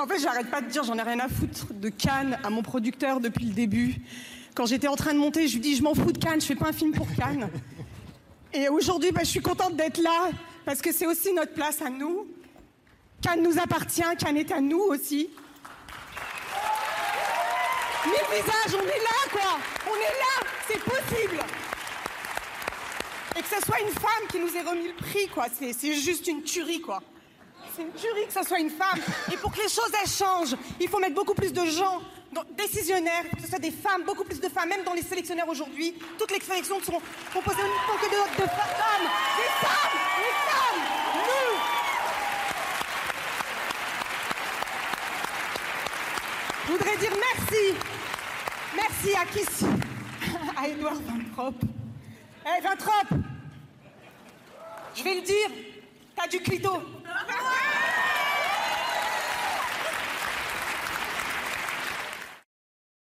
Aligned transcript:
En 0.00 0.06
fait, 0.06 0.18
j'arrête 0.18 0.50
pas 0.50 0.62
de 0.62 0.66
dire, 0.68 0.82
j'en 0.82 0.96
ai 0.96 1.02
rien 1.02 1.18
à 1.20 1.28
foutre 1.28 1.74
de 1.74 1.90
Cannes 1.90 2.38
à 2.42 2.48
mon 2.48 2.62
producteur 2.62 3.20
depuis 3.20 3.44
le 3.44 3.52
début. 3.52 3.96
Quand 4.54 4.64
j'étais 4.64 4.88
en 4.88 4.96
train 4.96 5.12
de 5.12 5.18
monter, 5.18 5.46
je 5.46 5.54
lui 5.54 5.60
dis, 5.60 5.76
je 5.76 5.82
m'en 5.82 5.94
fous 5.94 6.12
de 6.12 6.18
Cannes, 6.18 6.40
je 6.40 6.46
fais 6.46 6.54
pas 6.54 6.68
un 6.68 6.72
film 6.72 6.92
pour 6.92 7.06
Cannes. 7.14 7.50
Et 8.54 8.70
aujourd'hui, 8.70 9.12
bah, 9.12 9.20
je 9.24 9.28
suis 9.28 9.42
contente 9.42 9.76
d'être 9.76 9.98
là 9.98 10.30
parce 10.64 10.80
que 10.80 10.90
c'est 10.90 11.06
aussi 11.06 11.34
notre 11.34 11.52
place 11.52 11.82
à 11.82 11.90
nous. 11.90 12.26
Cannes 13.20 13.42
nous 13.42 13.58
appartient, 13.58 14.02
Cannes 14.18 14.38
est 14.38 14.50
à 14.52 14.62
nous 14.62 14.80
aussi. 14.80 15.28
Mille 18.06 18.14
visages, 18.30 18.74
on 18.74 18.82
est 18.82 19.02
là, 19.02 19.30
quoi. 19.30 19.58
On 19.86 19.96
est 19.96 20.18
là, 20.18 20.50
c'est 20.66 20.82
possible. 20.82 21.44
Et 23.36 23.42
que 23.42 23.48
ce 23.48 23.66
soit 23.66 23.80
une 23.80 23.92
femme 23.92 24.28
qui 24.30 24.38
nous 24.38 24.56
ait 24.56 24.62
remis 24.62 24.88
le 24.88 24.94
prix, 24.94 25.28
quoi. 25.28 25.48
C'est 25.52 25.94
juste 25.94 26.26
une 26.26 26.42
tuerie, 26.42 26.80
quoi. 26.80 27.02
C'est 27.96 28.26
que 28.26 28.32
ce 28.32 28.42
soit 28.42 28.60
une 28.60 28.70
femme. 28.70 28.98
Et 29.32 29.36
pour 29.36 29.52
que 29.52 29.58
les 29.58 29.68
choses, 29.68 29.90
changent, 30.06 30.56
il 30.80 30.88
faut 30.88 30.98
mettre 30.98 31.14
beaucoup 31.14 31.34
plus 31.34 31.52
de 31.52 31.64
gens 31.64 32.00
décisionnaires, 32.56 33.24
que 33.34 33.42
ce 33.42 33.48
soit 33.48 33.58
des 33.58 33.70
femmes, 33.70 34.02
beaucoup 34.04 34.24
plus 34.24 34.40
de 34.40 34.48
femmes, 34.48 34.68
même 34.68 34.84
dans 34.84 34.92
les 34.94 35.02
sélectionnaires 35.02 35.48
aujourd'hui. 35.48 35.94
Toutes 36.18 36.30
les 36.30 36.40
sélections 36.40 36.80
sont 36.80 37.00
composées 37.32 37.62
uniquement 37.62 37.96
que 38.00 38.06
de, 38.06 38.48
femmes. 38.48 39.08
Des 39.36 39.50
femmes, 39.66 39.98
des 40.16 40.32
femmes, 40.48 40.82
nous. 41.14 41.56
Je 46.66 46.72
voudrais 46.72 46.96
dire 46.98 47.12
merci. 47.16 47.74
Merci 48.76 49.14
à 49.16 49.24
qui 49.26 49.44
À 50.56 50.68
Edouard 50.68 50.94
Vintrop. 50.94 51.54
Hé, 52.44 52.48
hey, 52.48 52.62
Vintrop 52.62 53.08
Je 54.94 55.02
vais 55.02 55.14
le 55.16 55.22
dire, 55.22 55.50
t'as 56.14 56.28
du 56.28 56.40
clito. 56.40 56.99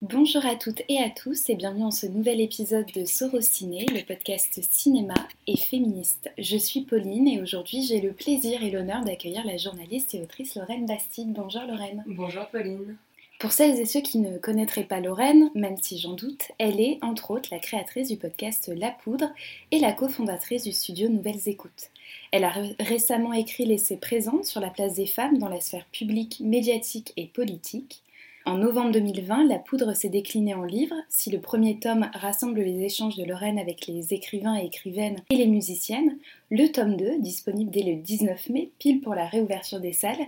Bonjour 0.03 0.45
à 0.45 0.57
toutes 0.57 0.83
et 0.89 0.99
à 0.99 1.09
tous 1.09 1.51
et 1.51 1.55
bienvenue 1.55 1.83
dans 1.83 1.91
ce 1.91 2.07
nouvel 2.07 2.41
épisode 2.41 2.87
de 2.95 3.05
Sorociné, 3.05 3.87
le 3.87 4.05
podcast 4.05 4.61
cinéma 4.69 5.15
et 5.47 5.57
féministe. 5.57 6.31
Je 6.37 6.57
suis 6.57 6.81
Pauline 6.81 7.29
et 7.29 7.41
aujourd'hui 7.41 7.83
j'ai 7.85 8.01
le 8.01 8.13
plaisir 8.13 8.63
et 8.63 8.71
l'honneur 8.71 9.05
d'accueillir 9.05 9.47
la 9.47 9.57
journaliste 9.57 10.15
et 10.15 10.21
autrice 10.21 10.57
Lorraine 10.57 10.87
Bastide. 10.87 11.33
Bonjour 11.33 11.63
Lorraine. 11.63 12.03
Bonjour 12.07 12.47
Pauline. 12.47 12.97
Pour 13.39 13.53
celles 13.53 13.79
et 13.79 13.87
ceux 13.87 14.01
qui 14.01 14.19
ne 14.19 14.37
connaîtraient 14.37 14.85
pas 14.85 15.01
Lorraine, 15.01 15.51
même 15.55 15.77
si 15.81 15.99
j'en 15.99 16.15
doute, 16.15 16.53
elle 16.59 16.81
est 16.81 16.99
entre 17.03 17.31
autres 17.31 17.49
la 17.53 17.59
créatrice 17.59 18.09
du 18.09 18.17
podcast 18.17 18.71
La 18.75 18.91
Poudre 18.91 19.31
et 19.71 19.79
la 19.79 19.93
cofondatrice 19.93 20.65
du 20.65 20.73
studio 20.73 21.09
Nouvelles 21.09 21.47
Écoutes. 21.49 21.91
Elle 22.33 22.45
a 22.45 22.53
récemment 22.79 23.33
écrit 23.33 23.67
l'essai 23.67 23.97
Présente 23.97 24.45
sur 24.45 24.61
la 24.61 24.71
place 24.71 24.95
des 24.95 25.07
femmes 25.07 25.39
dans 25.39 25.49
la 25.49 25.61
sphère 25.61 25.87
publique, 25.87 26.41
médiatique 26.41 27.13
et 27.17 27.27
politique. 27.27 28.03
En 28.47 28.57
novembre 28.57 28.93
2020, 28.93 29.49
La 29.49 29.59
Poudre 29.59 29.95
s'est 29.95 30.09
déclinée 30.09 30.55
en 30.55 30.63
livre. 30.63 30.95
Si 31.09 31.31
le 31.31 31.41
premier 31.41 31.79
tome 31.79 32.09
rassemble 32.15 32.61
les 32.61 32.85
échanges 32.85 33.17
de 33.17 33.25
Lorraine 33.25 33.59
avec 33.59 33.87
les 33.89 34.15
écrivains 34.15 34.57
et 34.57 34.67
écrivaines 34.67 35.19
et 35.29 35.37
les 35.37 35.49
musiciennes, 35.49 36.19
le 36.51 36.67
tome 36.67 36.97
2, 36.97 37.21
disponible 37.21 37.71
dès 37.71 37.83
le 37.83 37.95
19 37.95 38.49
mai, 38.51 38.71
pile 38.81 39.01
pour 39.01 39.15
la 39.15 39.27
réouverture 39.27 39.79
des 39.79 39.93
salles, 39.93 40.19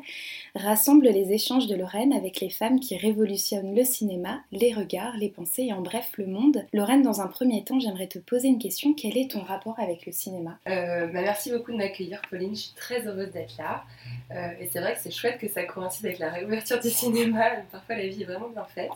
rassemble 0.55 1.09
les 1.09 1.33
échanges 1.33 1.67
de 1.67 1.75
Lorraine 1.75 2.13
avec 2.13 2.39
les 2.41 2.49
femmes 2.49 2.79
qui 2.79 2.97
révolutionnent 2.97 3.75
le 3.75 3.83
cinéma, 3.83 4.41
les 4.53 4.73
regards, 4.73 5.17
les 5.17 5.29
pensées 5.29 5.65
et 5.65 5.73
en 5.73 5.81
bref 5.81 6.13
le 6.19 6.27
monde. 6.27 6.65
Lorraine, 6.73 7.03
dans 7.03 7.21
un 7.21 7.27
premier 7.27 7.65
temps, 7.65 7.81
j'aimerais 7.81 8.07
te 8.07 8.21
poser 8.21 8.47
une 8.47 8.61
question. 8.61 8.95
Quel 8.95 9.19
est 9.19 9.33
ton 9.33 9.41
rapport 9.41 9.79
avec 9.81 10.07
le 10.07 10.13
cinéma? 10.13 10.59
Euh, 10.69 11.09
bah 11.09 11.23
Merci 11.23 11.51
beaucoup 11.51 11.73
de 11.73 11.77
m'accueillir, 11.77 12.23
Pauline. 12.31 12.55
Je 12.55 12.61
suis 12.61 12.75
très 12.75 13.05
heureuse 13.05 13.33
d'être 13.33 13.57
là. 13.59 13.83
Euh, 14.31 14.51
et 14.61 14.69
c'est 14.71 14.81
vrai 14.81 14.95
que 14.95 15.01
c'est 15.01 15.11
chouette 15.11 15.39
que 15.39 15.49
ça 15.49 15.65
coïncide 15.65 16.07
avec 16.07 16.21
la 16.21 16.31
réouverture 16.31 16.79
du 16.79 16.91
cinéma. 16.91 17.51
Parfois, 17.73 17.97
la 17.97 18.07
vie 18.07 18.23
est 18.23 18.27
vraiment 18.27 18.49
bien 18.49 18.65
faite. 18.65 18.91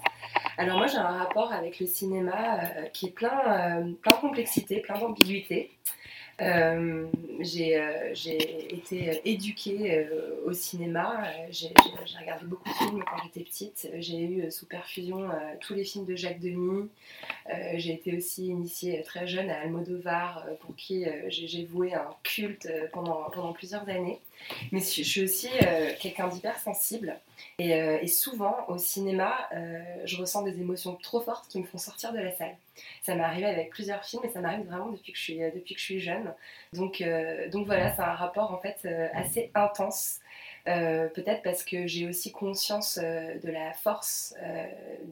Alors 0.58 0.78
moi, 0.78 0.86
j'ai 0.86 0.98
un 0.98 1.18
rapport 1.18 1.52
avec 1.52 1.80
le 1.80 1.86
cinéma 1.86 2.60
euh, 2.60 2.82
qui 2.92 3.06
est 3.06 3.10
plein, 3.10 3.94
plein 4.00 4.12
de 4.12 4.20
complexité, 4.20 4.78
plein 4.78 4.98
d'ambiguïté. 4.98 5.70
Euh, 6.42 7.06
euh, 7.40 8.10
j'ai 8.12 8.74
été 8.74 9.20
éduquée 9.24 9.98
euh, 9.98 10.44
au 10.44 10.52
cinéma. 10.52 11.24
J'ai 11.50 11.72
regardé 12.20 12.44
beaucoup 12.46 12.68
de 12.68 12.74
films 12.74 13.04
quand 13.04 13.22
j'étais 13.24 13.40
petite. 13.40 13.88
J'ai 13.98 14.20
eu 14.20 14.50
sous 14.50 14.66
perfusion 14.66 15.28
tous 15.60 15.74
les 15.74 15.84
films 15.84 16.04
de 16.04 16.14
Jacques 16.14 16.40
Demy. 16.40 16.88
j'ai 17.74 17.94
été 17.94 18.16
aussi 18.16 18.48
initiée 18.48 19.02
très 19.02 19.26
jeune 19.26 19.50
à 19.50 19.60
Almodovar, 19.60 20.46
pour 20.60 20.74
qui 20.76 21.06
j'ai 21.28 21.64
voué 21.64 21.94
un 21.94 22.10
culte 22.22 22.68
pendant, 22.92 23.30
pendant 23.30 23.52
plusieurs 23.52 23.88
années. 23.88 24.20
Mais 24.72 24.80
je 24.80 25.02
suis 25.02 25.22
aussi 25.22 25.48
quelqu'un 26.00 26.28
d'hyper 26.28 26.58
sensible. 26.58 27.18
Euh, 27.60 27.98
et, 28.00 28.06
souvent, 28.06 28.56
au 28.68 28.78
cinéma, 28.78 29.48
euh, 29.54 29.82
je 30.04 30.16
ressens 30.16 30.42
des 30.42 30.60
émotions 30.60 30.94
trop 30.96 31.20
fortes 31.20 31.48
qui 31.48 31.58
me 31.58 31.64
font 31.64 31.78
sortir 31.78 32.12
de 32.12 32.18
la 32.18 32.32
salle. 32.32 32.56
Ça 33.02 33.14
m'est 33.14 33.22
arrivé 33.22 33.46
avec 33.46 33.70
plusieurs 33.70 34.04
films 34.04 34.22
et 34.24 34.28
ça 34.28 34.40
m'arrive 34.40 34.66
vraiment 34.66 34.90
depuis 34.90 35.12
que 35.12 35.18
je 35.18 35.22
suis, 35.22 35.38
depuis 35.38 35.74
que 35.74 35.80
je 35.80 35.84
suis 35.84 36.00
jeune. 36.00 36.34
Donc, 36.72 37.00
euh, 37.00 37.48
donc 37.48 37.66
voilà, 37.66 37.94
c'est 37.94 38.02
un 38.02 38.14
rapport 38.14 38.52
en 38.52 38.58
fait 38.58 38.86
assez 39.14 39.50
intense 39.54 40.20
euh, 40.68 41.08
peut-être 41.08 41.42
parce 41.42 41.62
que 41.62 41.86
j'ai 41.86 42.08
aussi 42.08 42.32
conscience 42.32 42.98
euh, 43.00 43.38
de 43.38 43.50
la 43.50 43.72
force 43.72 44.34
euh, 44.42 44.66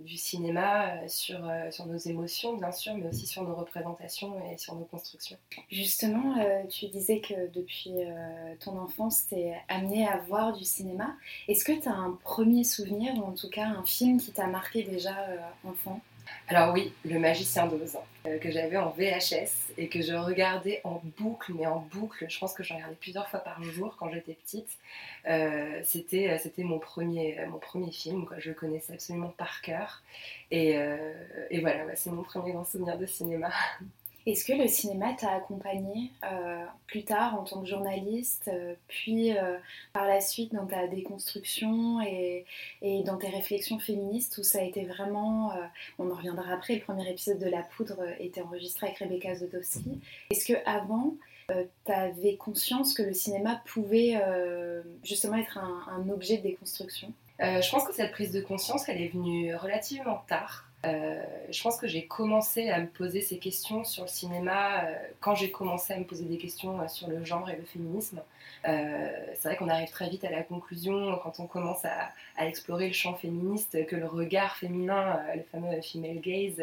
du 0.04 0.16
cinéma 0.16 1.06
sur, 1.08 1.40
sur 1.70 1.86
nos 1.86 1.96
émotions, 1.96 2.56
bien 2.56 2.72
sûr, 2.72 2.94
mais 2.94 3.08
aussi 3.08 3.26
sur 3.26 3.42
nos 3.42 3.54
représentations 3.54 4.34
et 4.50 4.58
sur 4.58 4.74
nos 4.74 4.84
constructions. 4.84 5.36
Justement, 5.70 6.34
tu 6.68 6.86
disais 6.88 7.20
que 7.20 7.48
depuis 7.52 7.94
ton 8.60 8.78
enfance, 8.78 9.26
tu 9.28 9.36
es 9.36 9.54
amenée 9.68 10.06
à 10.06 10.18
voir 10.18 10.52
du 10.56 10.64
cinéma. 10.64 11.14
Est-ce 11.48 11.64
que 11.64 11.72
tu 11.72 11.88
as 11.88 11.94
un 11.94 12.18
premier 12.22 12.64
souvenir, 12.64 13.14
ou 13.16 13.22
en 13.22 13.32
tout 13.32 13.50
cas 13.50 13.66
un 13.66 13.84
film 13.84 14.20
qui 14.20 14.32
t'a 14.32 14.46
marqué 14.46 14.82
déjà 14.82 15.14
enfant? 15.64 16.00
Alors 16.48 16.72
oui, 16.74 16.92
Le 17.04 17.18
Magicien 17.18 17.66
d'Oz, 17.66 17.96
que 18.40 18.50
j'avais 18.50 18.76
en 18.76 18.90
VHS 18.90 19.72
et 19.76 19.88
que 19.88 20.00
je 20.00 20.14
regardais 20.14 20.80
en 20.84 21.02
boucle, 21.18 21.52
mais 21.54 21.66
en 21.66 21.80
boucle, 21.80 22.24
je 22.28 22.38
pense 22.38 22.54
que 22.54 22.62
j'en 22.62 22.76
regardais 22.76 22.96
plusieurs 22.96 23.28
fois 23.28 23.40
par 23.40 23.62
jour 23.62 23.96
quand 23.98 24.10
j'étais 24.10 24.34
petite. 24.34 24.78
Euh, 25.28 25.80
c'était, 25.84 26.30
euh, 26.30 26.38
c'était 26.42 26.64
mon 26.64 26.78
premier, 26.78 27.36
film, 27.92 28.26
je 28.38 28.48
le 28.48 28.54
connaissais 28.54 28.94
absolument 28.94 29.34
par 29.36 29.60
cœur. 29.60 30.02
Et 30.50 30.78
voilà, 31.60 31.96
c'est 31.96 32.10
mon 32.10 32.22
premier 32.22 32.52
grand 32.52 32.64
souvenir 32.64 32.98
de 32.98 33.06
cinéma. 33.06 33.50
Est-ce 34.26 34.46
que 34.46 34.54
le 34.54 34.68
cinéma 34.68 35.12
t'a 35.12 35.32
accompagné 35.32 36.10
euh, 36.24 36.64
plus 36.86 37.04
tard 37.04 37.38
en 37.38 37.44
tant 37.44 37.60
que 37.60 37.68
journaliste, 37.68 38.48
euh, 38.48 38.74
puis 38.88 39.36
euh, 39.36 39.58
par 39.92 40.06
la 40.06 40.22
suite 40.22 40.54
dans 40.54 40.66
ta 40.66 40.86
déconstruction 40.86 42.00
et, 42.00 42.46
dans 43.04 43.18
tes 43.18 43.28
réflexions 43.28 43.78
féministes 43.78 44.38
où 44.38 44.42
ça 44.42 44.60
a 44.60 44.62
été 44.62 44.84
vraiment, 44.84 45.52
on 45.98 46.10
en 46.10 46.14
reviendra 46.14 46.52
après, 46.52 46.74
le 46.74 46.80
premier 46.80 47.10
épisode 47.10 47.38
de 47.38 47.46
La 47.46 47.62
Poudre 47.62 48.00
était 48.18 48.40
enregistré 48.40 48.86
avec 48.86 48.98
Rebecca 48.98 49.34
Zotowski. 49.34 50.00
Est-ce 50.30 50.46
que 50.46 50.58
avant 50.64 51.14
tu 51.48 51.92
avais 51.92 52.36
conscience 52.36 52.94
que 52.94 53.02
le 53.02 53.12
cinéma 53.12 53.62
pouvait 53.66 54.20
justement 55.02 55.36
être 55.36 55.58
un, 55.58 55.86
un, 55.90 56.08
objet 56.08 56.38
de 56.38 56.42
déconstruction? 56.42 57.12
Je 57.40 57.70
pense 57.70 57.84
que 57.84 57.94
cette 57.94 58.12
prise 58.12 58.32
de 58.32 58.40
conscience, 58.40 58.88
elle 58.88 59.00
est 59.00 59.08
venue 59.08 59.54
relativement 59.54 60.22
tard. 60.28 60.66
Euh, 60.84 61.22
je 61.50 61.62
pense 61.62 61.78
que 61.78 61.86
j'ai 61.86 62.06
commencé 62.06 62.70
à 62.70 62.80
me 62.80 62.86
poser 62.86 63.20
ces 63.20 63.38
questions 63.38 63.84
sur 63.84 64.02
le 64.02 64.08
cinéma 64.08 64.84
euh, 64.84 64.94
quand 65.20 65.34
j'ai 65.34 65.50
commencé 65.50 65.92
à 65.92 65.98
me 65.98 66.04
poser 66.04 66.24
des 66.24 66.38
questions 66.38 66.80
euh, 66.80 66.88
sur 66.88 67.08
le 67.08 67.24
genre 67.24 67.48
et 67.48 67.56
le 67.56 67.64
féminisme. 67.64 68.20
c'est 68.64 69.44
vrai 69.44 69.56
qu'on 69.56 69.68
arrive 69.68 69.90
très 69.90 70.08
vite 70.08 70.24
à 70.24 70.30
la 70.30 70.42
conclusion 70.42 71.18
quand 71.22 71.38
on 71.38 71.46
commence 71.46 71.84
à, 71.84 72.10
explorer 72.38 72.88
le 72.88 72.92
champ 72.92 73.14
féministe 73.14 73.86
que 73.86 73.96
le 73.96 74.06
regard 74.06 74.56
féminin, 74.56 75.20
le 75.34 75.42
fameux 75.42 75.80
female 75.82 76.20
gaze, 76.20 76.60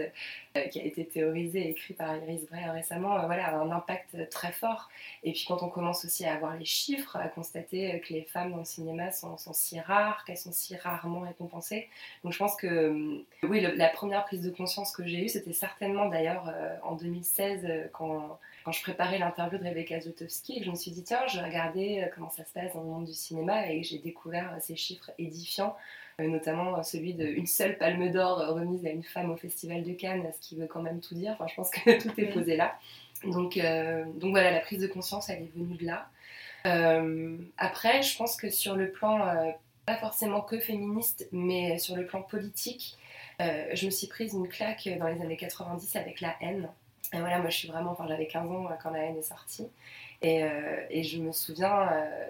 qui 0.71 0.79
a 0.79 0.83
été 0.83 1.05
théorisé 1.05 1.61
et 1.61 1.69
écrit 1.69 1.93
par 1.93 2.15
Iris 2.17 2.45
Bray 2.49 2.69
récemment, 2.69 3.13
a 3.13 3.55
un 3.55 3.71
impact 3.71 4.29
très 4.29 4.51
fort. 4.51 4.89
Et 5.23 5.31
puis 5.31 5.45
quand 5.47 5.63
on 5.63 5.69
commence 5.69 6.03
aussi 6.03 6.25
à 6.25 6.33
avoir 6.33 6.57
les 6.57 6.65
chiffres, 6.65 7.15
à 7.15 7.27
constater 7.29 8.01
que 8.01 8.13
les 8.13 8.23
femmes 8.23 8.51
dans 8.51 8.57
le 8.57 8.65
cinéma 8.65 9.11
sont 9.11 9.37
si 9.53 9.79
rares, 9.79 10.25
qu'elles 10.25 10.37
sont 10.37 10.51
si 10.51 10.75
rarement 10.75 11.21
récompensées. 11.21 11.87
Donc 12.23 12.33
je 12.33 12.37
pense 12.37 12.55
que 12.55 13.23
oui, 13.43 13.61
la 13.61 13.89
première 13.89 14.10
prise 14.19 14.41
de 14.41 14.49
conscience 14.49 14.91
que 14.91 15.05
j'ai 15.07 15.23
eue, 15.23 15.29
c'était 15.29 15.53
certainement 15.53 16.09
d'ailleurs 16.09 16.49
euh, 16.49 16.75
en 16.83 16.95
2016 16.95 17.63
euh, 17.63 17.87
quand, 17.93 18.37
quand, 18.65 18.71
je 18.73 18.81
préparais 18.81 19.17
l'interview 19.17 19.57
de 19.57 19.63
Rebecca 19.63 19.99
Zotowski 20.01 20.57
et 20.57 20.59
que 20.59 20.65
je 20.65 20.71
me 20.71 20.75
suis 20.75 20.91
dit 20.91 21.03
tiens, 21.03 21.25
je 21.27 21.39
vais 21.39 21.45
regarder 21.45 22.01
euh, 22.01 22.07
comment 22.13 22.29
ça 22.29 22.43
se 22.43 22.51
passe 22.51 22.73
dans 22.73 22.81
le 22.81 22.87
monde 22.87 23.05
du 23.05 23.13
cinéma 23.13 23.71
et 23.71 23.83
j'ai 23.83 23.99
découvert 23.99 24.57
ces 24.59 24.75
chiffres 24.75 25.11
édifiants 25.17 25.75
notamment 26.19 26.83
celui 26.83 27.15
d'une 27.15 27.47
seule 27.47 27.79
palme 27.79 28.11
d'or 28.11 28.45
remise 28.53 28.85
à 28.85 28.91
une 28.91 29.01
femme 29.01 29.31
au 29.31 29.37
Festival 29.37 29.81
de 29.81 29.91
Cannes, 29.93 30.31
ce 30.39 30.47
qui 30.47 30.55
veut 30.55 30.67
quand 30.67 30.83
même 30.83 30.99
tout 30.99 31.15
dire. 31.15 31.31
Enfin, 31.31 31.47
je 31.47 31.55
pense 31.55 31.71
que 31.71 31.99
tout 31.99 32.11
est 32.19 32.27
posé 32.27 32.55
là. 32.55 32.77
Donc, 33.23 33.57
donc 33.57 34.29
voilà, 34.29 34.51
la 34.51 34.59
prise 34.59 34.79
de 34.79 34.85
conscience, 34.85 35.31
elle 35.31 35.41
est 35.41 35.51
venue 35.55 35.77
de 35.77 35.85
là. 35.87 36.09
après, 37.57 38.03
je 38.03 38.15
pense 38.15 38.37
que 38.37 38.51
sur 38.51 38.75
le 38.75 38.91
plan, 38.91 39.33
pas 39.87 39.97
forcément 39.97 40.41
que 40.41 40.59
féministe, 40.59 41.27
mais 41.31 41.79
sur 41.79 41.95
le 41.95 42.05
plan 42.05 42.21
politique, 42.21 42.99
je 43.73 43.85
me 43.85 43.91
suis 43.91 44.07
prise 44.07 44.33
une 44.33 44.47
claque 44.47 44.89
dans 44.99 45.07
les 45.07 45.21
années 45.21 45.37
90 45.37 45.95
avec 45.95 46.21
la 46.21 46.35
haine. 46.41 46.69
Et 47.13 47.19
voilà, 47.19 47.39
moi 47.39 47.49
je 47.49 47.57
suis 47.57 47.67
vraiment, 47.67 47.91
enfin 47.91 48.07
j'avais 48.07 48.27
15 48.27 48.49
ans 48.51 48.69
quand 48.81 48.91
la 48.91 48.99
haine 48.99 49.17
est 49.17 49.21
sortie. 49.21 49.67
Et, 50.23 50.43
et, 50.91 51.01
je 51.01 51.17
me 51.17 51.31
souviens 51.31 51.89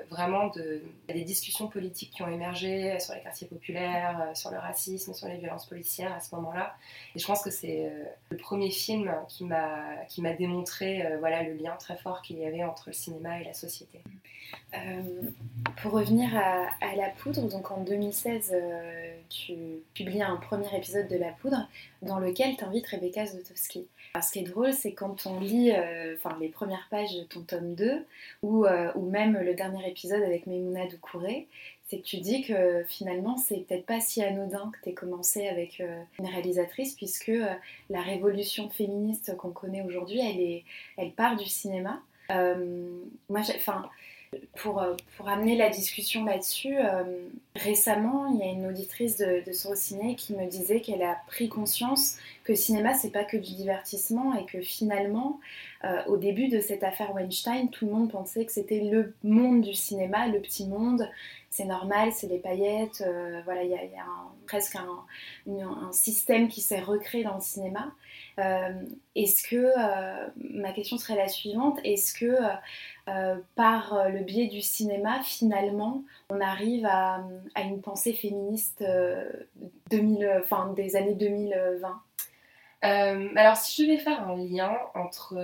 vraiment 0.10 0.48
de, 0.48 0.82
des 1.10 1.26
discussions 1.26 1.68
politiques 1.68 2.12
qui 2.12 2.24
ont 2.24 2.30
émergé 2.30 2.98
sur 3.02 3.14
les 3.14 3.20
quartiers 3.20 3.48
populaires, 3.48 4.32
sur 4.34 4.50
le 4.50 4.58
racisme, 4.58 5.14
sur 5.14 5.28
les 5.28 5.38
violences 5.38 5.66
policières 5.66 6.14
à 6.14 6.22
ce 6.22 6.34
moment-là. 6.36 6.74
Et 7.16 7.20
je 7.20 7.28
pense 7.28 7.44
que 7.44 7.50
c'est 7.50 7.92
le 8.30 8.38
premier 8.38 8.70
film 8.70 9.14
qui 9.28 9.44
m'a 9.44 10.34
démontré 10.38 11.06
voilà, 11.20 11.44
le 11.44 11.54
lien 11.54 11.76
très 11.78 11.98
fort 11.98 12.22
qu'il 12.22 12.38
y 12.40 12.46
avait 12.46 12.64
entre 12.64 12.86
le 12.88 12.94
cinéma 12.94 13.42
et 13.42 13.44
la 13.44 13.54
société. 13.54 14.02
Euh, 14.74 15.02
pour 15.82 15.92
revenir 15.92 16.30
à, 16.36 16.96
La 16.96 17.10
Poudre, 17.10 17.48
donc 17.48 17.72
en 17.72 17.84
2016, 17.84 18.52
euh, 18.54 19.16
tu 19.30 19.54
publies 19.94 20.22
un 20.22 20.38
premier 20.38 20.76
épisode 20.76 21.08
de 21.08 21.18
La 21.18 21.32
Poudre 21.32 21.68
dans 22.02 22.20
lequel 22.20 22.56
tu 22.56 22.64
invites 22.64 22.88
Rebecca 22.88 23.26
Zlotowski. 23.26 23.88
Ce 24.20 24.32
qui 24.32 24.40
est 24.40 24.44
drôle, 24.44 24.74
c'est 24.74 24.94
quand 24.94 25.26
on 25.26 25.40
lit 25.40 25.72
euh, 25.72 26.16
les 26.40 26.50
premières 26.50 26.88
pages 26.90 27.16
de 27.16 27.24
ton 27.24 27.42
tome 27.42 27.76
2 27.76 28.06
ou, 28.44 28.66
ou 28.96 29.10
même 29.10 29.38
le 29.38 29.54
dernier 29.54 29.88
épisode 29.88 30.22
avec 30.22 30.48
Memouna 30.48 30.88
Doucouré, 30.88 31.48
c'est 31.88 31.98
que 31.98 32.04
tu 32.04 32.18
dis 32.18 32.44
que 32.44 32.84
finalement, 32.88 33.38
c'est 33.38 33.66
peut-être 33.66 33.86
pas 33.86 34.00
si 34.00 34.22
anodin 34.22 34.72
que 34.74 34.84
tu 34.84 34.90
aies 34.90 34.94
commencé 34.94 35.48
avec 35.48 35.80
une 35.80 36.26
réalisatrice, 36.26 36.96
puisque 36.96 37.32
la 37.90 38.02
révolution 38.02 38.70
féministe 38.70 39.36
qu'on 39.38 39.52
connaît 39.52 39.82
aujourd'hui, 39.82 40.20
elle, 40.20 40.62
elle 40.98 41.12
part 41.12 41.36
du 41.36 41.46
cinéma. 41.46 42.02
moi, 42.30 43.42
enfin 43.56 43.90
pour, 44.56 44.82
euh, 44.82 44.96
pour 45.18 45.28
amener 45.28 45.58
la 45.58 45.70
discussion 45.70 46.24
là-dessus, 46.24 46.78
euh, 46.78 47.04
récemment, 47.56 48.28
il 48.28 48.40
y 48.40 48.44
a 48.44 48.46
une 48.46 48.66
auditrice 48.66 49.18
de, 49.18 49.44
de 49.46 49.52
Sorociné 49.52 50.16
qui 50.16 50.34
me 50.34 50.46
disait 50.46 50.80
qu'elle 50.80 51.04
a 51.04 51.18
pris 51.28 51.50
conscience 51.50 52.18
que 52.46 52.54
le 52.54 52.58
cinéma, 52.58 52.94
c'est 52.94 53.12
pas 53.12 53.26
que 53.26 53.36
du 53.36 53.54
divertissement 53.56 54.34
et 54.36 54.46
que 54.46 54.62
finalement, 54.62 55.42
euh, 55.84 56.02
au 56.08 56.16
début 56.16 56.48
de 56.48 56.62
cette 56.62 56.84
affaire 56.84 57.14
Weinstein, 57.14 57.70
tout 57.70 57.86
le 57.88 57.92
monde 57.92 58.10
pensait 58.10 58.46
que 58.46 58.54
c'était 58.54 58.80
le 58.80 59.14
monde 59.24 59.62
du 59.62 59.74
cinéma, 59.74 60.28
le 60.28 60.40
petit 60.40 60.66
monde. 60.66 61.10
C'est 61.50 61.66
normal, 61.66 62.14
c'est 62.14 62.28
les 62.28 62.40
paillettes. 62.40 63.04
voilà, 63.44 63.64
il 63.64 63.72
y 63.72 63.76
a, 63.76 64.06
presque 64.48 64.78
un, 64.78 65.06
un, 65.50 65.92
système 65.92 66.48
qui 66.48 66.62
s'est 66.62 66.80
recréé 66.80 67.26
dans 67.26 67.36
le 67.36 67.42
cinéma. 67.42 67.92
est-ce 68.38 69.44
que, 69.44 69.74
ma 70.38 70.72
question 70.72 70.98
serait 70.98 71.18
la 71.18 71.28
suivante, 71.28 71.78
est-ce 71.84 72.14
que 72.14 72.38
euh, 73.08 73.36
par 73.56 73.94
euh, 73.94 74.10
le 74.10 74.20
biais 74.20 74.48
du 74.48 74.62
cinéma, 74.62 75.22
finalement, 75.24 76.04
on 76.30 76.40
arrive 76.40 76.86
à, 76.86 77.24
une 77.58 77.82
pensée 77.82 78.14
féministe 78.14 78.84
2000, 79.90 80.24
euh, 80.24 80.74
des 80.76 80.96
années 80.96 81.16
2020 81.16 82.02
alors 82.84 83.58
si 83.58 83.84
je 83.86 83.92
vais 83.92 84.00
faire 84.00 84.28
un 84.28 84.36
lien 84.36 84.76
entre 84.96 85.36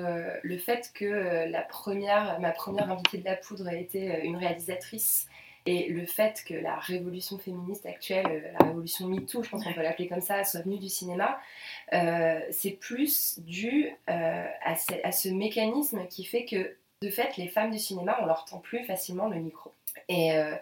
le 0.41 0.57
fait 0.57 0.91
que 0.95 1.45
la 1.47 1.61
première, 1.61 2.39
ma 2.39 2.49
première 2.49 2.91
invitée 2.91 3.19
de 3.19 3.25
la 3.25 3.35
poudre 3.35 3.67
a 3.67 3.75
été 3.75 4.23
une 4.23 4.37
réalisatrice 4.37 5.27
et 5.67 5.87
le 5.89 6.07
fait 6.07 6.43
que 6.47 6.55
la 6.55 6.77
révolution 6.77 7.37
féministe 7.37 7.85
actuelle, 7.85 8.55
la 8.59 8.65
révolution 8.65 9.07
MeToo, 9.07 9.43
je 9.43 9.51
pense 9.51 9.63
qu'on 9.63 9.71
peut 9.71 9.83
l'appeler 9.83 10.07
comme 10.07 10.21
ça, 10.21 10.43
soit 10.45 10.61
venue 10.61 10.79
du 10.79 10.89
cinéma, 10.89 11.39
c'est 11.91 12.79
plus 12.79 13.39
dû 13.41 13.91
à, 14.07 14.75
ce, 14.75 15.29
mécanisme 15.29 16.07
qui 16.07 16.25
fait 16.25 16.45
que 16.45 16.75
de 17.01 17.09
fait, 17.11 17.37
les 17.37 17.47
femmes 17.47 17.71
du 17.71 17.79
cinéma, 17.79 18.17
on 18.21 18.25
leur 18.25 18.45
tend 18.45 18.59
plus 18.59 18.83
facilement 18.85 19.27
le 19.27 19.39
micro. 19.39 19.76
Et, 20.09 20.33
euh, 20.33 20.55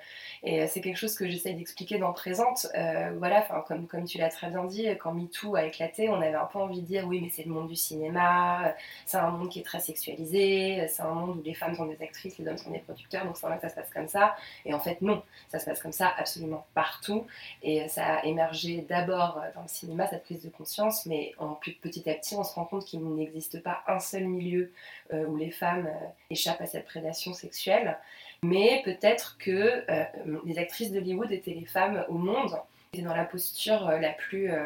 euh, 0.47 0.67
c'est 0.69 0.81
quelque 0.81 0.97
chose 0.97 1.15
que 1.15 1.27
j'essaie 1.27 1.53
d'expliquer 1.53 1.97
dans 1.97 2.13
Présente. 2.13 2.67
Euh, 2.75 3.11
voilà, 3.17 3.41
comme, 3.67 3.87
comme 3.87 4.05
tu 4.05 4.17
l'as 4.17 4.29
très 4.29 4.49
bien 4.49 4.63
dit, 4.65 4.87
quand 4.99 5.13
MeToo 5.13 5.55
a 5.55 5.65
éclaté, 5.65 6.09
on 6.09 6.15
avait 6.15 6.35
un 6.35 6.45
peu 6.45 6.59
envie 6.59 6.81
de 6.81 6.85
dire 6.85 7.05
oui, 7.07 7.19
mais 7.21 7.29
c'est 7.29 7.43
le 7.43 7.51
monde 7.51 7.67
du 7.67 7.75
cinéma, 7.75 8.75
c'est 9.05 9.17
un 9.17 9.29
monde 9.31 9.49
qui 9.49 9.59
est 9.59 9.63
très 9.63 9.79
sexualisé, 9.79 10.87
c'est 10.87 11.01
un 11.01 11.13
monde 11.13 11.37
où 11.37 11.41
les 11.43 11.53
femmes 11.53 11.75
sont 11.75 11.85
des 11.85 12.01
actrices, 12.01 12.37
les 12.37 12.47
hommes 12.47 12.57
sont 12.57 12.71
des 12.71 12.79
producteurs, 12.79 13.25
donc 13.25 13.37
c'est 13.37 13.47
vrai 13.47 13.55
que 13.55 13.63
ça 13.63 13.69
se 13.69 13.75
passe 13.75 13.89
comme 13.91 14.07
ça. 14.07 14.35
Et 14.65 14.73
en 14.73 14.79
fait, 14.79 15.01
non, 15.01 15.23
ça 15.49 15.59
se 15.59 15.65
passe 15.65 15.81
comme 15.81 15.91
ça 15.91 16.13
absolument 16.17 16.65
partout. 16.73 17.25
Et 17.63 17.87
ça 17.87 18.17
a 18.17 18.25
émergé 18.25 18.85
d'abord 18.87 19.41
dans 19.55 19.63
le 19.63 19.67
cinéma, 19.67 20.07
cette 20.07 20.23
prise 20.23 20.43
de 20.43 20.49
conscience, 20.49 21.05
mais 21.05 21.33
en 21.39 21.53
plus 21.53 21.73
petit 21.73 22.07
à 22.09 22.13
petit, 22.13 22.35
on 22.35 22.43
se 22.43 22.53
rend 22.53 22.65
compte 22.65 22.85
qu'il 22.85 23.03
n'existe 23.15 23.61
pas 23.63 23.83
un 23.87 23.99
seul 23.99 24.25
milieu 24.25 24.71
où 25.11 25.37
les 25.37 25.51
femmes 25.51 25.89
échappent 26.29 26.61
à 26.61 26.65
cette 26.65 26.85
prédation 26.85 27.33
sexuelle. 27.33 27.97
Mais 28.45 28.81
peut-être 28.85 29.37
que 29.39 29.83
euh, 29.89 30.03
les 30.45 30.59
actrices 30.59 30.91
d'Hollywood 30.91 31.31
étaient 31.31 31.53
les 31.53 31.65
femmes 31.65 32.05
au 32.09 32.17
monde, 32.17 32.55
étaient 32.93 33.03
dans 33.03 33.15
la 33.15 33.25
posture 33.25 33.87
euh, 33.87 33.99
la 33.99 34.11
plus 34.11 34.51
euh, 34.51 34.65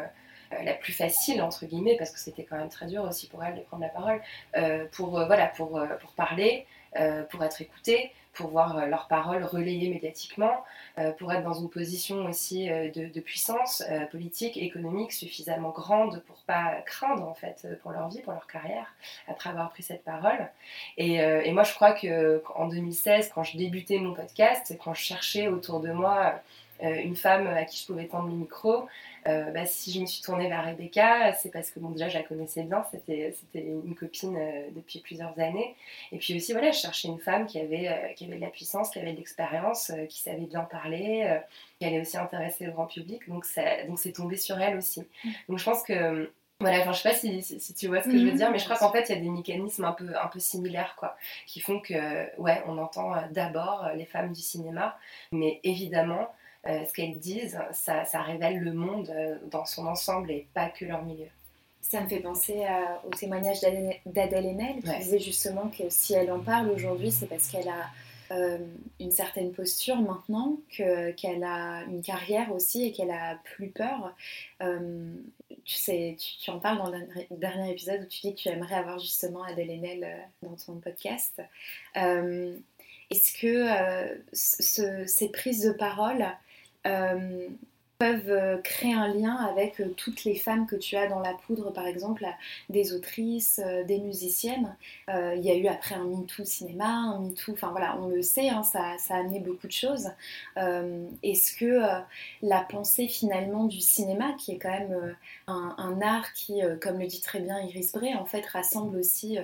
la 0.64 0.74
plus 0.74 0.92
facile 0.92 1.40
entre 1.42 1.64
guillemets 1.64 1.96
parce 1.96 2.10
que 2.10 2.18
c'était 2.18 2.42
quand 2.42 2.56
même 2.56 2.68
très 2.68 2.86
dur 2.86 3.04
aussi 3.04 3.28
pour 3.28 3.44
elles 3.44 3.54
de 3.54 3.60
prendre 3.60 3.84
la 3.84 3.88
parole 3.88 4.20
pour 4.90 5.10
voilà 5.10 5.46
pour, 5.46 5.80
pour 6.00 6.10
parler 6.14 6.66
pour 7.30 7.44
être 7.44 7.62
écoutées 7.62 8.10
pour 8.32 8.50
voir 8.50 8.78
euh, 8.78 8.86
leurs 8.86 9.08
paroles 9.08 9.44
relayées 9.44 9.90
médiatiquement, 9.90 10.64
euh, 10.98 11.12
pour 11.12 11.32
être 11.32 11.42
dans 11.42 11.54
une 11.54 11.68
position 11.68 12.26
aussi 12.26 12.70
euh, 12.70 12.90
de, 12.90 13.20
puissance 13.20 13.82
politique, 14.10 14.56
économique 14.56 15.12
suffisamment 15.12 15.70
grande 15.70 16.22
pour 16.26 16.36
pas 16.46 16.80
craindre 16.86 17.28
en 17.28 17.34
fait 17.34 17.66
pour 17.82 17.92
leur 17.92 18.08
vie, 18.08 18.22
pour 18.22 18.32
leur 18.32 18.46
carrière, 18.46 18.94
après 19.28 19.50
avoir 19.50 19.70
pris 19.70 19.82
cette 19.82 20.04
parole. 20.04 20.48
Et, 20.96 21.52
moi 21.52 21.64
je 21.64 21.74
crois 21.74 21.92
que 21.92 22.42
en 22.54 22.66
2016, 22.66 23.30
quand 23.34 23.42
je 23.44 23.58
débutais 23.58 23.98
mon 23.98 24.14
podcast, 24.14 24.76
quand 24.82 24.94
je 24.94 25.02
cherchais 25.02 25.48
autour 25.48 25.80
de 25.80 25.92
moi 25.92 26.40
une 26.82 27.16
femme 27.16 27.46
à 27.46 27.64
qui 27.64 27.80
je 27.80 27.86
pouvais 27.86 28.06
tendre 28.06 28.28
le 28.28 28.34
micro, 28.34 28.86
euh, 29.26 29.50
bah, 29.50 29.66
si 29.66 29.92
je 29.92 30.00
me 30.00 30.06
suis 30.06 30.22
tournée 30.22 30.48
vers 30.48 30.64
Rebecca, 30.64 31.32
c'est 31.34 31.50
parce 31.50 31.70
que 31.70 31.78
bon, 31.78 31.90
déjà 31.90 32.08
je 32.08 32.16
la 32.16 32.24
connaissais 32.24 32.62
bien, 32.62 32.84
c'était 32.90 33.34
une 33.54 33.94
copine 33.94 34.36
euh, 34.36 34.68
depuis 34.74 35.00
plusieurs 35.00 35.38
années. 35.38 35.74
Et 36.12 36.18
puis 36.18 36.36
aussi, 36.36 36.52
voilà, 36.52 36.70
je 36.70 36.78
cherchais 36.78 37.08
une 37.08 37.18
femme 37.18 37.46
qui 37.46 37.58
avait, 37.60 37.88
euh, 37.88 38.12
qui 38.14 38.24
avait 38.24 38.36
de 38.36 38.40
la 38.40 38.48
puissance, 38.48 38.90
qui 38.90 38.98
avait 38.98 39.12
de 39.12 39.18
l'expérience, 39.18 39.92
qui 40.08 40.20
savait 40.20 40.46
bien 40.46 40.62
parler, 40.62 41.40
qui 41.78 41.86
allait 41.86 42.00
aussi 42.00 42.16
intéresser 42.16 42.64
le 42.64 42.72
grand 42.72 42.86
public. 42.86 43.28
Donc 43.28 43.44
c'est 43.44 44.12
tombé 44.14 44.36
sur 44.36 44.58
elle 44.58 44.78
aussi. 44.78 45.06
Donc 45.48 45.58
je 45.58 45.64
pense 45.64 45.82
que. 45.82 46.32
Voilà, 46.62 46.80
enfin, 46.80 46.92
je 46.92 47.00
sais 47.00 47.08
pas 47.08 47.14
si, 47.14 47.42
si, 47.42 47.72
tu 47.72 47.86
vois 47.86 48.02
ce 48.02 48.08
que 48.10 48.18
je 48.18 48.22
veux 48.22 48.32
mm-hmm. 48.32 48.36
dire, 48.36 48.50
mais 48.50 48.58
je 48.58 48.64
crois 48.64 48.76
qu'en 48.76 48.92
fait, 48.92 49.08
il 49.08 49.14
y 49.14 49.18
a 49.18 49.20
des 49.22 49.30
mécanismes 49.30 49.86
un 49.86 49.92
peu, 49.92 50.14
un 50.14 50.26
peu 50.26 50.38
similaires, 50.38 50.94
quoi, 50.98 51.16
qui 51.46 51.58
font 51.58 51.80
que, 51.80 51.94
ouais, 52.38 52.62
on 52.66 52.76
entend 52.76 53.14
d'abord 53.30 53.88
les 53.96 54.04
femmes 54.04 54.34
du 54.34 54.42
cinéma, 54.42 54.98
mais 55.32 55.60
évidemment, 55.64 56.28
euh, 56.66 56.84
ce 56.84 56.92
qu'elles 56.92 57.18
disent, 57.18 57.58
ça, 57.72 58.04
révèle 58.22 58.58
le 58.58 58.74
monde 58.74 59.08
euh, 59.08 59.36
dans 59.50 59.64
son 59.64 59.86
ensemble 59.86 60.30
et 60.30 60.46
pas 60.52 60.68
que 60.68 60.84
leur 60.84 61.02
milieu. 61.02 61.28
Ça 61.80 62.02
me 62.02 62.08
fait 62.08 62.20
penser 62.20 62.62
au 63.06 63.10
témoignage 63.10 63.62
d'Adèle 64.04 64.46
Haenel 64.46 64.82
qui 64.82 64.98
disait 64.98 65.18
justement 65.18 65.68
que 65.76 65.84
si 65.88 66.12
elle 66.12 66.30
en 66.30 66.38
parle 66.38 66.70
aujourd'hui, 66.70 67.10
c'est 67.10 67.26
parce 67.26 67.48
qu'elle 67.48 67.68
a 67.68 67.86
euh, 68.32 68.58
une 69.00 69.10
certaine 69.10 69.50
posture 69.50 69.96
maintenant, 69.96 70.58
qu'elle 70.68 71.42
a 71.42 71.82
une 71.84 72.02
carrière 72.02 72.52
aussi 72.52 72.84
et 72.84 72.92
qu'elle 72.92 73.10
a 73.10 73.40
plus 73.42 73.70
peur. 73.70 74.14
tu, 74.60 75.74
sais, 75.74 76.16
tu, 76.18 76.50
en 76.50 76.60
parles 76.60 76.78
dans 76.78 76.90
le 76.90 77.36
dernier 77.38 77.72
épisode 77.72 78.02
où 78.02 78.06
tu 78.06 78.20
dis 78.20 78.34
que 78.34 78.40
tu 78.40 78.48
aimerais 78.50 78.74
avoir 78.74 78.98
justement 78.98 79.42
Adèle 79.42 79.70
Haenel 79.70 80.06
dans 80.42 80.54
ton 80.54 80.74
podcast. 80.74 81.42
Est-ce 81.94 83.32
que 83.40 84.20
ces 84.32 85.28
prises 85.30 85.64
de 85.64 85.72
parole 85.72 86.24
euh, 86.86 87.48
peuvent 88.00 88.30
euh, 88.30 88.56
créer 88.62 88.94
un 88.94 89.08
lien 89.08 89.36
avec 89.36 89.78
euh, 89.78 89.90
toutes 89.94 90.24
les 90.24 90.34
femmes 90.34 90.66
que 90.66 90.74
tu 90.74 90.96
as 90.96 91.06
dans 91.06 91.20
la 91.20 91.34
poudre, 91.34 91.70
par 91.70 91.86
exemple, 91.86 92.26
des 92.70 92.94
autrices, 92.94 93.60
des 93.86 93.98
musiciennes. 93.98 94.74
il 95.08 95.42
y 95.42 95.50
a 95.50 95.54
eu 95.54 95.66
après 95.66 95.94
un 95.94 96.04
MeToo 96.04 96.44
cinéma, 96.44 96.88
un 96.88 97.20
MeToo, 97.20 97.52
enfin 97.52 97.70
voilà, 97.70 97.98
on 98.00 98.08
le 98.08 98.22
sait, 98.22 98.48
hein, 98.48 98.62
ça, 98.62 98.96
a 99.10 99.14
amené 99.18 99.40
beaucoup 99.40 99.66
de 99.66 99.72
choses. 99.72 100.10
Est-ce 100.56 101.56
que 101.56 101.80
la 102.42 102.60
pensée 102.62 103.06
finalement 103.06 103.64
du 103.64 103.80
cinéma, 103.80 104.32
qui 104.38 104.52
est 104.52 104.58
quand 104.58 104.70
même 104.70 105.16
un, 105.46 106.00
art 106.00 106.32
qui, 106.32 106.60
comme 106.80 106.98
le 106.98 107.06
dit 107.06 107.20
très 107.20 107.40
bien 107.40 107.60
Iris 107.60 107.92
Bray, 107.92 108.14
en 108.14 108.24
fait 108.24 108.46
rassemble 108.46 108.96
aussi 108.96 109.38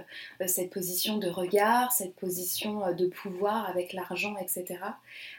cette 0.47 0.71
position 0.71 1.19
de 1.19 1.29
regard, 1.29 1.93
cette 1.93 2.15
position 2.15 2.93
de 2.93 3.07
pouvoir 3.07 3.69
avec 3.69 3.93
l'argent, 3.93 4.37
etc. 4.41 4.79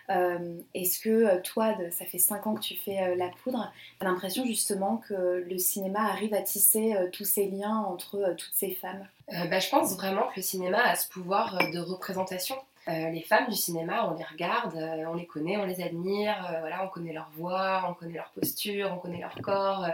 Euh, 0.10 0.60
est-ce 0.74 1.00
que 1.00 1.10
euh, 1.10 1.42
toi, 1.42 1.76
ça 1.92 2.06
fait 2.06 2.18
5 2.18 2.48
ans 2.48 2.56
que 2.56 2.62
tu 2.62 2.76
fais 2.76 3.07
euh, 3.08 3.16
la 3.16 3.30
poudre, 3.44 3.72
as 4.00 4.06
l'impression 4.06 4.46
justement 4.46 4.98
que 5.08 5.46
le 5.48 5.58
cinéma 5.58 6.02
arrive 6.02 6.34
à 6.34 6.42
tisser 6.42 6.96
tous 7.14 7.26
ces 7.26 7.48
liens 7.48 7.78
entre 7.88 8.36
toutes 8.38 8.54
ces 8.54 8.72
femmes 8.72 9.08
bah, 9.28 9.60
Je 9.60 9.70
pense 9.70 9.96
vraiment 9.96 10.28
que 10.28 10.38
le 10.38 10.42
cinéma 10.42 10.82
a 10.82 10.96
ce 10.96 11.08
pouvoir 11.10 11.58
de 11.58 11.80
représentation. 11.80 12.56
euh, 12.88 13.10
les 13.10 13.22
femmes 13.22 13.50
du 13.50 13.56
cinéma, 13.56 14.10
on 14.10 14.18
les 14.18 14.24
regarde, 14.24 14.76
euh, 14.76 15.04
on 15.08 15.16
les 15.16 15.26
connaît, 15.26 15.58
on 15.58 15.66
les 15.66 15.82
admire, 15.82 16.36
euh, 16.50 16.60
voilà, 16.62 16.86
on 16.86 16.88
connaît 16.88 17.12
leur 17.12 17.30
voix, 17.36 17.86
on 17.90 17.94
connaît 17.94 18.14
leur 18.14 18.30
posture, 18.32 18.90
on 18.94 18.98
connaît 18.98 19.20
leur 19.20 19.36
corps. 19.42 19.86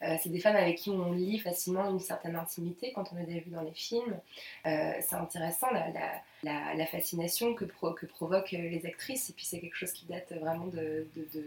c'est 0.00 0.30
des 0.30 0.40
femmes 0.40 0.56
avec 0.56 0.78
qui 0.78 0.90
on 0.90 1.12
lit 1.12 1.38
facilement 1.38 1.88
une 1.90 2.00
certaine 2.00 2.36
intimité 2.36 2.92
quand 2.92 3.12
on 3.12 3.16
les 3.16 3.36
a 3.36 3.40
vues 3.40 3.50
dans 3.50 3.62
les 3.62 3.72
films. 3.72 4.18
c'est 4.64 5.14
intéressant 5.14 5.68
fascination 6.90 7.54
que, 7.54 7.64
que, 7.64 8.06
provoquent 8.06 8.52
les 8.52 8.86
actrices, 8.86 9.30
et 9.30 9.32
puis 9.32 9.44
c'est 9.44 9.60
quelque 9.60 9.76
chose 9.76 9.92
qui 9.92 10.06
date 10.06 10.32
vraiment 10.40 10.66
de, 10.66 11.06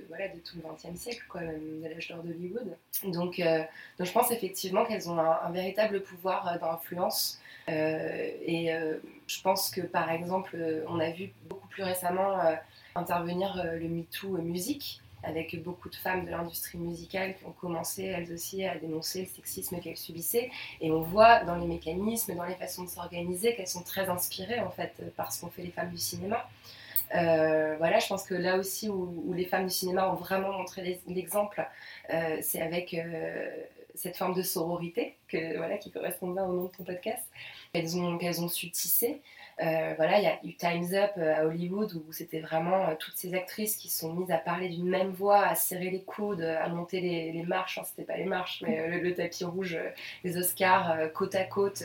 voilà, 0.10 0.28
de 0.28 0.40
tout 0.40 0.58
le 0.58 0.64
XXe 0.64 1.00
siècle, 1.00 1.24
quoi, 1.30 1.42
de 1.42 1.88
l'âge 1.88 2.10
d'or 2.10 2.24
d'Hollywood. 2.24 2.76
Donc, 3.04 3.40
donc 3.40 4.08
je 4.08 4.12
pense 4.12 4.32
effectivement 4.32 4.86
qu'elles 4.86 5.10
ont 5.10 5.20
un, 5.20 5.52
véritable 5.52 6.02
pouvoir 6.02 6.60
d'influence. 6.60 7.40
et 7.68 8.72
je 9.28 9.42
pense 9.42 9.70
que 9.70 9.82
par 9.82 10.12
exemple, 10.12 10.56
euh, 10.56 10.84
on 10.88 11.00
a 11.00 11.10
vu 11.12 11.32
beaucoup 11.50 11.68
plus 11.68 11.84
récemment 11.84 12.40
euh, 12.40 12.56
intervenir 12.96 13.60
euh, 13.60 13.78
le 13.78 13.88
MeToo 13.88 14.38
musique, 14.42 15.02
avec 15.24 15.62
beaucoup 15.63 15.89
de 15.89 15.96
femmes 15.96 16.25
de 16.25 16.32
l'industrie 16.32 16.77
musicale 16.77 17.36
qui 17.38 17.46
ont 17.46 17.51
commencé 17.51 18.03
elles 18.03 18.32
aussi 18.34 18.65
à 18.65 18.77
dénoncer 18.77 19.22
le 19.22 19.27
sexisme 19.27 19.80
qu'elles 19.80 19.98
subissaient. 19.98 20.51
Et 20.82 20.92
on 20.92 21.01
voit 21.01 21.44
dans 21.44 21.56
les 21.56 21.68
mécanismes, 21.68 22.36
dans 22.36 22.46
les 22.46 22.56
façons 22.56 22.84
de 22.84 22.89
s'organiser, 22.89 23.56
qu'elles 23.56 23.68
sont 23.68 23.84
très 23.84 24.10
inspirées 24.10 24.60
en 24.60 24.70
fait 24.70 24.92
par 25.15 25.32
ce 25.32 25.42
qu'ont 25.42 25.50
fait 25.50 25.63
les 25.63 25.72
femmes 25.72 25.92
du 25.92 25.98
cinéma. 25.98 26.48
voilà, 27.12 28.00
je 28.00 28.08
pense 28.08 28.24
que 28.24 28.36
là 28.36 28.58
aussi 28.58 28.89
où, 28.89 29.34
les 29.34 29.46
femmes 29.46 29.65
du 29.65 29.74
cinéma 29.74 30.10
ont 30.12 30.15
vraiment 30.15 30.51
montré 30.51 31.00
l'exemple, 31.08 31.65
c'est 32.42 32.62
avec 32.62 32.96
cette 33.96 34.18
forme 34.18 34.34
de 34.34 34.42
sororité 34.42 35.15
voilà, 35.56 35.77
qui 35.77 35.92
correspond 35.92 36.30
bien 36.30 36.46
au 36.46 36.53
nom 36.53 36.63
de 36.65 36.72
ton 36.72 36.84
podcast, 36.84 37.24
qu'elles 37.74 37.98
ont 37.98 38.50
su 38.50 38.70
tisser. 38.70 39.22
Euh, 39.62 39.93
voilà, 39.98 40.17
il 40.17 40.24
y 40.24 40.27
a 40.27 40.39
eu 40.43 40.55
Time's 40.55 40.93
Up 40.93 41.12
euh, 41.17 41.36
à 41.36 41.45
Hollywood 41.45 41.93
où 41.93 42.12
c'était 42.12 42.39
vraiment 42.39 42.89
euh, 42.89 42.95
toutes 42.98 43.15
ces 43.15 43.36
actrices 43.36 43.75
qui 43.75 43.88
sont 43.88 44.12
mises 44.13 44.31
à 44.31 44.38
parler 44.38 44.67
d'une 44.67 44.89
même 44.89 45.12
voix, 45.12 45.45
à 45.45 45.53
serrer 45.53 45.91
les 45.91 46.01
coudes, 46.01 46.41
à 46.41 46.67
monter 46.69 47.01
les, 47.01 47.43
marches, 47.43 47.77
enfin, 47.77 47.88
c'était 47.88 48.12
pas 48.12 48.17
les 48.17 48.25
marches, 48.25 48.63
mais 48.65 49.00
le, 49.00 49.13
tapis 49.13 49.43
rouge, 49.43 49.77
les 50.24 50.38
Oscars 50.38 51.12
côte 51.13 51.36
à 51.36 51.43
côte. 51.43 51.83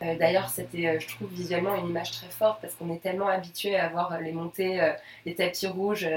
D'ailleurs, 0.00 0.48
c'était, 0.48 0.98
je 0.98 1.08
trouve, 1.08 1.28
visuellement 1.28 1.76
une 1.76 1.88
image 1.88 2.12
très 2.12 2.28
forte 2.28 2.60
parce 2.60 2.74
qu'on 2.74 2.92
est 2.92 3.02
tellement 3.02 3.28
habitué 3.28 3.76
à 3.76 3.88
voir 3.88 4.20
les 4.20 4.32
montées, 4.32 4.92
les 5.26 5.34
tapis 5.34 5.66
rouges 5.66 6.08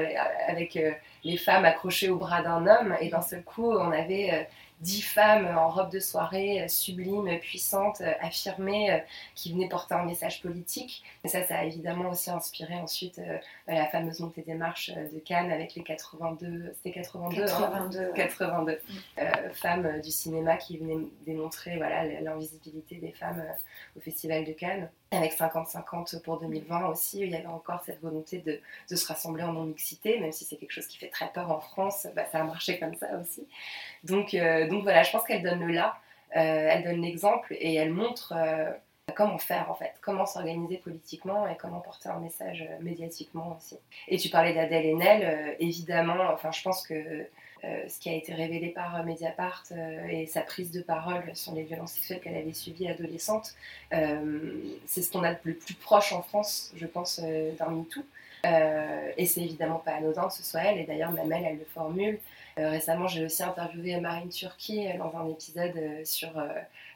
avec 0.47 0.79
les 1.23 1.37
femmes 1.37 1.65
accrochées 1.65 2.09
au 2.09 2.17
bras 2.17 2.41
d'un 2.41 2.65
homme 2.67 2.95
et 3.01 3.09
d'un 3.09 3.21
seul 3.21 3.43
coup, 3.43 3.71
on 3.71 3.91
avait 3.91 4.47
dix 4.81 5.01
femmes 5.01 5.57
en 5.57 5.69
robe 5.69 5.91
de 5.91 5.99
soirée, 5.99 6.61
euh, 6.61 6.67
sublimes, 6.67 7.39
puissantes, 7.39 8.01
euh, 8.01 8.13
affirmées, 8.21 8.91
euh, 8.91 8.99
qui 9.33 9.53
venaient 9.53 9.69
porter 9.69 9.95
un 9.95 10.03
message 10.03 10.41
politique. 10.41 11.03
Et 11.23 11.27
ça, 11.27 11.43
ça 11.43 11.59
a 11.59 11.63
évidemment 11.63 12.09
aussi 12.09 12.29
inspiré 12.29 12.75
ensuite 12.75 13.19
bah, 13.67 13.73
la 13.73 13.87
fameuse 13.87 14.19
montée 14.19 14.41
des 14.41 14.53
marches 14.53 14.91
de 14.91 15.19
Cannes 15.19 15.51
avec 15.51 15.75
les 15.75 15.83
82, 15.83 16.73
c'était 16.75 16.91
82, 16.91 17.45
82, 17.45 18.11
82 18.13 18.79
femmes 19.53 20.01
du 20.01 20.11
cinéma 20.11 20.57
qui 20.57 20.77
venaient 20.77 21.07
démontrer 21.25 21.77
voilà, 21.77 22.05
l'invisibilité 22.21 22.95
des 22.97 23.11
femmes 23.11 23.43
au 23.95 23.99
Festival 24.01 24.45
de 24.45 24.51
Cannes 24.51 24.89
avec 25.11 25.33
50-50 25.33 26.21
pour 26.21 26.39
2020 26.39 26.87
aussi, 26.87 27.21
il 27.21 27.29
y 27.29 27.35
avait 27.35 27.45
encore 27.45 27.81
cette 27.85 28.01
volonté 28.01 28.39
de, 28.39 28.59
de 28.89 28.95
se 28.95 29.07
rassembler 29.07 29.43
en 29.43 29.53
non-mixité, 29.53 30.19
même 30.19 30.31
si 30.31 30.45
c'est 30.45 30.57
quelque 30.57 30.71
chose 30.71 30.87
qui 30.87 30.97
fait 30.97 31.09
très 31.09 31.31
peur 31.31 31.51
en 31.51 31.59
France, 31.59 32.07
bah, 32.15 32.25
ça 32.31 32.41
a 32.41 32.43
marché 32.43 32.79
comme 32.79 32.95
ça 32.95 33.07
aussi. 33.21 33.47
Donc, 34.03 34.33
euh, 34.33 34.64
donc 34.67 34.83
voilà, 34.83 35.03
je 35.03 35.11
pense 35.11 35.23
qu'elle 35.23 35.43
donne 35.43 35.65
le 35.65 35.73
là, 35.73 35.97
euh, 36.35 36.69
elle 36.71 36.83
donne 36.83 37.01
l'exemple 37.01 37.55
et 37.57 37.75
elle 37.75 37.91
montre 37.91 38.33
euh, 38.35 38.71
comment 39.15 39.37
faire 39.37 39.69
en 39.69 39.75
fait, 39.75 39.93
comment 40.01 40.25
s'organiser 40.25 40.77
politiquement 40.77 41.47
et 41.47 41.55
comment 41.57 41.79
porter 41.79 42.09
un 42.09 42.19
message 42.19 42.67
médiatiquement 42.81 43.57
aussi. 43.57 43.77
Et 44.07 44.17
tu 44.17 44.29
parlais 44.29 44.53
d'Adèle 44.53 44.85
Haenel, 44.85 45.55
évidemment, 45.59 46.17
enfin 46.33 46.51
je 46.51 46.61
pense 46.61 46.85
que 46.85 47.27
euh, 47.65 47.87
ce 47.87 47.99
qui 47.99 48.09
a 48.09 48.13
été 48.13 48.33
révélé 48.33 48.69
par 48.69 49.03
Mediapart 49.03 49.63
euh, 49.71 50.07
et 50.07 50.27
sa 50.27 50.41
prise 50.41 50.71
de 50.71 50.81
parole 50.81 51.23
sur 51.33 51.53
les 51.53 51.63
violences 51.63 51.93
sexuelles 51.93 52.19
qu'elle 52.19 52.35
avait 52.35 52.53
subies 52.53 52.87
adolescente, 52.87 53.55
euh, 53.93 54.59
c'est 54.85 55.01
ce 55.01 55.11
qu'on 55.11 55.23
a 55.23 55.31
le 55.43 55.53
plus 55.53 55.73
proche 55.73 56.13
en 56.13 56.21
France, 56.21 56.73
je 56.75 56.85
pense, 56.85 57.19
d'un 57.19 57.69
MeToo. 57.69 58.03
et 59.17 59.25
c'est 59.25 59.41
évidemment 59.41 59.79
pas 59.79 59.93
anodin 59.93 60.27
que 60.27 60.33
ce 60.33 60.43
soit 60.43 60.61
elle, 60.61 60.77
et 60.77 60.83
d'ailleurs 60.83 61.11
même 61.11 61.31
elle, 61.31 61.45
elle 61.45 61.57
le 61.57 61.65
formule. 61.65 62.19
Récemment, 62.57 63.07
j'ai 63.07 63.25
aussi 63.25 63.43
interviewé 63.43 63.99
Marine 63.99 64.29
Turki 64.29 64.87
dans 64.97 65.15
un 65.17 65.27
épisode 65.29 66.05
sur 66.05 66.31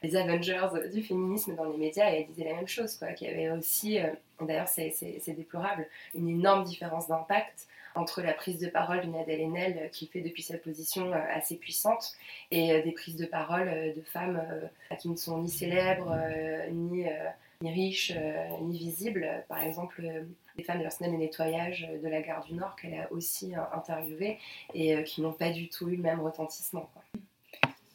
les 0.03 0.15
Avengers 0.15 0.69
du 0.93 1.01
féminisme 1.03 1.55
dans 1.55 1.65
les 1.65 1.77
médias, 1.77 2.11
et 2.11 2.21
elle 2.21 2.27
disait 2.27 2.49
la 2.49 2.55
même 2.55 2.67
chose, 2.67 2.95
quoi, 2.97 3.13
qu'il 3.13 3.27
y 3.27 3.31
avait 3.31 3.49
aussi, 3.49 3.99
d'ailleurs 4.41 4.67
c'est 4.67 5.33
déplorable, 5.35 5.87
une 6.15 6.29
énorme 6.29 6.63
différence 6.63 7.07
d'impact 7.07 7.67
entre 7.95 8.21
la 8.21 8.33
prise 8.33 8.59
de 8.59 8.67
parole 8.67 9.01
d'une 9.01 9.15
Adèle 9.15 9.41
Haenel 9.41 9.77
euh, 9.77 9.87
qui 9.87 10.07
fait 10.07 10.21
depuis 10.21 10.43
sa 10.43 10.57
position 10.57 11.11
euh, 11.11 11.17
assez 11.33 11.55
puissante 11.55 12.13
et 12.51 12.71
euh, 12.71 12.81
des 12.81 12.91
prises 12.91 13.15
de 13.15 13.25
parole 13.25 13.93
de 13.95 14.01
femmes 14.01 14.41
qui 14.99 15.09
ne 15.09 15.15
sont 15.15 15.41
ni 15.41 15.49
célèbres, 15.49 16.15
ni, 16.71 17.05
riches, 17.61 18.13
ni 18.61 18.77
visibles. 18.77 19.43
Par 19.47 19.61
exemple, 19.61 20.01
femmes 20.61 20.79
de 20.79 20.83
personnel 20.83 21.13
de 21.13 21.17
nettoyage 21.17 21.87
de 22.01 22.07
la 22.07 22.21
gare 22.21 22.43
du 22.45 22.53
Nord 22.53 22.75
qu'elle 22.75 22.95
a 22.95 23.11
aussi 23.11 23.53
interviewées 23.73 24.37
et 24.73 25.03
qui 25.03 25.21
n'ont 25.21 25.33
pas 25.33 25.51
du 25.51 25.69
tout 25.69 25.89
eu 25.89 25.95
le 25.95 26.01
même 26.01 26.19
retentissement. 26.19 26.89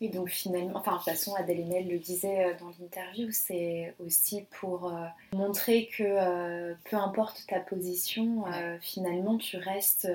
Oui, 0.04 0.08
donc 0.08 0.28
finalement, 0.28 0.78
enfin, 0.78 0.92
de 0.92 0.96
toute 0.96 1.04
façon, 1.04 1.34
Adèle 1.34 1.61
Haenel 1.61 1.88
le 1.88 1.99
disait 1.99 2.46
euh, 2.46 2.52
dans 2.58 2.70
l'interview, 2.80 3.28
c'est 3.30 3.94
aussi 4.04 4.44
pour 4.58 4.88
euh, 4.88 5.04
montrer 5.32 5.87
que 5.87 6.02
euh, 6.02 6.75
peu 6.90 6.96
importe 6.96 7.44
ta 7.46 7.61
position, 7.61 8.44
finalement, 8.80 9.37
tu 9.37 9.56
restes 9.56 10.11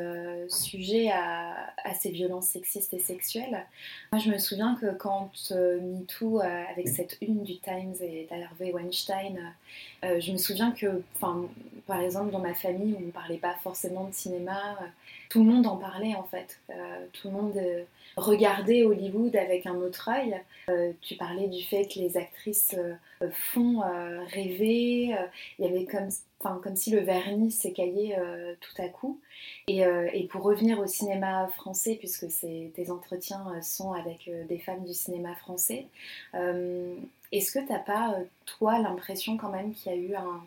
sujet 0.49 1.09
à, 1.11 1.71
à, 1.83 1.93
ces 1.93 2.09
violences 2.11 2.47
sexistes 2.47 2.93
et 2.93 2.99
sexuelles. 2.99 3.65
Moi, 4.11 4.21
je 4.21 4.29
me 4.29 4.37
souviens 4.37 4.75
que 4.79 4.91
quand 4.91 5.31
MeToo, 5.51 6.41
avec 6.41 6.87
cette 6.89 7.17
une 7.21 7.43
du 7.43 7.59
Times 7.59 7.95
et 8.01 8.27
d'Harvey 8.29 8.71
Weinstein, 8.73 9.53
je 10.03 10.31
me 10.31 10.37
souviens 10.37 10.71
que, 10.71 11.01
par 11.87 12.01
exemple, 12.01 12.31
dans 12.31 12.39
ma 12.39 12.53
famille, 12.53 12.95
on 12.97 13.05
ne 13.05 13.11
parlait 13.11 13.37
pas 13.37 13.55
forcément 13.61 14.05
de 14.05 14.13
cinéma, 14.13 14.77
tout 15.29 15.43
le 15.43 15.49
monde 15.49 15.67
en 15.67 15.77
parlait 15.77 16.15
en 16.15 16.23
fait. 16.23 16.59
tout 17.13 17.29
le 17.29 17.33
monde 17.33 17.59
regarder 18.15 18.83
Hollywood 18.83 19.35
avec 19.35 19.65
un 19.65 19.73
œil. 20.07 20.41
Euh, 20.69 20.91
tu 21.01 21.15
parlais 21.15 21.47
du 21.47 21.63
fait 21.63 21.85
que 21.87 21.99
les 21.99 22.17
actrices 22.17 22.75
euh, 22.77 23.29
font 23.31 23.81
euh, 23.81 24.23
rêver. 24.25 25.15
Il 25.57 25.65
y 25.65 25.67
avait 25.67 25.85
comme, 25.85 26.09
comme 26.61 26.75
si 26.75 26.91
le 26.91 26.99
vernis 26.99 27.51
s'écaillait 27.51 28.17
tout 28.59 28.81
à 28.81 28.87
coup. 28.87 29.19
Et, 29.67 29.83
pour 30.29 30.43
revenir 30.43 30.79
au 30.79 30.87
cinéma 30.87 31.47
français, 31.55 31.95
puisque 31.95 32.27
tes 32.29 32.91
entretiens 32.91 33.45
sont 33.61 33.93
avec 33.93 34.29
des 34.47 34.59
femmes 34.59 34.83
du 34.85 34.93
cinéma 34.93 35.35
français, 35.35 35.87
est-ce 37.31 37.51
que 37.51 37.59
tu 37.59 37.71
n'as 37.71 37.79
pas, 37.79 38.15
toi, 38.45 38.79
l'impression 38.79 39.37
quand 39.37 39.49
même 39.49 39.73
qu'il 39.73 39.91
y 39.91 39.95
a 39.95 39.97
eu 39.97 40.15
un... 40.15 40.41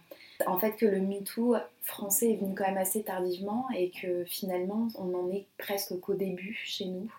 En 0.47 0.59
fait, 0.59 0.73
que 0.73 0.87
le 0.87 1.01
MeToo 1.01 1.55
français 1.83 2.33
est 2.33 2.37
venu 2.37 2.55
quand 2.55 2.67
même 2.67 2.79
assez 2.79 3.03
tardivement 3.03 3.67
et 3.77 3.91
que 3.91 4.25
finalement, 4.25 4.89
on 4.97 5.05
n'en 5.05 5.31
est 5.31 5.47
presque 5.59 5.99
qu'au 6.01 6.15
début 6.15 6.61
chez 6.65 6.87
nous? 6.87 7.13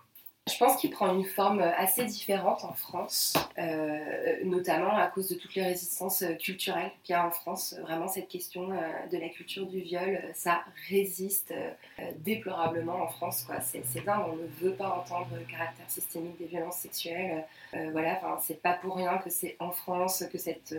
Je 0.52 0.58
pense 0.58 0.76
qu'il 0.76 0.90
prend 0.90 1.14
une 1.14 1.24
forme 1.24 1.62
assez 1.62 2.04
différente 2.04 2.66
en 2.66 2.74
France, 2.74 3.34
euh, 3.58 4.44
notamment 4.44 4.94
à 4.94 5.08
cause 5.08 5.30
de 5.30 5.36
toutes 5.36 5.56
les 5.56 5.64
résistances 5.64 6.22
culturelles 6.38 6.92
qu'il 7.02 7.14
y 7.14 7.16
a 7.16 7.26
en 7.26 7.32
France. 7.32 7.76
Vraiment, 7.82 8.10
cette 8.10 8.28
question 8.28 8.70
euh, 8.72 9.08
de 9.10 9.18
la 9.18 9.30
culture 9.30 9.66
du 9.66 9.80
viol, 9.80 10.22
ça 10.34 10.66
résiste 10.90 11.54
euh, 11.54 12.12
déplorablement 12.20 13.04
en 13.04 13.08
France. 13.08 13.48
C'est 13.62 14.04
dingue, 14.04 14.26
on 14.34 14.36
ne 14.36 14.48
veut 14.60 14.76
pas 14.76 14.90
entendre 14.90 15.30
le 15.34 15.46
caractère 15.46 15.90
systémique 15.90 16.38
des 16.38 16.48
violences 16.48 16.78
sexuelles. 16.78 17.46
voilà, 17.94 18.20
c'est 18.42 18.62
pas 18.62 18.74
pour 18.74 18.98
rien 18.98 19.18
que 19.20 19.30
c'est 19.30 19.56
en 19.60 19.72
France 19.72 20.26
que 20.32 20.38
cette 20.38 20.76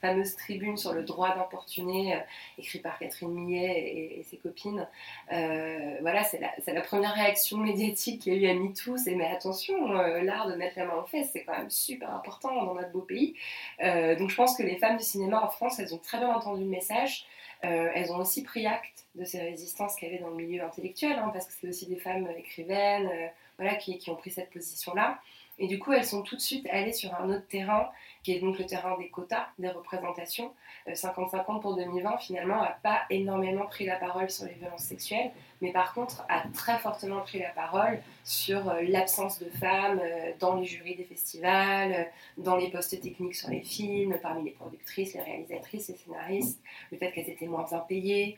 fameuse 0.00 0.34
tribune 0.36 0.78
sur 0.78 0.94
le 0.94 1.02
droit 1.02 1.34
d'importuner, 1.34 2.18
écrite 2.58 2.82
par 2.82 2.98
Catherine 2.98 3.32
Millet 3.32 4.18
et, 4.18 4.22
ses 4.24 4.38
copines, 4.38 4.86
voilà, 5.28 6.24
c'est 6.24 6.40
la, 6.40 6.72
la, 6.72 6.80
première 6.80 7.14
réaction 7.14 7.58
médiatique 7.58 8.22
qu'il 8.22 8.34
y 8.34 8.46
a 8.46 8.50
eu 8.50 8.50
à 8.50 8.54
MeToo 8.54 8.93
c'est 8.96 9.14
mais 9.14 9.26
attention, 9.26 9.98
euh, 9.98 10.22
l'art 10.22 10.48
de 10.48 10.54
mettre 10.54 10.78
la 10.78 10.86
main 10.86 10.94
aux 10.94 11.06
fesses, 11.06 11.30
c'est 11.32 11.44
quand 11.44 11.56
même 11.56 11.70
super 11.70 12.12
important 12.14 12.64
dans 12.64 12.74
notre 12.74 12.90
beau 12.92 13.02
pays. 13.02 13.34
Euh, 13.82 14.16
donc 14.16 14.30
je 14.30 14.36
pense 14.36 14.56
que 14.56 14.62
les 14.62 14.76
femmes 14.76 14.96
du 14.96 15.04
cinéma 15.04 15.42
en 15.42 15.48
France, 15.48 15.78
elles 15.78 15.94
ont 15.94 15.98
très 15.98 16.18
bien 16.18 16.32
entendu 16.32 16.62
le 16.62 16.70
message. 16.70 17.26
Euh, 17.64 17.90
elles 17.94 18.12
ont 18.12 18.18
aussi 18.18 18.42
pris 18.42 18.66
acte 18.66 19.06
de 19.14 19.24
ces 19.24 19.40
résistances 19.40 19.96
qu'il 19.96 20.08
y 20.08 20.12
avait 20.12 20.22
dans 20.22 20.30
le 20.30 20.36
milieu 20.36 20.62
intellectuel, 20.62 21.18
hein, 21.18 21.30
parce 21.32 21.46
que 21.46 21.52
c'est 21.52 21.68
aussi 21.68 21.86
des 21.86 21.96
femmes 21.96 22.28
écrivaines 22.36 23.10
voilà, 23.58 23.76
qui, 23.76 23.96
qui, 23.98 24.10
ont 24.10 24.16
pris 24.16 24.30
cette 24.30 24.50
position-là. 24.50 25.18
Et 25.58 25.68
du 25.68 25.78
coup, 25.78 25.92
elles 25.92 26.04
sont 26.04 26.22
tout 26.22 26.34
de 26.34 26.40
suite 26.40 26.66
allées 26.70 26.92
sur 26.92 27.14
un 27.14 27.30
autre 27.30 27.46
terrain, 27.46 27.88
qui 28.22 28.32
est 28.32 28.40
donc 28.40 28.58
le 28.58 28.66
terrain 28.66 28.98
des 28.98 29.08
quotas, 29.08 29.46
des 29.58 29.68
représentations. 29.68 30.52
50-50 30.88 31.60
pour 31.60 31.76
2020, 31.76 32.18
finalement, 32.18 32.60
n'a 32.60 32.76
pas 32.82 33.02
énormément 33.08 33.66
pris 33.66 33.86
la 33.86 33.96
parole 33.96 34.30
sur 34.30 34.46
les 34.46 34.54
violences 34.54 34.82
sexuelles, 34.82 35.30
mais 35.62 35.72
par 35.72 35.94
contre 35.94 36.24
a 36.28 36.42
très 36.52 36.78
fortement 36.78 37.20
pris 37.20 37.38
la 37.38 37.50
parole 37.50 38.00
sur 38.24 38.72
l'absence 38.82 39.38
de 39.38 39.48
femmes 39.58 40.00
dans 40.40 40.56
les 40.56 40.64
jurys 40.64 40.96
des 40.96 41.04
festivals, 41.04 42.10
dans 42.36 42.56
les 42.56 42.70
postes 42.70 43.00
techniques 43.00 43.36
sur 43.36 43.50
les 43.50 43.62
films, 43.62 44.18
parmi 44.22 44.44
les 44.44 44.50
productrices, 44.50 45.14
les 45.14 45.22
réalisatrices, 45.22 45.88
les 45.88 45.96
scénaristes, 45.96 46.60
le 46.90 46.98
fait 46.98 47.12
qu'elles 47.12 47.30
étaient 47.30 47.46
moins 47.46 47.64
bien 47.64 47.78
payées. 47.78 48.36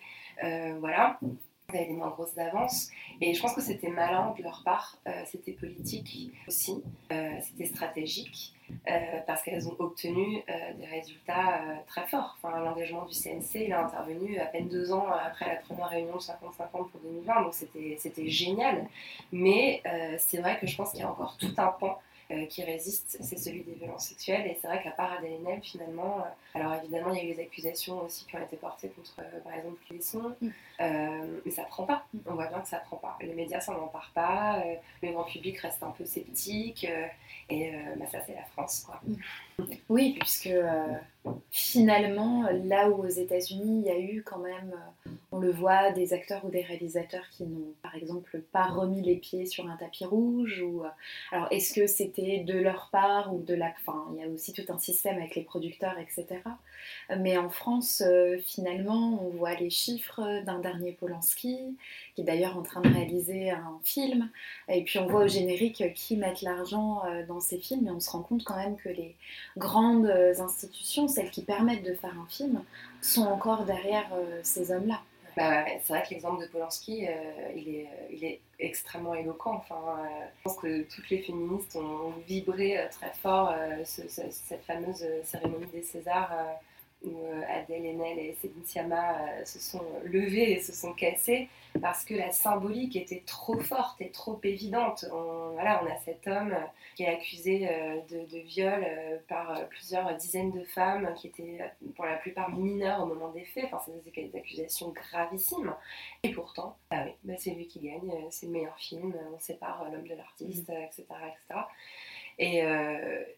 voilà 0.78 1.18
elles 1.68 1.76
avaient 1.76 1.86
des 1.86 1.94
moins 1.94 2.10
grosses 2.10 2.36
avances. 2.38 2.90
Et 3.20 3.34
je 3.34 3.40
pense 3.40 3.54
que 3.54 3.60
c'était 3.60 3.88
malin 3.88 4.34
de 4.36 4.42
leur 4.42 4.62
part, 4.64 4.98
euh, 5.06 5.10
c'était 5.26 5.52
politique 5.52 6.32
aussi, 6.46 6.82
euh, 7.12 7.30
c'était 7.40 7.66
stratégique, 7.66 8.54
euh, 8.88 8.92
parce 9.26 9.42
qu'elles 9.42 9.68
ont 9.68 9.76
obtenu 9.78 10.42
des 10.78 10.86
résultats 10.86 11.60
très 11.86 12.06
forts. 12.06 12.38
Enfin, 12.42 12.60
L'engagement 12.60 13.04
du 13.04 13.14
CNC, 13.14 13.66
il 13.66 13.72
a 13.72 13.84
intervenu 13.84 14.38
à 14.38 14.46
peine 14.46 14.68
deux 14.68 14.92
ans 14.92 15.06
après 15.08 15.46
la 15.46 15.56
première 15.56 15.88
réunion 15.88 16.16
de 16.16 16.20
50-50 16.20 16.90
pour 16.90 17.00
2020, 17.02 17.42
donc 17.42 17.54
c'était 17.54 18.28
génial. 18.28 18.86
Mais 19.32 19.82
c'est 20.18 20.38
vrai 20.38 20.58
que 20.58 20.66
je 20.66 20.76
pense 20.76 20.90
qu'il 20.90 21.00
y 21.00 21.04
a 21.04 21.10
encore 21.10 21.36
tout 21.38 21.54
un 21.56 21.68
pan 21.68 21.98
qui 22.48 22.64
résiste, 22.64 23.18
c'est 23.20 23.38
celui 23.38 23.62
des 23.62 23.74
violences 23.74 24.08
sexuelles. 24.08 24.48
Et 24.48 24.58
c'est 24.60 24.66
vrai 24.66 24.82
qu'à 24.82 24.90
part 24.90 25.12
Adèle 25.12 25.60
finalement, 25.62 26.26
alors 26.54 26.74
évidemment, 26.74 27.12
il 27.12 27.18
y 27.18 27.20
a 27.20 27.24
eu 27.30 27.34
des 27.34 27.42
accusations 27.42 28.02
aussi 28.02 28.26
qui 28.26 28.34
ont 28.34 28.42
été 28.42 28.56
portées 28.56 28.88
contre, 28.88 29.14
par 29.44 29.54
exemple, 29.54 29.76
Clisson, 29.86 30.34
mm. 30.78 31.40
mais 31.44 31.50
ça 31.50 31.64
prend 31.64 31.84
pas. 31.84 32.06
On 32.26 32.34
voit 32.34 32.46
bien 32.46 32.60
que 32.60 32.68
ça 32.68 32.78
prend 32.78 32.96
pas. 32.96 33.16
Les 33.20 33.34
médias 33.34 33.60
s'en 33.60 33.74
emparent 33.74 34.12
pas, 34.14 34.62
le 35.02 35.12
grand 35.12 35.24
public 35.24 35.58
reste 35.58 35.82
un 35.82 35.90
peu 35.90 36.04
sceptique, 36.04 36.86
et 37.48 37.72
bah, 37.96 38.06
ça, 38.10 38.18
c'est 38.26 38.34
la 38.34 38.44
France, 38.44 38.84
quoi. 38.86 39.00
Mm. 39.06 39.14
Oui, 39.88 40.16
puisque 40.18 40.50
finalement, 41.50 42.48
là 42.64 42.90
où 42.90 43.02
aux 43.02 43.08
États-Unis, 43.08 43.80
il 43.80 43.86
y 43.86 43.90
a 43.90 43.98
eu 43.98 44.22
quand 44.22 44.38
même, 44.38 44.74
on 45.32 45.38
le 45.38 45.50
voit, 45.50 45.90
des 45.92 46.12
acteurs 46.12 46.44
ou 46.44 46.50
des 46.50 46.62
réalisateurs 46.62 47.28
qui 47.30 47.44
n'ont, 47.44 47.72
par 47.82 47.94
exemple, 47.94 48.40
pas 48.52 48.66
remis 48.66 49.02
les 49.02 49.16
pieds 49.16 49.46
sur 49.46 49.68
un 49.68 49.76
tapis 49.76 50.04
rouge. 50.04 50.62
Ou, 50.62 50.82
alors, 51.32 51.48
est-ce 51.50 51.72
que 51.72 51.86
c'était 51.86 52.40
de 52.40 52.58
leur 52.58 52.90
part 52.90 53.34
ou 53.34 53.42
de 53.42 53.54
la. 53.54 53.72
Enfin, 53.80 54.06
il 54.14 54.20
y 54.20 54.24
a 54.24 54.28
aussi 54.28 54.52
tout 54.52 54.64
un 54.68 54.78
système 54.78 55.16
avec 55.16 55.34
les 55.34 55.42
producteurs, 55.42 55.98
etc. 55.98 56.40
Mais 57.18 57.36
en 57.36 57.48
France, 57.48 58.02
euh, 58.04 58.38
finalement, 58.38 59.20
on 59.22 59.30
voit 59.30 59.54
les 59.54 59.70
chiffres 59.70 60.42
d'un 60.44 60.58
dernier 60.66 60.92
Polanski, 60.92 61.76
qui 62.14 62.20
est 62.20 62.24
d'ailleurs 62.24 62.56
en 62.56 62.62
train 62.62 62.80
de 62.80 62.88
réaliser 62.88 63.50
un 63.50 63.78
film. 63.84 64.30
Et 64.68 64.82
puis, 64.82 64.98
on 64.98 65.06
voit 65.06 65.24
au 65.24 65.28
générique 65.28 65.82
qui 65.94 66.16
mettent 66.16 66.42
l'argent 66.42 67.02
euh, 67.06 67.24
dans 67.26 67.40
ces 67.40 67.58
films. 67.58 67.86
Et 67.86 67.90
on 67.90 68.00
se 68.00 68.10
rend 68.10 68.22
compte 68.22 68.44
quand 68.44 68.56
même 68.56 68.76
que 68.76 68.88
les 68.88 69.14
grandes 69.56 70.06
institutions, 70.06 71.08
celles 71.08 71.30
qui 71.30 71.42
permettent 71.42 71.84
de 71.84 71.94
faire 71.94 72.14
un 72.18 72.26
film, 72.28 72.62
sont 73.00 73.26
encore 73.26 73.64
derrière 73.64 74.08
euh, 74.12 74.40
ces 74.42 74.72
hommes-là. 74.72 75.00
Bah, 75.36 75.66
c'est 75.82 75.92
vrai 75.92 76.02
que 76.02 76.14
l'exemple 76.14 76.42
de 76.42 76.48
Polanski, 76.48 77.06
euh, 77.06 77.12
il, 77.54 78.24
est, 78.24 78.40
extrêmement 78.58 79.14
éloquent. 79.14 79.54
Enfin, 79.54 79.82
je 80.38 80.42
pense 80.42 80.56
que 80.56 80.82
toutes 80.84 81.10
les 81.10 81.18
féministes 81.18 81.76
ont 81.76 82.14
vibré 82.26 82.78
très 82.90 83.12
fort 83.12 83.54
cette 83.84 84.64
fameuse 84.66 85.04
cérémonie 85.24 85.66
des 85.66 85.82
Césars 85.82 86.32
où 87.06 87.24
euh, 87.24 87.42
Adèle 87.48 87.86
Haenel 87.86 88.18
et 88.18 88.36
Céline 88.40 88.64
Sciamma 88.64 89.18
euh, 89.20 89.44
se 89.44 89.58
sont 89.58 89.84
levées 90.04 90.52
et 90.52 90.60
se 90.60 90.72
sont 90.72 90.92
cassées 90.92 91.48
parce 91.80 92.04
que 92.04 92.14
la 92.14 92.32
symbolique 92.32 92.96
était 92.96 93.22
trop 93.26 93.58
forte 93.60 94.00
et 94.00 94.10
trop 94.10 94.40
évidente. 94.42 95.04
On, 95.12 95.52
voilà, 95.52 95.82
on 95.84 95.86
a 95.86 95.96
cet 96.04 96.26
homme 96.26 96.54
qui 96.96 97.04
est 97.04 97.08
accusé 97.08 97.68
euh, 97.68 98.00
de, 98.10 98.38
viol 98.40 98.86
par 99.28 99.68
plusieurs 99.68 100.14
dizaines 100.16 100.50
de 100.50 100.64
femmes 100.64 101.12
qui 101.16 101.28
étaient 101.28 101.58
pour 101.94 102.04
la 102.04 102.16
plupart 102.16 102.50
mineures 102.50 103.02
au 103.02 103.06
moment 103.06 103.30
des 103.30 103.44
faits. 103.44 103.66
Enfin, 103.66 103.80
c'est 103.86 104.12
des 104.12 104.38
accusations 104.38 104.90
gravissimes. 104.90 105.74
Et 106.22 106.30
pourtant, 106.30 106.76
ah 106.90 107.04
oui, 107.04 107.12
bah, 107.24 107.34
c'est 107.38 107.50
lui 107.50 107.66
qui 107.66 107.80
gagne, 107.80 108.12
c'est 108.30 108.46
le 108.46 108.52
meilleur 108.52 108.78
film, 108.78 109.14
on 109.34 109.38
sépare 109.38 109.88
l'homme 109.90 110.06
de 110.06 110.14
l'artiste, 110.14 110.70
etc., 110.70 111.04
mmh. 111.10 111.14
etc. 111.28 112.64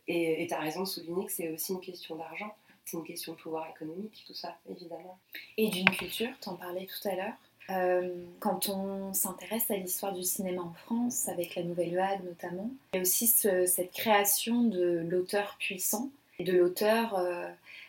Et 0.06 0.46
tu 0.46 0.54
as 0.54 0.60
raison 0.60 0.80
de 0.80 0.88
souligner 0.88 1.26
que 1.26 1.32
c'est 1.32 1.48
aussi 1.48 1.72
une 1.72 1.80
question 1.80 2.16
d'argent 2.16 2.52
c'est 2.88 2.96
une 2.96 3.04
question 3.04 3.32
de 3.32 3.38
pouvoir 3.38 3.68
économique, 3.68 4.24
tout 4.26 4.34
ça, 4.34 4.56
évidemment. 4.70 5.18
Et 5.58 5.68
d'une 5.68 5.90
culture, 5.90 6.30
tu 6.40 6.48
en 6.48 6.54
parlais 6.54 6.86
tout 6.86 7.08
à 7.08 7.14
l'heure. 7.14 7.34
Euh, 7.70 8.24
quand 8.40 8.70
on 8.70 9.12
s'intéresse 9.12 9.70
à 9.70 9.76
l'histoire 9.76 10.14
du 10.14 10.22
cinéma 10.22 10.62
en 10.62 10.72
France, 10.72 11.28
avec 11.28 11.54
la 11.54 11.64
Nouvelle 11.64 11.94
Vague 11.94 12.24
notamment, 12.24 12.70
il 12.92 12.96
y 12.96 12.98
a 13.00 13.02
aussi 13.02 13.26
cette 13.26 13.92
création 13.92 14.62
de 14.62 15.04
l'auteur 15.06 15.56
puissant 15.58 16.10
et 16.38 16.44
de 16.44 16.52
l'auteur, 16.56 17.18
euh, 17.18 17.46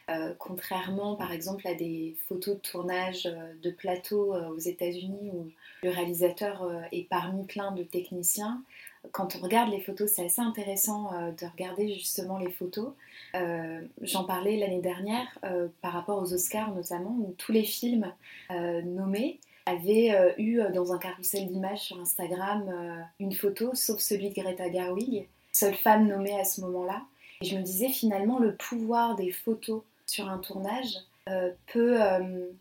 euh, 0.10 0.34
contrairement 0.38 1.16
par 1.16 1.32
exemple 1.32 1.66
à 1.66 1.76
des 1.76 2.18
photos 2.28 2.56
de 2.56 2.60
tournage 2.60 3.24
de 3.24 3.70
plateau 3.70 4.36
aux 4.36 4.60
États-Unis 4.60 5.32
où 5.34 5.50
le 5.84 5.90
réalisateur 5.92 6.70
est 6.92 7.08
parmi 7.08 7.46
plein 7.46 7.72
de 7.72 7.84
techniciens. 7.84 8.62
Quand 9.12 9.36
on 9.36 9.40
regarde 9.40 9.72
les 9.72 9.80
photos, 9.80 10.12
c'est 10.12 10.26
assez 10.26 10.42
intéressant 10.42 11.12
de 11.32 11.46
regarder 11.46 11.94
justement 11.94 12.38
les 12.38 12.52
photos 12.52 12.94
euh, 13.36 13.82
j'en 14.02 14.24
parlais 14.24 14.58
l'année 14.58 14.82
dernière 14.82 15.28
euh, 15.44 15.68
par 15.82 15.94
rapport 15.94 16.22
aux 16.22 16.34
Oscars 16.34 16.74
notamment, 16.74 17.16
où 17.20 17.36
tous 17.38 17.52
les 17.52 17.64
films 17.64 18.12
euh, 18.52 18.82
nommés 18.82 19.40
avaient 19.66 20.34
eu 20.40 20.62
dans 20.74 20.94
un 20.94 20.98
carrousel 20.98 21.48
d'images 21.48 21.82
sur 21.82 22.00
Instagram 22.00 23.06
une 23.20 23.34
photo, 23.34 23.70
sauf 23.76 24.00
celui 24.00 24.30
de 24.30 24.34
Greta 24.34 24.72
Gerwig, 24.72 25.28
seule 25.52 25.76
femme 25.76 26.08
nommée 26.08 26.40
à 26.40 26.44
ce 26.44 26.62
moment-là. 26.62 27.04
Et 27.42 27.46
je 27.46 27.56
me 27.56 27.62
disais 27.62 27.90
finalement 27.90 28.40
le 28.40 28.56
pouvoir 28.56 29.16
des 29.16 29.32
photos 29.32 29.84
sur 30.08 30.28
un 30.28 30.40
tournage 30.40 30.96
peut, 31.68 31.98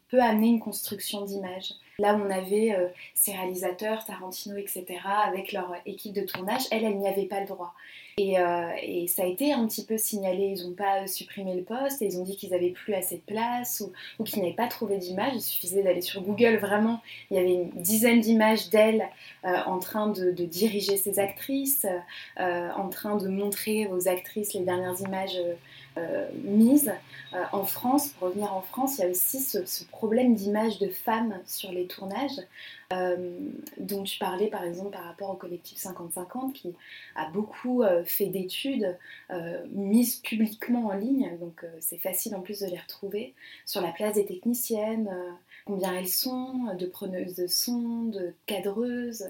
peut 0.08 0.20
amener 0.20 0.48
une 0.48 0.60
construction 0.60 1.24
d'image. 1.24 1.72
Là 1.98 2.14
où 2.14 2.20
on 2.20 2.30
avait 2.30 2.76
ces 3.14 3.32
réalisateurs, 3.32 4.04
Tarantino, 4.04 4.56
etc., 4.56 4.84
avec 5.24 5.52
leur 5.52 5.74
équipe 5.84 6.14
de 6.14 6.22
tournage, 6.22 6.62
elle, 6.70 6.84
elle 6.84 6.98
n'y 6.98 7.08
avait 7.08 7.26
pas 7.26 7.40
le 7.40 7.46
droit. 7.46 7.74
Euh, 8.20 8.70
et, 8.82 9.06
ça 9.06 9.22
a 9.22 9.26
été 9.26 9.52
un 9.52 9.66
petit 9.66 9.84
peu 9.84 9.96
signalé. 9.96 10.54
Ils 10.56 10.66
n'ont 10.66 10.74
pas 10.74 11.06
supprimé 11.06 11.54
le 11.54 11.62
poste 11.62 12.02
et 12.02 12.06
ils 12.06 12.18
ont 12.18 12.24
dit 12.24 12.36
qu'ils 12.36 12.50
n'avaient 12.50 12.70
plus 12.70 12.94
assez 12.94 13.16
de 13.16 13.32
place 13.32 13.82
ou, 14.18 14.24
qu'ils 14.24 14.42
n'avaient 14.42 14.54
pas 14.54 14.66
trouvé 14.66 14.98
d'image. 14.98 15.32
Il 15.34 15.40
suffisait 15.40 15.82
d'aller 15.82 16.00
sur 16.00 16.22
Google, 16.22 16.56
vraiment. 16.56 17.00
Il 17.30 17.36
y 17.36 17.40
avait 17.40 17.52
une 17.52 17.70
dizaine 17.70 18.20
d'images 18.20 18.70
d'elle 18.70 19.08
euh, 19.44 19.56
en 19.66 19.78
train 19.78 20.08
de, 20.08 20.30
diriger 20.30 20.96
ses 20.96 21.18
actrices, 21.18 21.86
euh, 22.40 22.70
en 22.72 22.88
train 22.88 23.16
de 23.16 23.28
montrer 23.28 23.86
aux 23.86 24.08
actrices 24.08 24.54
les 24.54 24.60
dernières 24.60 25.00
images 25.00 25.38
mises. 26.44 26.92
en 27.52 27.64
France, 27.64 28.08
pour 28.10 28.28
revenir 28.28 28.52
en 28.52 28.62
France, 28.62 28.98
il 28.98 29.02
y 29.02 29.04
a 29.04 29.10
aussi 29.10 29.40
ce, 29.40 29.84
problème 29.90 30.34
d'image 30.34 30.78
de 30.78 30.88
femmes 30.88 31.38
sur 31.46 31.72
les 31.72 31.86
tournages. 31.86 32.40
Euh, 32.90 33.50
dont 33.76 34.02
tu 34.02 34.18
parlais 34.18 34.48
par 34.48 34.64
exemple 34.64 34.92
par 34.92 35.04
rapport 35.04 35.28
au 35.28 35.34
collectif 35.34 35.76
50-50 35.76 36.52
qui 36.52 36.74
a 37.16 37.28
beaucoup 37.28 37.82
euh, 37.82 38.02
fait 38.02 38.28
d'études 38.28 38.96
euh, 39.30 39.62
mises 39.72 40.16
publiquement 40.16 40.86
en 40.86 40.94
ligne, 40.94 41.36
donc 41.38 41.66
c'est 41.80 41.98
facile 41.98 42.34
en 42.34 42.40
plus 42.40 42.60
de 42.60 42.66
les 42.66 42.78
retrouver, 42.78 43.34
sur 43.66 43.82
la 43.82 43.92
place 43.92 44.14
des 44.14 44.24
techniciennes, 44.24 45.10
combien 45.66 45.92
elles 45.92 46.08
sont, 46.08 46.74
de 46.74 46.86
preneuses 46.86 47.34
de 47.34 47.46
son, 47.46 48.04
de 48.04 48.32
cadreuses. 48.46 49.28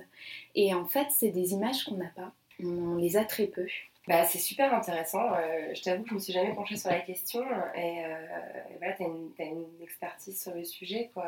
Et 0.55 0.73
en 0.73 0.85
fait, 0.85 1.09
c'est 1.11 1.31
des 1.31 1.53
images 1.53 1.85
qu'on 1.85 1.97
n'a 1.97 2.11
pas. 2.15 2.33
On 2.63 2.95
les 2.95 3.17
a 3.17 3.25
très 3.25 3.47
peu. 3.47 3.67
Bah, 4.09 4.25
c'est 4.25 4.39
super 4.39 4.73
intéressant. 4.73 5.35
Euh, 5.35 5.75
je 5.75 5.83
t'avoue 5.83 6.03
que 6.03 6.09
je 6.09 6.15
ne 6.15 6.19
me 6.19 6.23
suis 6.23 6.33
jamais 6.33 6.55
penchée 6.55 6.79
sur 6.79 6.89
la 6.89 7.01
question. 7.01 7.45
Et, 7.75 8.07
euh, 8.07 8.27
voilà, 8.79 8.95
tu 8.95 9.03
as, 9.03 9.45
une 9.45 9.67
expertise 9.83 10.43
sur 10.43 10.55
le 10.55 10.65
sujet. 10.65 11.11
Quoi. 11.13 11.27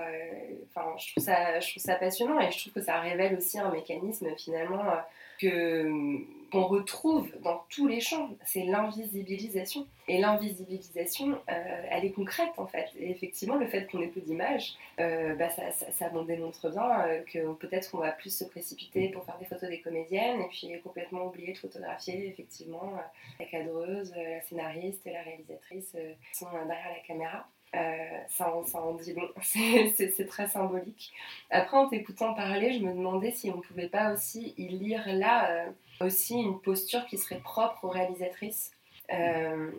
Enfin, 0.71 0.97
je, 0.97 1.11
trouve 1.13 1.23
ça, 1.23 1.61
je 1.61 1.71
trouve 1.73 1.83
ça 1.83 1.97
passionnant 1.97 2.41
et 2.41 2.51
je 2.51 2.59
trouve 2.59 2.73
que 2.73 2.81
ça 2.81 2.99
révèle 3.01 3.37
aussi 3.37 3.59
un 3.59 3.71
mécanisme 3.71 4.35
finalement 4.39 4.89
euh, 4.89 4.97
que 5.41 6.25
qu'on 6.51 6.67
retrouve 6.67 7.31
dans 7.43 7.65
tous 7.69 7.87
les 7.87 8.01
champs, 8.01 8.31
c'est 8.45 8.65
l'invisibilisation. 8.65 9.87
Et 10.09 10.19
l'invisibilisation, 10.19 11.39
euh, 11.49 11.83
elle 11.91 12.05
est 12.05 12.11
concrète 12.11 12.53
en 12.57 12.67
fait. 12.67 12.89
Et 12.99 13.11
effectivement, 13.11 13.55
le 13.55 13.67
fait 13.67 13.87
qu'on 13.91 14.01
ait 14.01 14.09
peu 14.09 14.21
d'images, 14.21 14.75
euh, 14.99 15.35
bah, 15.37 15.49
ça, 15.51 15.71
ça, 15.71 16.11
démontre 16.27 16.71
bien 16.71 17.07
euh, 17.07 17.23
que 17.23 17.53
peut-être 17.55 17.91
qu'on 17.91 17.99
va 17.99 18.13
plus 18.13 18.35
se 18.37 18.45
précipiter 18.45 19.09
pour 19.11 19.25
faire 19.25 19.39
des 19.39 19.47
photos 19.47 19.69
des 19.69 19.81
comédiennes 19.81 20.41
et 20.41 20.49
puis 20.49 20.69
complètement 20.83 21.27
oublier 21.27 21.53
de 21.53 21.59
photographier 21.59 22.29
effectivement 22.29 22.93
la 23.39 23.45
cadreuse, 23.47 24.13
la 24.17 24.41
scénariste 24.43 25.07
la 25.07 25.23
réalisatrice 25.23 25.93
qui 25.93 26.39
sont 26.39 26.51
derrière 26.51 26.91
la 26.91 27.07
caméra. 27.07 27.47
Ça, 27.73 28.55
en, 28.55 28.65
ça, 28.65 28.83
en, 28.83 28.95
dit 28.95 29.13
long, 29.15 29.29
c'est 29.43 30.27
très 30.29 30.49
symbolique. 30.49 31.13
Après, 31.51 31.77
en 31.77 31.89
t'écoutant 31.89 32.35
parler, 32.35 32.73
je 32.73 32.85
me 32.85 32.93
demandais 32.93 33.31
si 33.33 33.51
on 33.51 33.61
pouvait 33.61 33.89
pas 33.89 34.13
aussi 34.13 34.55
y 34.57 34.69
lire 34.69 35.05
là 35.07 35.67
aussi 36.01 36.35
une 36.35 36.61
posture 36.61 37.07
qui 37.07 37.19
serait 37.19 37.41
propre 37.41 37.85
aux 37.85 37.91
réalisatrices. 37.91 38.73
Euh, 39.13 39.71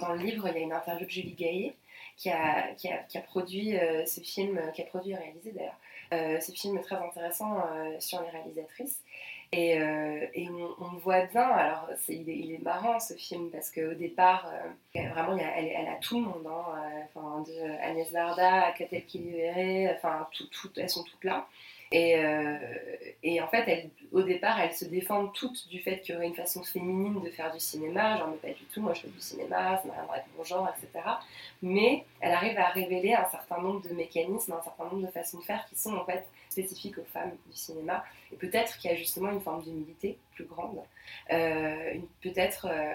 dans, 0.00 0.12
le 0.12 0.18
livre, 0.18 0.48
il 0.48 0.54
y 0.54 0.58
a 0.58 0.60
une 0.60 0.72
interview 0.72 1.04
de 1.04 1.10
Julie 1.10 1.34
Gaillet 1.34 1.74
qui 2.16 2.30
a, 2.30 2.74
produit 3.26 3.76
euh, 3.76 4.06
ce 4.06 4.20
film, 4.20 4.60
qui 4.74 4.82
a 4.82 4.84
produit 4.84 5.12
et 5.12 5.16
réalisé 5.16 5.52
d'ailleurs, 5.52 5.78
euh, 6.12 6.40
ce 6.40 6.52
film 6.52 6.80
très 6.80 6.96
intéressant 6.96 7.62
sur 7.98 8.22
les 8.22 8.30
réalisatrices. 8.30 9.02
Et, 9.54 9.72
et 10.34 10.48
on, 10.48 10.96
voit 10.96 11.26
bien, 11.26 11.42
alors 11.42 11.86
il, 12.08 12.52
est, 12.52 12.62
marrant 12.62 12.98
ce 12.98 13.12
film 13.12 13.50
parce 13.50 13.70
qu'au 13.70 13.92
départ, 13.92 14.50
vraiment, 14.94 15.36
elle, 15.36 15.88
a 15.88 15.96
tout 15.96 16.20
le 16.20 16.22
monde, 16.22 16.46
hein, 16.46 17.06
enfin, 17.14 17.42
de 17.42 17.82
Agnès 17.82 18.10
Varda 18.10 18.72
Catel 18.72 19.02
enfin, 19.94 20.26
tout, 20.32 20.46
tout, 20.46 20.70
elles 20.76 20.88
sont 20.88 21.04
toutes 21.04 21.24
là. 21.24 21.46
Et, 21.92 22.16
euh, 22.16 22.56
et, 23.22 23.40
en 23.40 23.48
fait, 23.48 23.90
au 24.12 24.22
départ, 24.22 24.58
elles 24.60 24.74
se 24.74 24.86
défendent 24.86 25.32
toutes 25.34 25.68
du 25.68 25.78
fait 25.80 26.00
qu'il 26.00 26.14
y 26.14 26.18
aurait 26.18 26.26
une 26.26 26.34
façon 26.34 26.62
féminine 26.62 27.20
de 27.20 27.30
faire 27.30 27.52
du 27.52 27.60
cinéma. 27.60 28.16
Genre, 28.16 28.28
mais 28.28 28.48
pas 28.48 28.58
du 28.58 28.64
tout, 28.64 28.80
moi 28.80 28.94
je 28.94 29.02
fais 29.02 29.08
du 29.08 29.20
cinéma, 29.20 29.76
ça 29.76 29.88
n'a 29.88 29.94
rien 29.94 30.02
à 30.02 30.06
voir 30.06 30.18
avec 30.18 30.46
genre, 30.46 30.68
etc. 30.76 31.06
Mais 31.60 32.04
elle 32.20 32.32
arrive 32.32 32.58
à 32.58 32.68
révéler 32.68 33.12
un 33.14 33.28
certain 33.28 33.60
nombre 33.60 33.86
de 33.86 33.94
mécanismes, 33.94 34.54
un 34.54 34.62
certain 34.62 34.84
nombre 34.84 35.06
de 35.06 35.12
façons 35.12 35.38
de 35.38 35.44
faire 35.44 35.64
qui 35.66 35.76
sont 35.76 35.94
en 35.94 36.04
fait 36.04 36.24
spécifiques 36.48 36.98
aux 36.98 37.04
femmes 37.04 37.32
du 37.46 37.56
cinéma. 37.56 38.04
Et 38.32 38.36
peut-être 38.36 38.78
qu'il 38.78 38.90
y 38.90 38.94
a 38.94 38.96
justement 38.96 39.30
une 39.30 39.40
forme 39.40 39.62
d'humilité 39.62 40.18
plus 40.34 40.44
grande. 40.44 40.78
Euh, 41.30 41.94
peut-être. 42.22 42.66
Euh, 42.70 42.94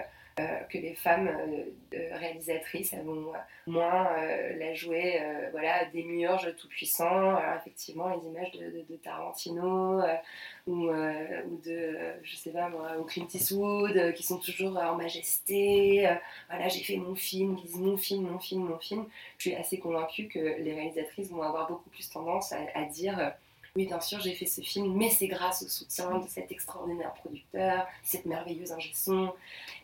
que 0.68 0.78
les 0.78 0.94
femmes 0.94 1.28
euh, 1.28 2.16
réalisatrices 2.16 2.92
elles 2.92 3.04
vont 3.04 3.32
moins 3.66 4.08
euh, 4.16 4.56
la 4.58 4.74
jouer 4.74 5.20
voilà, 5.52 5.84
des 5.86 6.04
murges 6.04 6.54
tout 6.56 6.68
puissants. 6.68 7.36
Alors 7.36 7.56
effectivement, 7.56 8.08
les 8.08 8.26
images 8.26 8.52
de, 8.52 8.96
Tarantino 8.96 10.02
ou, 10.66 10.86
de, 10.88 11.96
je 12.22 12.36
sais 12.36 12.50
pas 12.50 12.70
ou 12.98 13.04
Clint 13.04 13.26
Eastwood 13.32 14.12
qui 14.14 14.22
sont 14.22 14.38
toujours 14.38 14.76
en 14.76 14.96
majesté. 14.96 16.08
voilà, 16.48 16.68
j'ai 16.68 16.82
fait 16.82 16.96
mon 16.96 17.14
film, 17.14 17.56
ils 17.58 17.66
disent 17.66 17.80
mon 17.80 17.96
film, 17.96 18.28
mon 18.28 18.38
film, 18.38 18.64
mon 18.64 18.78
film. 18.78 19.06
Je 19.38 19.48
suis 19.48 19.54
assez 19.54 19.78
convaincue 19.78 20.28
que 20.28 20.38
les 20.38 20.74
réalisatrices 20.74 21.30
vont 21.30 21.42
avoir 21.42 21.68
beaucoup 21.68 21.90
plus 21.90 22.08
tendance 22.08 22.52
à 22.52 22.84
dire 22.84 23.32
oui, 23.78 23.86
bien 23.86 24.00
sûr, 24.00 24.18
j'ai 24.18 24.34
fait 24.34 24.44
ce 24.46 24.60
film, 24.60 24.92
mais 24.96 25.08
c'est 25.08 25.28
grâce 25.28 25.62
au 25.62 25.68
soutien 25.68 26.18
de 26.18 26.26
cet 26.26 26.50
extraordinaire 26.50 27.14
producteur, 27.14 27.86
cette 28.02 28.26
merveilleuse 28.26 28.72
ingé 28.72 28.90
son. 28.92 29.32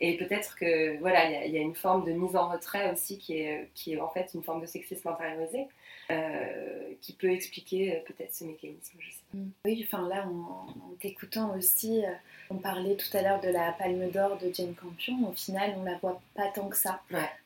Et 0.00 0.16
peut-être 0.16 0.56
que 0.56 0.98
voilà, 0.98 1.46
il 1.46 1.52
y, 1.52 1.56
a 1.56 1.60
une 1.60 1.76
forme 1.76 2.04
de 2.04 2.10
mise 2.10 2.34
en 2.34 2.48
retrait 2.48 2.90
aussi 2.92 3.18
qui 3.18 3.38
est, 3.38 3.70
qui 3.72 3.92
est 3.92 4.00
en 4.00 4.08
fait 4.08 4.32
une 4.34 4.42
forme 4.42 4.60
de 4.62 4.66
sexisme 4.66 5.06
intériorisé. 5.06 5.68
Euh, 6.10 6.92
qui 7.00 7.14
peut 7.14 7.30
expliquer 7.30 7.96
euh, 7.96 8.00
peut-être 8.04 8.34
ce 8.34 8.44
mécanisme. 8.44 8.98
Mm. 9.32 9.48
Oui, 9.64 9.86
enfin 9.86 10.06
là, 10.06 10.26
en, 10.26 10.66
t'écoutant 11.00 11.56
aussi, 11.56 12.04
euh, 12.04 12.10
on 12.50 12.56
parlait 12.56 12.96
tout 12.96 13.16
à 13.16 13.22
l'heure 13.22 13.40
de 13.40 13.48
la 13.48 13.72
Palme 13.72 14.10
d'Or 14.10 14.38
de 14.38 14.52
Jane 14.52 14.74
Campion. 14.74 15.28
Au 15.28 15.32
final, 15.32 15.74
on 15.78 15.84
la 15.84 15.96
voit 15.98 16.20
pas 16.34 16.48
tant 16.54 16.68
que 16.68 16.76
ça. 16.76 17.00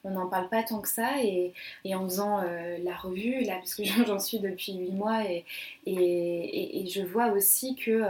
On 0.05 0.11
n'en 0.11 0.29
parle 0.29 0.49
pas 0.49 0.63
tant 0.63 0.81
que 0.81 0.89
ça. 0.89 1.23
Et, 1.23 1.53
et 1.85 1.95
en 1.95 2.05
faisant 2.05 2.43
la 2.43 2.97
revue, 2.97 3.43
là, 3.43 3.57
parce 3.57 3.75
que 3.75 3.85
j'en 4.07 4.19
suis 4.19 4.41
depuis 4.41 4.75
huit 4.75 4.93
mois, 4.93 5.25
et, 5.25 5.45
et, 5.87 6.83
et, 6.83 6.87
je 6.87 7.03
vois 7.03 7.29
aussi 7.29 7.77
que 7.77 8.03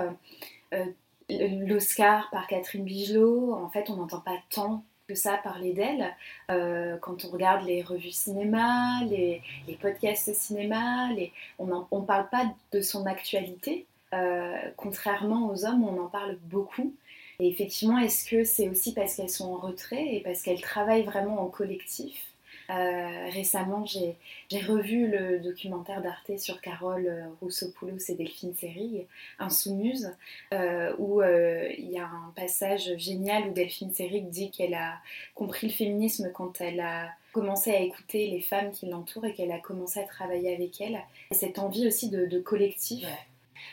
l'Oscar 1.30 2.30
par 2.30 2.46
Catherine 2.46 2.84
Bigelow, 2.84 3.54
en 3.54 3.68
fait, 3.68 3.90
on 3.90 3.96
n'entend 3.96 4.20
pas 4.20 4.38
tant 4.50 4.82
que 5.08 5.14
ça 5.14 5.38
parler 5.38 5.72
d'elle. 5.72 6.14
Euh, 6.50 6.96
quand 6.98 7.24
on 7.24 7.28
regarde 7.28 7.66
les 7.66 7.82
revues 7.82 8.12
cinéma, 8.12 9.02
les, 9.04 9.42
podcasts 9.80 10.32
cinéma, 10.34 11.10
les, 11.12 11.32
on 11.58 11.66
ne 11.66 12.04
parle 12.06 12.28
pas 12.28 12.44
de 12.72 12.80
son 12.80 13.06
actualité. 13.06 13.86
Euh, 14.14 14.56
contrairement 14.76 15.50
aux 15.50 15.64
hommes, 15.64 15.84
on 15.84 16.00
en 16.00 16.08
parle 16.08 16.36
beaucoup. 16.44 16.94
Et 17.40 17.48
effectivement, 17.48 17.98
est-ce 17.98 18.28
que 18.28 18.44
c'est 18.44 18.68
aussi 18.68 18.94
parce 18.94 19.14
qu'elles 19.14 19.30
sont 19.30 19.52
en 19.52 19.58
retrait 19.58 20.16
et 20.16 20.20
parce 20.20 20.42
qu'elles 20.42 20.60
travaillent 20.60 21.04
vraiment 21.04 21.40
en 21.42 21.46
collectif? 21.46 22.28
Euh, 22.70 23.30
récemment, 23.30 23.86
j'ai 23.86 24.16
revu 24.60 25.08
le 25.08 25.38
documentaire 25.38 26.02
d'Arte 26.02 26.36
sur 26.36 26.60
Carole 26.60 27.06
euh, 27.06 27.26
Rousseau-Poulos 27.40 28.10
et 28.10 28.14
Delphine 28.14 28.54
Seyrig, 28.54 29.06
Insoumise, 29.38 30.14
euh, 30.52 30.94
où 30.98 31.22
il 31.22 31.90
y 31.90 31.98
a 31.98 32.04
un 32.04 32.32
passage 32.36 32.96
génial 32.98 33.48
où 33.48 33.52
Delphine 33.52 33.94
Seyrig 33.94 34.28
dit 34.28 34.50
qu'elle 34.50 34.74
a 34.74 34.98
compris 35.34 35.68
le 35.68 35.72
féminisme 35.72 36.30
quand 36.32 36.60
elle 36.60 36.80
a 36.80 37.08
commencé 37.32 37.70
à 37.70 37.80
écouter 37.80 38.26
les 38.28 38.40
femmes 38.40 38.70
qui 38.70 38.86
l'entourent 38.86 39.24
et 39.24 39.32
qu'elle 39.32 39.52
a 39.52 39.60
commencé 39.60 40.00
à 40.00 40.04
travailler 40.04 40.54
avec 40.54 40.80
elles. 40.80 40.98
Et 41.30 41.34
cette 41.34 41.58
envie 41.58 41.86
aussi 41.86 42.10
de, 42.10 42.38
collectif. 42.40 43.06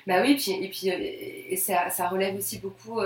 Bah 0.08 0.21
oui, 0.21 0.36
puis, 0.36 0.51
et 0.51 0.69
puis 0.69 0.89
et 0.89 1.58
ça, 1.58 1.89
ça, 1.89 2.08
relève 2.08 2.36
aussi 2.36 2.60
beaucoup 2.60 2.99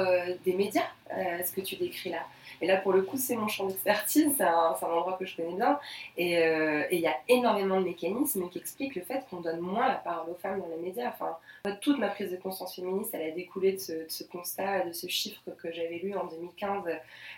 des 0.46 0.54
médias, 0.54 0.88
ce 1.10 1.52
que 1.52 1.62
tu 1.62 1.76
décris 1.76 2.10
là. 2.10 2.26
Et 2.62 2.68
là, 2.68 2.78
pour 2.78 2.94
le 2.94 3.02
coup, 3.02 3.18
c'est 3.18 3.36
mon 3.36 3.48
champ 3.48 3.68
d'expertise, 3.68 4.34
c'est 4.38 4.44
un, 4.44 4.76
endroit 4.82 5.18
que 5.20 5.26
je 5.26 5.36
connais 5.36 5.56
bien. 5.56 5.80
Euh, 6.20 6.84
et 6.90 6.96
il 6.96 7.02
y 7.02 7.08
a 7.08 7.16
énormément 7.28 7.80
de 7.80 7.86
mécanismes 7.86 8.50
qui 8.50 8.60
expliquent 8.60 8.96
le 8.96 9.02
fait 9.02 9.26
qu'on 9.30 9.42
donne 9.42 9.60
moins 9.60 9.88
la 9.88 9.96
parole 9.96 10.32
aux 10.32 10.36
femmes 10.36 10.60
dans 10.60 10.68
les 10.68 10.82
médias. 10.82 11.10
Enfin, 11.10 11.38
toute 11.82 12.00
ma 12.00 12.10
prise 12.10 12.32
de 12.32 12.38
conscience 12.38 12.76
féministe, 12.76 13.12
elle 13.14 13.32
a 13.32 13.32
découlé 13.32 13.74
de 13.74 13.78
ce, 13.78 14.24
constat, 14.24 14.86
de 14.86 14.92
ce 14.92 15.08
chiffre 15.08 15.42
que 15.62 15.72
j'avais 15.72 16.00
lu 16.00 16.16
en 16.16 16.26
2015 16.26 16.84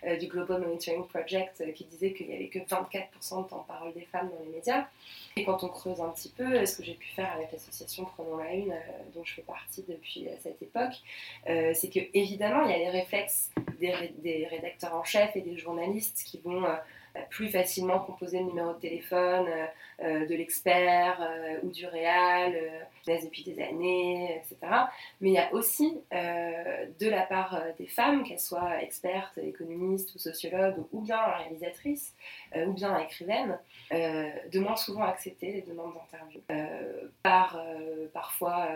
euh, 0.06 0.18
du 0.18 0.28
Global 0.28 0.62
Monitoring 0.62 1.06
Project 1.08 1.62
euh, 1.62 1.72
qui 1.72 1.86
disait 1.86 2.14
qu'il 2.14 2.28
n'y 2.28 2.36
avait 2.36 2.48
que 2.48 2.60
24% 2.60 3.44
de 3.44 3.50
temps 3.50 3.62
de 3.62 3.68
parole 3.68 3.94
des 3.94 4.08
femmes 4.12 4.30
dans 4.30 4.44
les 4.46 4.52
médias. 4.52 4.86
Et 5.38 5.44
quand 5.44 5.64
on 5.64 5.70
creuse 5.70 6.02
un 6.02 6.10
petit 6.10 6.30
peu, 6.30 6.66
ce 6.66 6.78
que 6.78 6.84
j'ai 6.84 6.94
pu 6.94 7.08
faire 7.08 7.32
avec 7.34 7.52
l'association 7.52 8.06
Prenons 8.16 8.38
la 8.38 8.54
Une, 8.54 8.74
dont 9.14 9.24
je 9.24 9.36
fais 9.36 9.42
partie 9.42 9.84
depuis 9.88 10.28
cette 10.40 10.62
époque, 10.62 10.94
c'est 11.46 11.90
que 11.90 12.00
évidemment, 12.14 12.66
il 12.66 12.72
y 12.72 12.74
a 12.74 12.78
les 12.78 12.90
réflexes 12.90 13.52
des, 13.82 14.48
rédacteurs 14.50 14.96
en 14.96 15.04
chef 15.04 15.36
et 15.36 15.42
des 15.42 15.58
journalistes 15.58 16.24
qui 16.26 16.40
vont 16.40 16.66
euh, 17.16 17.20
plus 17.30 17.50
facilement 17.50 18.00
composer 18.00 18.40
le 18.40 18.46
numéro 18.46 18.74
de 18.74 18.80
téléphone 18.80 19.46
euh, 19.48 19.66
euh, 20.04 20.26
de 20.26 20.34
l'expert 20.34 21.20
ou 21.64 21.70
du 21.70 21.86
réal, 21.86 22.54
depuis 23.08 23.44
des 23.44 23.62
années, 23.62 24.38
etc. 24.38 24.58
Mais 25.20 25.30
il 25.30 25.34
y 25.34 25.38
a 25.38 25.54
aussi 25.54 26.00
de 26.12 27.10
la 27.10 27.22
part 27.24 27.62
des 27.78 27.88
femmes, 27.88 28.24
qu'elles 28.24 28.40
soient 28.40 28.82
expertes, 28.82 29.38
économistes 29.38 30.16
ou 30.16 30.20
sociologues, 30.20 30.84
ou 30.92 31.02
bien 31.02 31.22
réalisatrices, 31.22 32.16
ou 32.56 32.74
bien 32.74 32.98
écrivaines, 33.00 33.60
de 33.92 34.60
moins 34.60 34.76
souvent 34.76 35.04
accepter 35.04 35.52
les 35.52 35.62
demandes 35.62 35.94
d'interview 35.94 36.42
par 37.22 37.62
parfois 38.14 38.68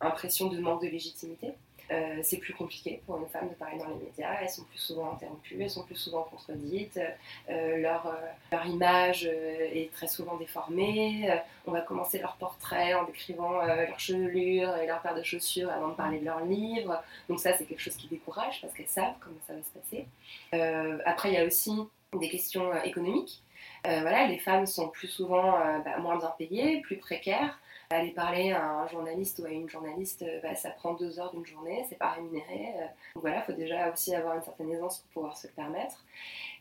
impression 0.00 0.48
de 0.48 0.58
manque 0.60 0.82
de 0.82 0.88
légitimité. 0.88 1.54
Euh, 1.90 2.18
c'est 2.22 2.36
plus 2.36 2.52
compliqué 2.52 3.00
pour 3.06 3.16
une 3.16 3.26
femme 3.28 3.48
de 3.48 3.54
parler 3.54 3.78
dans 3.78 3.88
les 3.88 4.04
médias. 4.04 4.40
Elles 4.42 4.50
sont 4.50 4.64
plus 4.64 4.78
souvent 4.78 5.12
interrompues, 5.12 5.56
elles 5.60 5.70
sont 5.70 5.84
plus 5.84 5.96
souvent 5.96 6.22
contredites. 6.24 7.00
Euh, 7.48 7.78
leur, 7.78 8.06
euh, 8.06 8.12
leur, 8.52 8.66
image 8.66 9.24
est 9.24 9.90
très 9.92 10.06
souvent 10.06 10.36
déformée. 10.36 11.30
on 11.66 11.72
va 11.72 11.80
commencer 11.80 12.18
leur 12.18 12.36
portrait 12.36 12.94
en 12.94 13.04
décrivant 13.04 13.62
leur 13.62 13.98
chevelure 13.98 14.76
et 14.76 14.86
leur 14.86 15.00
paire 15.00 15.14
de 15.14 15.22
chaussures 15.22 15.70
avant 15.70 15.88
de 15.88 15.94
parler 15.94 16.18
de 16.18 16.26
leur 16.26 16.40
livre. 16.44 17.02
Donc 17.28 17.40
ça, 17.40 17.54
c'est 17.54 17.64
quelque 17.64 17.80
chose 17.80 17.96
qui 17.96 18.08
décourage 18.08 18.60
parce 18.60 18.74
qu'elles 18.74 18.88
savent 18.88 19.14
comment 19.20 19.40
ça 19.46 19.54
va 19.54 19.62
se 19.62 19.70
passer. 19.70 21.00
après, 21.06 21.30
il 21.30 21.34
y 21.34 21.38
a 21.38 21.44
aussi 21.44 21.72
des 22.18 22.28
questions 22.28 22.74
économiques. 22.82 23.42
voilà, 23.84 24.26
les 24.26 24.38
femmes 24.38 24.66
sont 24.66 24.88
plus 24.88 25.08
souvent 25.08 25.52
bah, 25.84 25.98
moins 25.98 26.18
bien 26.18 26.32
payées, 26.38 26.80
plus 26.82 26.98
précaires. 26.98 27.58
Aller 27.90 28.10
parler 28.10 28.52
à 28.52 28.80
un 28.80 28.86
journaliste 28.86 29.38
ou 29.38 29.46
à 29.46 29.48
une 29.48 29.66
journaliste, 29.66 30.20
euh, 30.20 30.40
bah, 30.42 30.54
ça 30.54 30.68
prend 30.68 30.92
deux 30.92 31.18
heures 31.18 31.32
d'une 31.32 31.46
journée, 31.46 31.86
c'est 31.88 31.96
pas 31.96 32.10
rémunéré. 32.10 32.74
Euh. 32.76 32.80
donc 33.14 33.22
voilà, 33.22 33.38
il 33.38 33.44
faut 33.44 33.58
déjà 33.58 33.90
aussi 33.90 34.14
avoir 34.14 34.36
une 34.36 34.42
certaine 34.42 34.70
aisance 34.70 34.98
pour 34.98 35.08
pouvoir 35.22 35.38
se 35.38 35.46
le 35.46 35.54
permettre. 35.54 36.04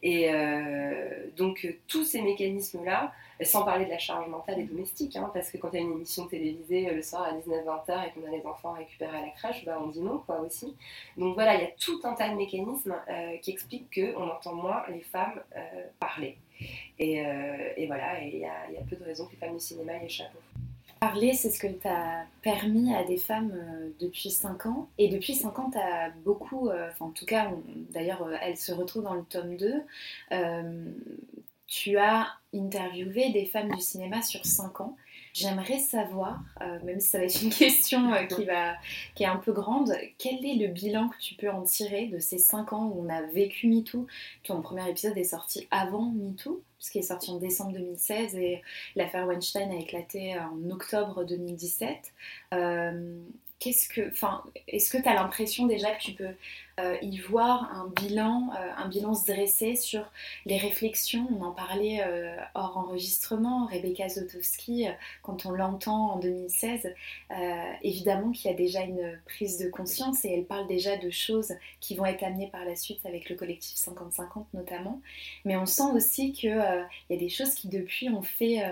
Et 0.03 0.31
euh, 0.31 1.27
donc 1.35 1.67
tous 1.89 2.05
ces 2.05 2.21
mécanismes-là, 2.21 3.11
sans 3.41 3.65
parler 3.65 3.83
de 3.83 3.89
la 3.89 3.97
charge 3.97 4.29
mentale 4.29 4.59
et 4.59 4.63
domestique, 4.63 5.17
hein, 5.17 5.29
parce 5.33 5.51
que 5.51 5.57
quand 5.57 5.67
il 5.73 5.75
y 5.75 5.77
a 5.79 5.81
une 5.81 5.91
émission 5.91 6.27
télévisée 6.27 6.91
le 6.91 7.01
soir 7.01 7.23
à 7.23 7.33
19-20h 7.33 8.07
et 8.07 8.11
qu'on 8.11 8.25
a 8.25 8.31
les 8.31 8.45
enfants 8.45 8.71
récupérés 8.71 9.17
à 9.17 9.21
la 9.23 9.31
crèche, 9.31 9.65
bah, 9.65 9.81
on 9.83 9.87
dit 9.87 9.99
non, 9.99 10.19
quoi, 10.19 10.39
aussi. 10.39 10.77
Donc 11.17 11.33
voilà, 11.33 11.55
il 11.55 11.61
y 11.61 11.65
a 11.65 11.71
tout 11.77 11.99
un 12.05 12.13
tas 12.13 12.29
de 12.29 12.35
mécanismes 12.35 12.95
qui 13.41 13.51
expliquent 13.51 13.93
qu'on 13.93 14.29
entend 14.29 14.53
moins 14.53 14.83
les 14.87 15.01
femmes 15.01 15.41
parler. 15.99 16.37
Et, 16.99 17.21
voilà, 17.85 18.21
il 18.21 18.33
y, 18.33 18.39
y, 18.39 18.45
a 18.45 18.83
peu 18.89 18.95
de 18.95 19.03
raisons 19.03 19.25
que 19.25 19.31
les 19.33 19.37
femmes 19.37 19.55
du 19.55 19.59
cinéma 19.59 19.97
y 19.97 20.05
échappent. 20.05 20.31
Parler, 20.99 21.33
c'est 21.33 21.51
ce 21.51 21.59
que 21.59 21.67
tu 21.67 21.87
as 21.87 22.25
permis 22.41 22.93
à 22.95 23.03
des 23.03 23.17
femmes 23.17 23.51
euh, 23.53 23.89
depuis 23.99 24.31
5 24.31 24.65
ans. 24.65 24.89
Et 24.97 25.09
depuis 25.09 25.35
5 25.35 25.59
ans, 25.59 25.69
tu 25.71 25.77
as 25.77 26.09
beaucoup, 26.23 26.69
euh, 26.69 26.89
en 26.99 27.11
tout 27.11 27.25
cas, 27.25 27.51
d'ailleurs, 27.91 28.23
euh, 28.23 28.35
elle 28.41 28.57
se 28.57 28.71
retrouve 28.71 29.03
dans 29.03 29.13
le 29.13 29.23
tome 29.23 29.57
2. 29.57 29.83
tu 31.67 31.97
as 31.97 32.27
interviewé 32.53 33.29
des 33.31 33.45
femmes 33.45 33.69
du 33.69 33.81
cinéma 33.81 34.21
sur 34.21 34.45
5 34.45 34.81
ans. 34.81 34.95
J'aimerais 35.33 35.79
savoir, 35.79 36.39
même 36.83 36.99
si 36.99 37.09
ça 37.09 37.19
va 37.19 37.25
être 37.25 37.43
une 37.43 37.49
question 37.53 38.11
qui, 38.27 38.45
va, 38.45 38.73
qui 39.13 39.23
est 39.23 39.27
un 39.27 39.35
peu 39.35 39.51
grande, 39.51 39.93
quel 40.17 40.43
est 40.45 40.55
le 40.55 40.67
bilan 40.67 41.09
que 41.09 41.17
tu 41.19 41.35
peux 41.35 41.49
en 41.49 41.63
tirer 41.63 42.07
de 42.07 42.19
ces 42.19 42.39
5 42.39 42.73
ans 42.73 42.85
où 42.87 43.05
on 43.05 43.09
a 43.09 43.21
vécu 43.21 43.67
MeToo? 43.67 44.07
Ton 44.43 44.61
premier 44.61 44.89
épisode 44.89 45.17
est 45.17 45.25
sorti 45.25 45.67
avant 45.69 46.09
MeToo 46.11 46.63
qui 46.79 46.99
est 46.99 47.03
sorti 47.03 47.31
en 47.31 47.37
décembre 47.37 47.73
2016 47.73 48.35
et 48.35 48.61
l'affaire 48.95 49.25
Weinstein 49.27 49.71
a 49.71 49.75
éclaté 49.75 50.37
en 50.39 50.69
octobre 50.69 51.23
2017. 51.23 52.13
Euh, 52.53 53.19
qu'est-ce 53.59 53.89
que, 53.89 54.09
enfin, 54.09 54.43
est-ce 54.67 54.89
que 54.89 55.01
tu 55.01 55.07
as 55.09 55.13
l'impression 55.13 55.65
déjà 55.65 55.93
que 55.95 56.01
tu 56.01 56.11
peux 56.13 56.35
y 57.01 57.17
voir 57.19 57.71
un 57.73 57.87
bilan, 57.87 58.51
un 58.77 58.87
bilan 58.87 59.13
se 59.15 59.31
dresser 59.31 59.75
sur 59.75 60.03
les 60.45 60.57
réflexions. 60.57 61.27
On 61.37 61.43
en 61.43 61.51
parlait 61.51 62.03
hors 62.53 62.77
enregistrement, 62.77 63.65
Rebecca 63.65 64.07
Zotowski, 64.09 64.85
quand 65.23 65.45
on 65.45 65.51
l'entend 65.51 66.11
en 66.11 66.19
2016, 66.19 66.93
évidemment 67.81 68.31
qu'il 68.31 68.51
y 68.51 68.53
a 68.53 68.57
déjà 68.57 68.81
une 68.81 69.19
prise 69.25 69.57
de 69.57 69.69
conscience 69.69 70.23
et 70.25 70.31
elle 70.31 70.45
parle 70.45 70.67
déjà 70.67 70.97
de 70.97 71.09
choses 71.09 71.53
qui 71.79 71.95
vont 71.95 72.05
être 72.05 72.23
amenées 72.23 72.47
par 72.47 72.63
la 72.63 72.75
suite 72.75 73.05
avec 73.05 73.29
le 73.29 73.35
collectif 73.35 73.75
50-50 73.77 74.45
notamment. 74.53 75.01
Mais 75.45 75.57
on 75.57 75.65
sent 75.65 75.91
aussi 75.93 76.31
qu'il 76.31 76.49
y 76.49 77.13
a 77.13 77.17
des 77.17 77.29
choses 77.29 77.55
qui 77.55 77.69
depuis 77.69 78.09
ont 78.09 78.21
fait 78.21 78.63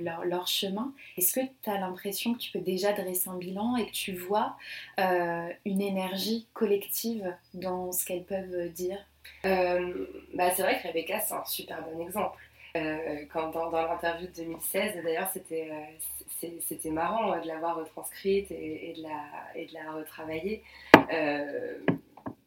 leur, 0.00 0.24
leur, 0.24 0.48
chemin. 0.48 0.92
Est-ce 1.16 1.32
que 1.32 1.46
tu 1.62 1.70
as 1.70 1.78
l'impression 1.78 2.34
que 2.34 2.38
tu 2.38 2.50
peux 2.50 2.60
déjà 2.60 2.92
dresser 2.92 3.28
un 3.28 3.38
bilan 3.38 3.76
et 3.76 3.86
que 3.86 3.92
tu 3.92 4.12
vois 4.12 4.56
une 4.98 5.80
énergie 5.80 6.46
collective 6.52 7.32
dans 7.54 7.92
ce 7.92 8.04
qu'elles 8.04 8.24
peuvent 8.24 8.68
dire 8.70 8.98
euh, 9.46 10.06
bah, 10.34 10.50
C'est 10.54 10.62
vrai 10.62 10.80
que 10.80 10.88
Rebecca, 10.88 11.20
c'est 11.20 11.34
un 11.34 11.44
super 11.44 11.82
bon 11.82 12.00
exemple. 12.00 12.38
Euh, 12.76 13.24
quand 13.32 13.50
dans, 13.50 13.70
l'interview 13.70 14.26
de 14.28 14.32
2016, 14.32 15.02
d'ailleurs, 15.02 15.28
c'était 15.32 15.70
euh, 15.70 16.48
c'était 16.66 16.90
marrant 16.90 17.38
de 17.38 17.46
l'avoir 17.46 17.76
retranscrite 17.76 18.50
et, 18.50 18.94
de 18.96 19.02
la, 19.02 19.20
et 19.54 19.66
de 19.66 19.74
la 19.74 19.92
retravailler. 19.92 20.62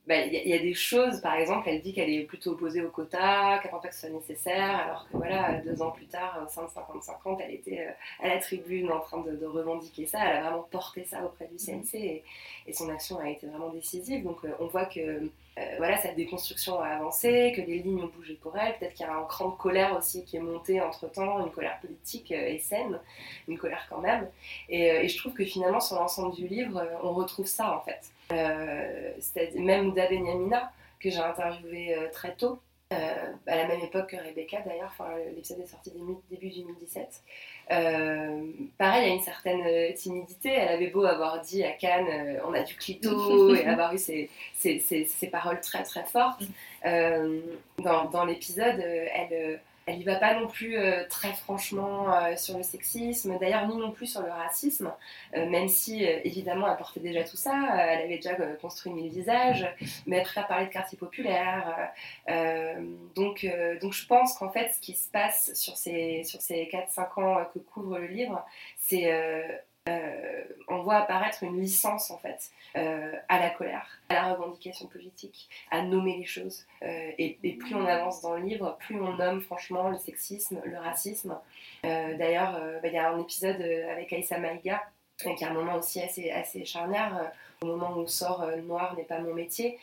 Bah, 0.08 0.18
il 0.24 0.48
y, 0.48 0.54
a 0.54 0.60
des 0.60 0.76
choses, 0.76 1.20
par 1.22 1.34
exemple, 1.34 1.68
elle 1.68 1.82
dit 1.82 1.91
qu'elle 1.91 2.12
est 2.12 2.26
plutôt 2.26 2.52
opposée 2.52 2.82
au 2.84 2.89
quota, 2.89 3.58
qu'elle 3.60 3.72
pense 3.72 3.82
pas 3.82 3.88
que 3.88 3.96
ce 3.96 4.02
soit 4.02 4.10
nécessaire, 4.12 4.76
alors 4.76 5.08
que 5.10 5.18
voilà, 5.18 5.62
deux 5.62 5.82
ans 5.82 5.89
plus 5.89 6.06
tard, 6.06 6.46
au 6.46 6.48
sein 6.48 6.62
de 6.63 6.68
50-50, 6.68 7.41
elle 7.44 7.56
était 7.56 7.88
à 8.20 8.28
la 8.28 8.38
tribune 8.38 8.91
en 8.91 9.00
train 9.00 9.22
de, 9.22 9.44
revendiquer 9.46 10.06
ça, 10.06 10.20
elle 10.24 10.38
a 10.38 10.41
vraiment 10.41 10.68
porté 10.70 11.06
ça 11.06 11.26
auprès 11.26 11.48
du 11.48 11.58
CNC 11.58 11.96
et, 11.96 12.24
et 12.68 12.74
son 12.74 12.88
action 12.89 13.18
a 13.18 13.30
été 13.30 13.48
vraiment 13.48 13.70
décisive. 13.70 14.24
Donc 14.24 14.41
on 14.60 14.68
voit 14.68 14.86
que 14.86 15.00
euh, 15.00 15.32
voilà, 15.78 15.98
cette 15.98 16.15
déconstruction 16.15 16.80
a 16.80 16.88
avancé, 16.88 17.54
que 17.56 17.62
les 17.62 17.80
lignes 17.80 18.04
ont 18.04 18.12
bougé 18.15 18.34
pour 18.36 18.58
elle. 18.58 18.78
Peut-être 18.78 18.94
qu'il 18.94 19.06
y 19.06 19.10
a 19.10 19.15
un 19.15 19.24
cran 19.24 19.50
de 19.50 19.56
colère 19.56 19.96
aussi 19.98 20.26
qui 20.26 20.36
est 20.36 20.41
monté 20.41 20.82
entre 20.82 21.10
temps, 21.10 21.46
une 21.46 21.52
colère 21.52 21.80
politique 21.80 22.32
euh, 22.32 22.48
et 22.48 22.60
saine, 22.60 23.00
une 23.48 23.58
colère 23.58 23.86
quand 23.89 24.00
même. 24.00 24.28
Et, 24.68 24.91
euh, 24.91 25.08
je 25.08 25.18
trouve 25.18 25.34
que 25.34 25.46
finalement, 25.46 25.80
sur 25.80 25.96
l'ensemble 25.96 26.36
du 26.36 26.48
livre, 26.48 26.86
on 27.04 27.13
retrouve 27.13 27.46
ça 27.46 27.78
en 27.78 27.82
fait. 27.82 28.02
C'est-à-dire 29.20 29.62
même 29.62 29.88
Ouda 29.88 30.08
Benyamina, 30.08 30.72
que 31.00 31.10
j'ai 31.10 31.20
interviewé 31.20 31.96
très 32.12 32.36
tôt, 32.36 32.60
à 32.91 33.56
la 33.56 33.67
même 33.67 33.82
époque 33.82 34.12
que 34.12 34.15
Rebecca 34.15 34.62
d'ailleurs, 34.62 34.91
enfin, 34.91 35.10
l'épisode 35.36 35.60
est 35.60 35.67
sorti 35.67 35.91
début, 35.91 36.17
début 36.30 36.50
2017. 36.50 37.21
Euh, 37.71 38.43
pareil, 38.78 39.06
il 39.06 39.08
y 39.08 39.12
a 39.12 39.15
une 39.15 39.24
certaine 39.24 39.62
euh, 39.65 39.91
timidité. 39.93 40.50
Elle 40.50 40.76
avait 40.76 40.88
beau 40.88 41.04
avoir 41.04 41.41
dit 41.41 41.63
à 41.63 41.71
Cannes 41.71 42.08
euh, 42.08 42.39
on 42.48 42.54
a 42.54 42.62
du 42.62 42.76
clito 42.76 43.56
et 43.56 43.65
avoir 43.65 43.93
eu 43.93 43.98
ces, 43.98 44.30
ces, 44.56 44.80
ces, 44.80 45.28
paroles 45.28 45.60
très 45.62 45.84
très 45.84 46.04
fortes. 46.04 46.43
dans, 46.84 48.06
dans 48.12 48.26
l'épisode, 48.26 48.80
elle 48.80 49.60
elle 49.86 50.00
y 50.00 50.04
va 50.04 50.15
pas 50.15 50.34
non 50.39 50.48
plus 50.48 50.78
euh, 50.78 51.06
très 51.08 51.34
franchement 51.34 52.13
euh, 52.13 52.36
sur 52.36 52.58
le 52.58 52.63
sexisme, 52.63 53.38
d'ailleurs 53.39 53.67
ni 53.67 53.78
non 53.78 53.91
plus 53.91 54.08
sur 54.08 54.21
le 54.21 54.32
racisme, 54.32 54.91
euh, 55.36 55.48
même 55.48 55.69
si 55.69 56.04
évidemment 56.04 56.67
elle 56.67 56.78
portait 56.78 57.00
déjà 57.00 57.24
tout 57.24 57.38
ça, 57.38 57.54
elle 57.78 58.06
avait 58.06 58.15
déjà 58.17 58.36
construit 58.62 58.91
mille 58.91 59.12
visages, 59.12 59.67
mais 60.08 60.17
elle 60.17 60.24
préfère 60.24 60.48
parler 60.48 60.65
de 60.65 60.71
quartier 60.71 60.98
populaire. 60.98 61.91
donc, 63.15 63.45
donc 63.82 63.93
je 63.93 64.06
pense 64.08 64.38
qu'en 64.38 64.50
fait 64.50 64.71
ce 64.71 64.80
qui 64.80 64.93
se 64.93 65.10
passe 65.12 65.54
sur 65.54 65.78
ces, 65.78 66.24
sur 66.24 66.41
ces 66.41 66.65
4-5 66.65 67.21
ans 67.21 67.45
que 67.54 67.60
couvre 67.60 68.00
le 68.00 68.08
livre, 68.08 68.43
c'est 68.78 69.12
on 70.67 70.82
voit 70.82 70.95
apparaître 70.95 71.43
une 71.43 71.60
licence 71.60 72.10
en 72.10 72.17
fait 72.17 72.50
euh, 72.76 73.13
à 73.30 73.39
la 73.39 73.52
colère, 73.52 73.88
à 74.10 74.15
la 74.15 74.34
revendication 74.34 74.88
politique, 74.88 75.48
à 75.69 75.84
nommer 75.84 76.17
les 76.17 76.26
choses. 76.26 76.65
Euh, 76.82 77.12
et, 77.17 77.38
plus 77.60 77.76
on 77.76 77.86
avance 77.86 78.21
dans 78.21 78.36
le 78.36 78.43
livre, 78.43 78.78
plus 78.80 79.00
on 79.00 79.15
nomme 79.15 79.41
franchement 79.41 79.89
le 79.89 79.98
sexisme, 79.98 80.60
le 80.65 80.78
racisme. 80.78 81.38
D'ailleurs, 81.84 82.60
bah, 82.82 82.88
il 82.88 82.93
y 82.93 82.98
a 82.98 83.12
un 83.12 83.19
épisode 83.19 83.62
avec 83.62 84.12
Aïssa 84.12 84.39
Maïga 84.39 84.82
qui 85.17 85.30
est 85.30 85.43
un 85.43 85.54
moment 85.54 85.76
aussi 85.76 86.02
assez, 86.02 86.30
assez 86.30 86.65
charnière, 86.65 87.32
au 87.62 87.65
moment 87.65 87.98
où 87.98 88.08
sort 88.08 88.46
Noir 88.63 88.96
n'est 88.96 89.04
pas 89.04 89.20
mon 89.20 89.34
métier, 89.34 89.80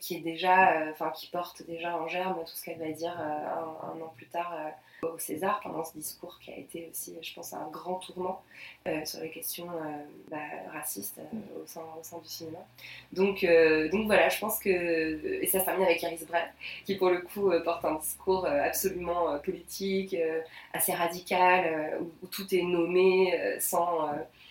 qui 0.00 0.16
est 0.16 0.20
déjà, 0.20 0.90
enfin 0.90 1.10
qui 1.10 1.28
porte 1.28 1.62
déjà 1.66 1.96
en 1.96 2.08
germe 2.08 2.38
tout 2.40 2.54
ce 2.54 2.64
qu'elle 2.64 2.78
va 2.78 2.90
dire 2.90 3.18
un, 3.18 4.00
an 4.00 4.12
plus 4.16 4.26
tard 4.26 4.54
au 5.02 5.18
César 5.18 5.60
pendant 5.62 5.84
ce 5.84 5.94
discours 5.94 6.38
qui 6.40 6.50
a 6.52 6.56
été 6.56 6.88
aussi, 6.90 7.16
je 7.20 7.34
pense, 7.34 7.52
un 7.52 7.68
grand 7.70 7.94
tournant 7.94 8.42
euh, 8.86 9.04
sur 9.04 9.20
les 9.20 9.30
questions 9.30 9.68
euh, 9.70 10.04
bah, 10.30 10.38
racistes 10.72 11.18
euh, 11.18 11.62
au, 11.62 11.66
sein, 11.66 11.82
au, 11.98 12.02
sein, 12.02 12.18
du 12.18 12.28
cinéma. 12.28 12.58
Donc, 13.12 13.44
donc 13.92 14.06
voilà, 14.06 14.28
je 14.28 14.38
pense 14.38 14.58
que. 14.58 14.70
Et 15.42 15.46
ça 15.46 15.60
se 15.60 15.64
termine 15.64 15.84
avec 15.84 16.02
Iris 16.02 16.26
Bray, 16.26 16.44
qui 16.84 16.96
pour 16.96 17.10
le 17.10 17.20
coup 17.20 17.50
porte 17.64 17.84
un 17.84 17.94
discours 17.94 18.46
absolument 18.46 19.38
politique, 19.38 20.16
assez 20.72 20.92
radical, 20.92 21.98
où, 22.22 22.26
tout 22.26 22.54
est 22.54 22.62
nommé 22.62 23.58
sans, 23.58 24.10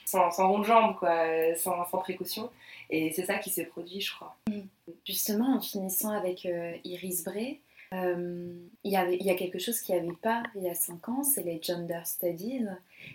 sans, 0.10 0.32
sans 0.32 0.50
rond 0.50 0.60
de 0.60 0.65
jambe, 0.65 0.95
quoi, 0.98 1.26
sans, 1.56 1.86
sans 1.89 1.98
précaution. 2.00 2.50
Et 2.89 3.12
c'est 3.12 3.26
ça 3.26 3.38
qui 3.38 3.50
s'est 3.50 3.65
produit, 3.65 4.02
je 4.02 4.13
crois. 4.13 4.36
Justement, 5.06 5.56
en 5.56 5.62
finissant 5.62 6.10
avec 6.10 6.48
Iris 6.84 7.24
Bray, 7.24 7.60
euh, 7.93 8.54
il, 8.84 8.91
y 8.91 8.95
a 8.95 9.36
quelque 9.36 9.58
chose 9.58 9.82
qu'il 9.82 9.95
n'y 9.95 10.02
avait 10.02 10.17
pas 10.22 10.43
il 10.56 10.62
y 10.62 10.69
a 10.69 10.76
5 10.76 11.10
ans, 11.10 11.24
c'est 11.24 11.41
les 11.41 11.60
gender 11.62 12.02
studies, 12.06 12.62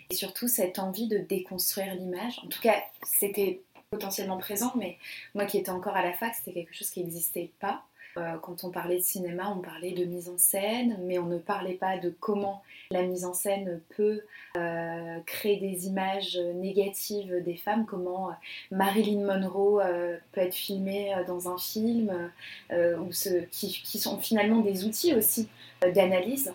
et 0.09 0.13
surtout 0.13 0.47
cette 0.47 0.79
envie 0.79 1.07
de 1.07 1.17
déconstruire 1.17 1.95
l'image. 1.95 2.39
En 2.43 2.47
tout 2.47 2.61
cas, 2.61 2.83
c'était 3.03 3.61
potentiellement 3.89 4.37
présent, 4.37 4.73
mais 4.75 4.97
moi 5.33 5.45
qui 5.45 5.57
étais 5.57 5.69
encore 5.69 5.95
à 5.95 6.03
la 6.03 6.13
fac, 6.13 6.35
c'était 6.35 6.51
quelque 6.51 6.73
chose 6.73 6.89
qui 6.89 7.01
n'existait 7.01 7.51
pas. 7.59 7.83
Euh, 8.17 8.37
quand 8.41 8.63
on 8.63 8.69
parlait 8.69 8.97
de 8.97 9.03
cinéma, 9.03 9.53
on 9.55 9.61
parlait 9.61 9.91
de 9.91 10.05
mise 10.05 10.29
en 10.29 10.37
scène, 10.37 10.97
mais 11.01 11.19
on 11.19 11.25
ne 11.25 11.37
parlait 11.37 11.73
pas 11.73 11.97
de 11.97 12.09
comment 12.19 12.63
la 12.91 13.03
mise 13.03 13.25
en 13.25 13.33
scène 13.33 13.81
peut 13.95 14.21
euh, 14.57 15.19
créer 15.25 15.57
des 15.57 15.87
images 15.87 16.37
négatives 16.55 17.43
des 17.43 17.55
femmes, 17.55 17.85
comment 17.85 18.29
euh, 18.29 18.33
Marilyn 18.71 19.25
Monroe 19.25 19.81
peut 20.31 20.41
être 20.41 20.53
filmée 20.53 21.13
dans 21.27 21.49
un 21.49 21.57
film, 21.57 22.31
ou 22.71 23.09
qui, 23.51 23.99
sont 23.99 24.19
finalement 24.19 24.59
des 24.59 24.85
outils 24.85 25.13
aussi 25.13 25.49
d'analyse 25.93 26.53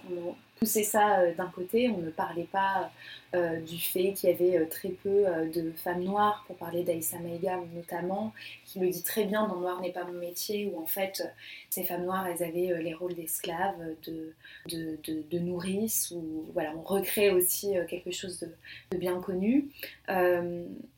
pousser 0.61 0.85
ça 0.85 1.20
euh, 1.20 1.35
d'un 1.35 1.46
côté, 1.46 1.88
on 1.88 1.99
ne 1.99 2.11
parlait 2.11 2.49
pas 2.53 2.90
euh, 3.35 3.61
du 3.61 3.79
fait 3.79 4.12
qu'il 4.12 4.29
y 4.29 4.33
avait 4.33 4.59
euh, 4.59 4.66
très 4.68 4.90
peu 4.90 5.25
de 5.53 5.73
femmes 5.73 6.05
noires, 6.05 6.44
pour 6.46 6.57
parler 6.57 6.85
d'Aïssa 6.85 7.18
Maïga 7.18 7.59
notamment, 7.75 8.35
qui 8.66 8.79
le 8.79 8.90
dit 8.90 9.03
très 9.03 9.25
bien 9.25 9.49
dans 9.49 9.57
Noir 9.57 9.81
n'est 9.81 9.92
pas 9.92 10.05
mon 10.05 10.18
métier, 10.18 10.70
où 10.70 10.79
en 10.79 10.87
fait 10.87 11.27
ces 11.70 11.83
femmes 11.83 12.05
noires, 12.05 12.27
elles 12.27 12.42
avaient 12.42 12.83
les 12.83 12.92
rôles 12.92 13.14
d'esclaves, 13.14 13.96
de, 14.07 15.38
nourrices, 15.38 16.11
où 16.11 16.44
voilà, 16.53 16.75
on 16.77 16.83
recrée 16.83 17.31
aussi 17.31 17.73
quelque 17.88 18.11
chose 18.11 18.46
de, 18.90 18.99
bien 18.99 19.18
connu. 19.20 19.70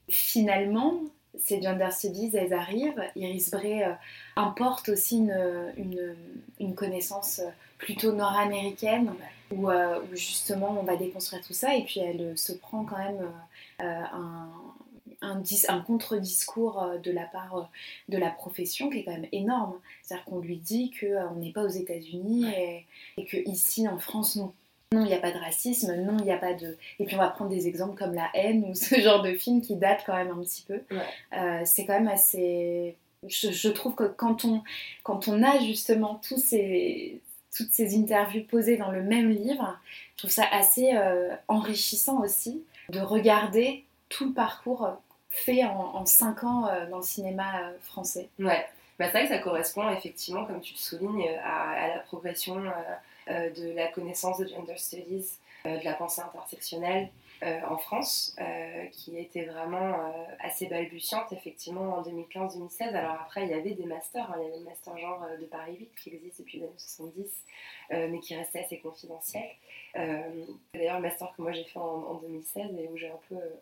finalement, 0.08 1.02
ces 1.38 1.62
gender 1.62 1.90
studies, 1.92 2.30
elles 2.34 2.52
arrivent. 2.52 3.02
Iris 3.14 3.50
Bray 3.50 3.84
importe 4.34 4.88
aussi 4.88 5.24
une 5.78 6.74
connaissance 6.74 7.40
plutôt 7.78 8.12
nord-américaine, 8.12 9.12
euh, 9.52 10.00
où, 10.00 10.16
justement 10.16 10.76
on 10.78 10.82
va 10.82 10.96
déconstruire 10.96 11.42
tout 11.42 11.52
ça, 11.52 11.74
et 11.76 11.84
puis 11.84 12.00
elle 12.00 12.20
euh, 12.20 12.36
se 12.36 12.52
prend 12.52 12.84
quand 12.84 12.98
même 12.98 13.28
euh, 13.80 14.02
un, 14.12 14.48
un, 15.22 15.42
un 15.68 15.80
contre-discours 15.80 16.86
de 17.02 17.10
la 17.10 17.24
part 17.24 17.70
de 18.08 18.18
la 18.18 18.30
profession 18.30 18.90
qui 18.90 18.98
est 18.98 19.04
quand 19.04 19.12
même 19.12 19.28
énorme. 19.32 19.74
C'est-à-dire 20.02 20.24
qu'on 20.24 20.40
lui 20.40 20.56
dit 20.56 20.92
qu'on 20.98 21.34
n'est 21.36 21.52
pas 21.52 21.64
aux 21.64 21.68
États-Unis 21.68 22.46
et, 22.56 22.86
et 23.16 23.24
qu'ici 23.24 23.86
en 23.88 23.98
France, 23.98 24.36
non. 24.36 24.52
Non, 24.92 25.04
il 25.04 25.08
n'y 25.08 25.14
a 25.14 25.20
pas 25.20 25.32
de 25.32 25.38
racisme, 25.38 25.94
non, 26.02 26.18
il 26.18 26.24
n'y 26.24 26.32
a 26.32 26.36
pas 26.36 26.52
de... 26.52 26.76
Et 26.98 27.06
puis 27.06 27.14
on 27.16 27.18
va 27.18 27.28
prendre 27.28 27.50
des 27.50 27.66
exemples 27.66 27.96
comme 27.96 28.12
La 28.12 28.28
haine 28.34 28.64
ou 28.64 28.74
ce 28.74 28.94
genre 29.00 29.22
de 29.22 29.32
film 29.32 29.62
qui 29.62 29.76
date 29.76 30.02
quand 30.04 30.14
même 30.14 30.30
un 30.30 30.42
petit 30.42 30.66
peu. 30.68 30.82
c'est 31.64 31.86
quand 31.86 31.94
même 31.94 32.08
assez... 32.08 32.96
Je, 33.26 33.52
je, 33.52 33.68
trouve 33.68 33.94
que 33.94 34.04
quand 34.04 34.44
on, 34.44 34.62
quand 35.04 35.28
on 35.28 35.44
a 35.44 35.60
justement 35.60 36.16
tous 36.16 36.38
ces, 36.38 37.20
toutes 37.56 37.72
ces 37.72 37.96
interviews 37.96 38.44
posées 38.44 38.76
dans 38.76 38.90
le 38.90 39.02
même 39.02 39.30
livre, 39.30 39.78
je 40.14 40.18
trouve 40.18 40.30
ça 40.30 40.44
assez 40.50 40.94
euh, 40.94 41.34
enrichissant 41.48 42.22
aussi 42.22 42.64
de 42.88 43.00
regarder 43.00 43.84
tout 44.08 44.28
le 44.28 44.32
parcours 44.32 44.88
fait 45.30 45.64
en, 45.64 46.04
cinq 46.04 46.44
ans 46.44 46.66
euh, 46.66 46.88
dans 46.88 46.98
le 46.98 47.02
cinéma 47.02 47.60
euh, 47.60 47.72
français. 47.82 48.28
Ouais, 48.38 48.66
bah, 48.98 49.06
c'est 49.06 49.12
vrai 49.12 49.22
que 49.24 49.28
ça 49.28 49.38
correspond 49.38 49.88
effectivement, 49.90 50.44
comme 50.44 50.60
tu 50.60 50.74
le 50.74 50.78
soulignes, 50.78 51.28
à, 51.44 51.88
la 51.88 51.98
progression 52.00 52.62
de 53.28 53.74
la 53.74 53.88
connaissance 53.88 54.38
de 54.38 54.46
gender 54.46 54.76
studies 54.76 55.38
de 55.64 55.84
la 55.84 55.94
pensée 55.94 56.20
intersectionnelle 56.20 57.08
en 57.42 57.76
France, 57.76 58.36
qui 58.92 59.18
était 59.18 59.44
vraiment 59.44 59.96
assez 60.40 60.66
balbutiante 60.66 61.32
effectivement 61.32 61.96
en 61.96 62.02
2015-2016. 62.02 62.94
Alors 62.94 63.18
après, 63.22 63.44
il 63.44 63.50
y 63.50 63.54
avait 63.54 63.74
des 63.74 63.84
masters, 63.84 64.30
hein. 64.30 64.36
il 64.38 64.44
y 64.44 64.48
avait 64.48 64.58
le 64.58 64.64
master 64.64 64.96
genre 64.98 65.26
de 65.40 65.44
Paris 65.46 65.76
8 65.78 65.90
qui 66.02 66.14
existe 66.14 66.40
depuis 66.40 66.58
les 66.58 66.64
années 66.64 66.74
70, 66.76 67.44
mais 67.90 68.20
qui 68.20 68.34
restait 68.34 68.60
assez 68.60 68.78
confidentiel. 68.78 69.48
D'ailleurs, 70.74 70.96
le 70.96 71.02
master 71.02 71.32
que 71.36 71.42
moi 71.42 71.52
j'ai 71.52 71.64
fait 71.64 71.78
en, 71.78 72.14
2016 72.14 72.70
et 72.78 72.88
où 72.88 72.96
j'ai 72.96 73.10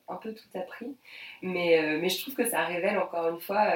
un 0.08 0.16
peu, 0.16 0.34
tout 0.34 0.58
appris. 0.58 0.94
Mais, 1.42 2.08
je 2.08 2.20
trouve 2.20 2.34
que 2.34 2.48
ça 2.48 2.64
révèle 2.64 2.98
encore 2.98 3.28
une 3.28 3.40
fois 3.40 3.66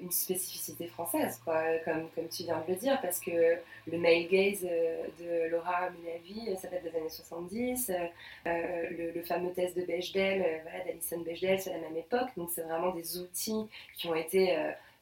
une 0.00 0.10
spécificité 0.10 0.86
française, 0.86 1.40
comme, 1.84 2.08
tu 2.30 2.44
viens 2.44 2.60
de 2.66 2.72
le 2.72 2.76
dire, 2.76 3.00
parce 3.00 3.20
que 3.20 3.56
le 3.86 3.98
male 3.98 4.26
gaze 4.28 4.62
de 4.62 5.48
Laura 5.48 5.90
Minavi, 5.90 6.56
ça 6.56 6.68
date 6.68 6.82
des 6.82 6.96
années 6.96 7.08
70. 7.08 7.92
le, 8.44 9.10
le, 9.12 9.22
fameux 9.36 9.52
test 9.52 9.76
de 9.76 9.82
Bechdel, 9.82 10.62
voilà, 10.62 10.84
d'Alison 10.84 11.20
Bechdel, 11.20 11.60
c'est 11.60 11.72
la 11.72 11.78
même 11.78 11.96
époque. 11.96 12.28
Donc 12.36 12.50
c'est 12.50 12.62
vraiment 12.62 12.90
des 12.90 13.18
outils 13.18 13.66
qui 13.96 14.08
ont 14.08 14.14
été 14.14 14.56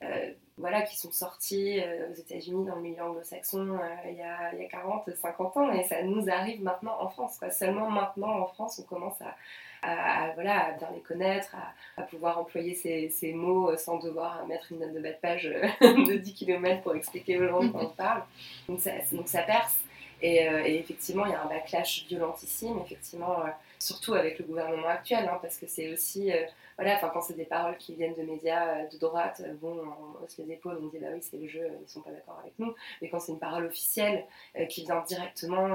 euh, 0.05 0.31
voilà, 0.57 0.83
qui 0.83 0.97
sont 0.97 1.11
sortis 1.11 1.81
euh, 1.81 2.11
aux 2.11 2.15
États-Unis 2.15 2.65
dans 2.65 2.77
le 2.77 2.81
milieu 2.81 3.03
anglo-saxon 3.03 3.71
euh, 3.71 4.09
il, 4.09 4.17
y 4.17 4.23
a, 4.23 4.55
il 4.55 4.63
y 4.63 4.65
a 4.65 4.69
40, 4.69 5.11
50 5.13 5.57
ans, 5.57 5.73
et 5.73 5.83
ça 5.83 6.01
nous 6.05 6.31
arrive 6.31 6.63
maintenant 6.63 6.97
en 7.01 7.09
France. 7.09 7.39
Quoi. 7.39 7.51
Seulement 7.51 7.91
maintenant 7.91 8.39
en 8.39 8.47
France, 8.47 8.79
on 8.79 8.87
commence 8.87 9.21
à, 9.21 10.31
voilà, 10.35 10.71
bien 10.79 10.89
les 10.95 11.01
connaître, 11.01 11.57
à, 11.97 12.03
pouvoir 12.03 12.39
employer 12.39 12.75
ces, 12.75 13.33
mots 13.33 13.77
sans 13.77 13.99
devoir 13.99 14.47
mettre 14.47 14.71
une 14.71 14.79
note 14.79 14.95
de 14.95 15.01
bas 15.01 15.11
de 15.11 15.17
page 15.21 15.45
de 15.81 16.17
10 16.17 16.35
km 16.35 16.83
pour 16.83 16.95
expliquer 16.95 17.39
aux 17.39 17.49
gens 17.49 17.69
quand 17.73 17.83
on 17.83 17.91
parle. 17.91 18.23
Donc 18.69 18.81
ça, 18.81 18.93
donc 19.11 19.27
ça 19.27 19.43
perce. 19.43 19.79
Et, 20.23 20.37
et, 20.37 20.79
effectivement, 20.79 21.27
il 21.27 21.33
y 21.33 21.35
a 21.35 21.43
un 21.43 21.49
backlash 21.49 22.07
violentissime, 22.07 22.79
effectivement, 22.85 23.43
surtout 23.85 24.15
avec 24.15 24.39
le 24.39 24.45
gouvernement 24.45 24.89
actuel, 24.89 25.29
hein, 25.29 25.39
parce 25.43 25.59
que 25.59 25.67
c'est 25.67 25.93
aussi 25.93 26.33
voilà, 26.77 26.97
enfin, 26.97 27.11
quand 27.13 27.21
c'est 27.21 27.37
des 27.37 27.45
paroles 27.45 27.77
qui 27.79 27.95
viennent 27.95 28.15
de 28.15 28.23
médias 28.23 28.79
euh, 28.79 28.89
de 28.89 28.99
droite, 28.99 29.41
euh, 29.45 29.55
bon, 29.55 29.81
on 29.81 30.25
hausse 30.25 30.37
les 30.39 30.53
épaules, 30.53 30.79
on 30.83 30.89
dit 30.89 30.99
bah 30.99 31.09
oui, 31.13 31.21
c'est 31.23 31.37
le 31.37 31.47
jeu, 31.47 31.69
ils 31.81 31.89
sont 31.89 32.01
pas 32.01 32.11
d'accord 32.11 32.39
avec 32.41 32.53
nous. 32.59 32.75
Mais 33.01 33.09
quand 33.09 33.21
c'est 33.21 33.33
une 33.33 33.39
parole 33.39 33.67
officielle 33.67 34.25
euh, 34.59 34.67
qui 34.67 34.83
vient 34.83 35.03
directement 35.07 35.69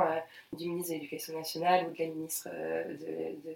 du 0.53 0.67
ministre 0.67 0.93
de 0.93 0.95
l'Éducation 0.95 1.37
nationale 1.37 1.87
ou 1.87 1.93
de 1.93 1.99
la 1.99 2.07
ministre 2.07 2.49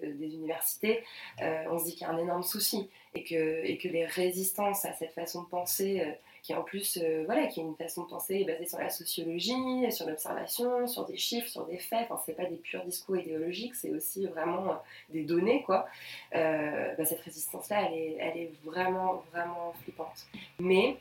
des 0.01 0.35
universités, 0.35 1.03
on 1.41 1.79
se 1.79 1.85
dit 1.85 1.93
qu'il 1.93 2.01
y 2.01 2.05
a 2.05 2.13
un 2.13 2.17
énorme 2.17 2.43
souci 2.43 2.89
et 3.13 3.23
que, 3.23 3.65
et 3.65 3.77
que 3.77 3.87
les 3.87 4.05
résistances 4.05 4.85
à 4.85 4.93
cette 4.93 5.11
façon 5.11 5.43
de 5.43 5.47
penser 5.47 6.03
qui 6.43 6.53
en 6.53 6.61
plus, 6.61 6.99
euh, 7.01 7.23
voilà, 7.25 7.47
qui 7.47 7.61
est 7.61 7.63
une 7.63 7.75
façon 7.75 8.03
de 8.03 8.09
penser 8.09 8.43
basée 8.43 8.65
sur 8.65 8.77
la 8.77 8.89
sociologie, 8.89 9.89
sur 9.91 10.05
l'observation, 10.05 10.87
sur 10.87 11.05
des 11.05 11.15
chiffres, 11.15 11.47
sur 11.47 11.65
des 11.65 11.77
faits. 11.77 12.07
Enfin, 12.09 12.21
c'est 12.25 12.35
pas 12.35 12.45
des 12.45 12.57
purs 12.57 12.83
discours 12.83 13.15
idéologiques, 13.15 13.75
c'est 13.75 13.91
aussi 13.91 14.27
vraiment 14.27 14.71
euh, 14.71 14.75
des 15.09 15.23
données, 15.23 15.63
quoi. 15.63 15.87
Euh, 16.35 16.93
bah, 16.97 17.05
cette 17.05 17.21
résistance-là, 17.21 17.87
elle 17.87 17.93
est, 17.93 18.17
elle 18.19 18.37
est 18.37 18.51
vraiment, 18.65 19.23
vraiment 19.31 19.73
flippante. 19.83 20.25
Mais 20.59 20.97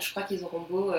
je 0.00 0.10
crois 0.10 0.22
qu'ils 0.22 0.44
auront 0.44 0.60
beau 0.60 0.92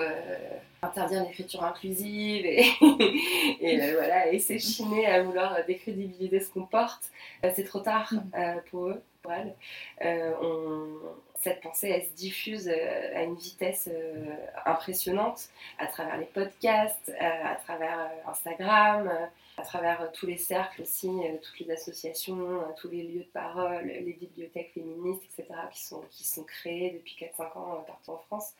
interdire 0.82 1.24
l'écriture 1.24 1.64
inclusive 1.64 2.46
et, 2.46 2.66
et 3.62 3.94
voilà, 3.94 4.34
et 4.34 4.40
s'échiner 4.40 5.06
à 5.06 5.24
vouloir 5.24 5.64
décrédibiliser 5.66 6.42
ce 6.42 6.50
qu'on 6.50 6.66
porte. 6.66 7.04
c'est 7.42 7.64
trop 7.64 7.80
tard 7.80 8.12
mm. 8.14 8.62
pour 8.70 8.88
eux, 8.88 9.02
pour 9.22 9.32
elles. 9.32 9.56
on, 10.42 10.90
cette 11.42 11.62
pensée, 11.62 11.90
elle 11.90 12.04
se 12.04 12.14
diffuse 12.16 12.68
euh, 12.68 13.16
à 13.16 13.24
une 13.24 13.36
vitesse 13.36 13.90
euh, 13.92 14.36
impressionnante 14.66 15.50
à 15.78 15.88
travers 15.88 16.18
les 16.18 16.26
podcasts, 16.26 17.10
euh, 17.10 17.46
à 17.46 17.56
travers 17.56 18.12
Instagram, 18.28 19.10
à 19.58 19.62
travers 19.62 20.12
tous 20.14 20.26
les 20.26 20.38
cercles 20.38 20.82
aussi, 20.82 21.10
toutes 21.42 21.60
les 21.60 21.72
associations, 21.72 22.64
tous 22.78 22.90
les 22.90 23.04
lieux 23.04 23.24
de 23.24 23.32
parole, 23.34 23.88
les 23.88 24.14
bibliothèques 24.14 24.72
féministes, 24.74 25.24
etc., 25.26 25.60
qui 25.72 25.84
sont, 25.84 26.02
qui 26.12 26.26
sont 26.26 26.44
créés 26.44 26.92
depuis 26.92 27.18
4-5 27.38 27.58
ans 27.58 27.84
partout 27.86 28.12
en 28.12 28.18
France. 28.20 28.54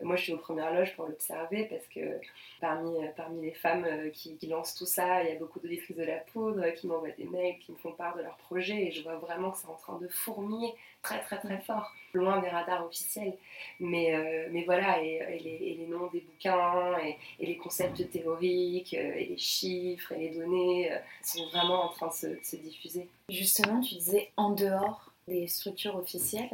Moi, 0.00 0.16
je 0.16 0.22
suis 0.22 0.32
aux 0.32 0.38
premières 0.38 0.72
loges 0.72 0.96
pour 0.96 1.06
l'observer 1.06 1.66
parce 1.66 1.86
que 1.88 2.18
parmi, 2.60 2.96
parmi 3.16 3.42
les 3.42 3.52
femmes 3.52 3.86
qui, 4.12 4.38
lancent 4.48 4.74
tout 4.74 4.86
ça, 4.86 5.22
il 5.24 5.28
y 5.28 5.32
a 5.32 5.38
beaucoup 5.38 5.60
d'auditrices 5.60 5.96
de 5.96 6.04
la 6.04 6.18
poudre 6.18 6.70
qui 6.70 6.86
m'envoient 6.86 7.10
des 7.10 7.24
mails, 7.24 7.58
qui 7.58 7.72
me 7.72 7.76
font 7.76 7.92
part 7.92 8.16
de 8.16 8.22
leurs 8.22 8.38
projets 8.38 8.86
et 8.86 8.92
je 8.92 9.02
vois 9.02 9.16
vraiment 9.16 9.50
que 9.50 9.58
c'est 9.58 9.68
en 9.68 9.74
train 9.74 9.98
de 9.98 10.08
fourmiller 10.08 10.74
très 11.06 11.20
très 11.20 11.38
très 11.38 11.60
fort, 11.60 11.94
loin 12.12 12.40
des 12.40 12.48
radars 12.48 12.84
officiels. 12.84 13.34
Mais, 13.78 14.14
euh, 14.14 14.48
mais 14.50 14.64
voilà, 14.64 15.00
et, 15.02 15.38
les, 15.42 15.86
noms 15.88 16.08
des 16.12 16.20
bouquins, 16.20 16.98
et, 16.98 17.46
les 17.46 17.56
concepts 17.56 18.10
théoriques, 18.10 18.94
euh, 18.94 19.14
et 19.14 19.26
les 19.26 19.38
chiffres, 19.38 20.12
et 20.12 20.18
les 20.18 20.30
données 20.30 20.92
euh, 20.92 20.98
sont 21.22 21.46
vraiment 21.48 21.84
en 21.84 21.88
train 21.88 22.08
de 22.08 22.38
se, 22.42 22.56
diffuser. 22.56 23.08
Justement, 23.28 23.80
tu 23.80 23.94
disais 23.94 24.30
en 24.36 24.50
dehors 24.50 25.12
des 25.28 25.46
structures 25.46 25.96
officielles, 25.96 26.50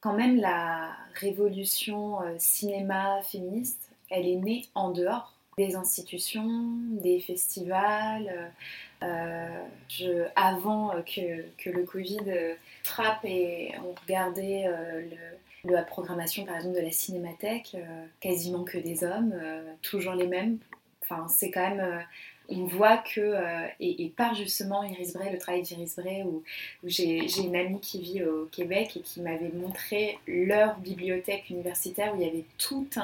quand 0.00 0.14
même 0.14 0.36
la 0.40 0.96
révolution 1.14 2.18
cinéma 2.38 3.22
féministe, 3.22 3.90
elle 4.10 4.26
est 4.26 4.36
née 4.36 4.66
en 4.74 4.90
dehors 4.90 5.32
des 5.56 5.76
institutions, 5.76 6.70
des 6.90 7.20
festivals. 7.20 8.52
Je, 9.88 10.26
avant 10.36 10.90
que, 11.04 11.70
le 11.70 11.84
Covid 11.84 12.56
frappe 12.82 13.24
et 13.24 13.72
on 13.84 13.94
regardait 14.00 14.64
euh, 14.66 15.02
la 15.64 15.82
programmation 15.82 16.44
par 16.44 16.56
exemple 16.56 16.76
de 16.76 16.80
la 16.80 16.90
cinémathèque, 16.90 17.72
euh, 17.74 18.04
quasiment 18.20 18.64
que 18.64 18.78
des 18.78 19.04
hommes, 19.04 19.32
euh, 19.34 19.62
toujours 19.82 20.14
les 20.14 20.26
mêmes. 20.26 20.58
Enfin, 21.02 21.26
c'est 21.28 21.50
quand 21.50 21.68
même 21.68 22.04
on 22.54 22.64
voit 22.66 22.98
que, 22.98 23.34
et, 23.80 24.12
par 24.16 24.34
justement 24.34 24.82
Iris 24.82 25.12
Bray, 25.12 25.32
le 25.32 25.38
travail 25.38 25.62
d'Iris 25.62 25.94
Bray, 25.96 26.22
où, 26.22 26.42
j'ai 26.84 27.26
une 27.40 27.56
amie 27.56 27.80
qui 27.80 28.00
vit 28.00 28.22
au 28.22 28.48
Québec 28.52 28.96
et 28.96 29.00
qui 29.00 29.20
m'avait 29.20 29.52
montré 29.54 30.18
leur 30.26 30.78
bibliothèque 30.78 31.50
universitaire 31.50 32.14
où 32.14 32.20
il 32.20 32.26
y 32.26 32.28
avait 32.28 32.44
toute 32.58 32.98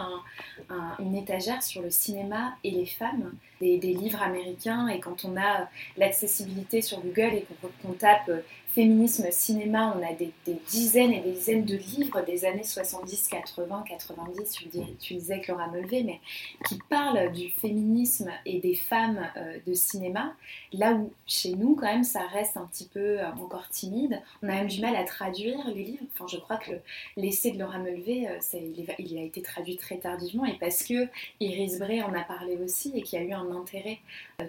une 0.98 1.16
étagère 1.16 1.62
sur 1.62 1.82
le 1.82 1.90
cinéma 1.90 2.54
et 2.64 2.70
les 2.70 2.86
femmes, 2.86 3.32
des, 3.60 3.78
livres 3.78 4.22
américains, 4.22 4.88
et 4.88 5.00
quand 5.00 5.24
on 5.24 5.36
a 5.36 5.68
l'accessibilité 5.96 6.82
sur 6.82 7.00
Google 7.00 7.34
et 7.34 7.46
qu'on 7.82 7.92
tape 7.92 8.30
féminisme, 8.78 9.26
cinéma, 9.32 9.92
on 9.98 10.08
a 10.08 10.12
des, 10.12 10.32
dizaines 10.68 11.12
et 11.12 11.20
des 11.20 11.32
dizaines 11.32 11.64
de 11.64 11.74
livres 11.74 12.24
des 12.24 12.44
années 12.44 12.62
70, 12.62 13.26
80, 13.26 13.84
90, 13.88 14.52
tu, 14.52 14.68
dis, 14.68 14.84
tu 15.00 15.14
disais 15.14 15.40
que 15.40 15.50
Laura 15.50 15.66
Mulvey, 15.66 16.04
mais 16.04 16.20
qui 16.64 16.78
parlent 16.88 17.32
du 17.32 17.50
féminisme 17.50 18.30
et 18.46 18.60
des 18.60 18.76
femmes 18.76 19.28
euh, 19.36 19.58
de 19.66 19.74
cinéma, 19.74 20.32
là 20.72 20.92
où 20.92 21.12
chez 21.26 21.56
nous, 21.56 21.74
quand 21.74 21.86
même, 21.86 22.04
ça 22.04 22.24
reste 22.28 22.56
un 22.56 22.66
petit 22.66 22.86
peu 22.86 23.18
euh, 23.18 23.32
encore 23.32 23.68
timide. 23.68 24.22
On 24.44 24.48
a 24.48 24.52
même 24.52 24.68
du 24.68 24.80
mal 24.80 24.94
à 24.94 25.02
traduire 25.02 25.58
les 25.74 25.82
livres. 25.82 26.04
Enfin, 26.14 26.26
je 26.28 26.36
crois 26.36 26.58
que 26.58 26.70
l'essai 27.16 27.50
de 27.50 27.58
Laura 27.58 27.78
Mulvey, 27.78 28.28
euh, 28.28 28.58
il, 29.00 29.18
a 29.18 29.22
été 29.22 29.42
traduit 29.42 29.76
très 29.76 29.96
tardivement 29.96 30.44
et 30.44 30.56
parce 30.56 30.84
que 30.84 31.08
Iris 31.40 31.80
Bray 31.80 32.00
en 32.00 32.14
a 32.14 32.22
parlé 32.22 32.56
aussi 32.58 32.92
et 32.94 33.02
qu'il 33.02 33.18
y 33.18 33.22
a 33.22 33.24
eu 33.24 33.32
un 33.32 33.50
intérêt 33.56 33.98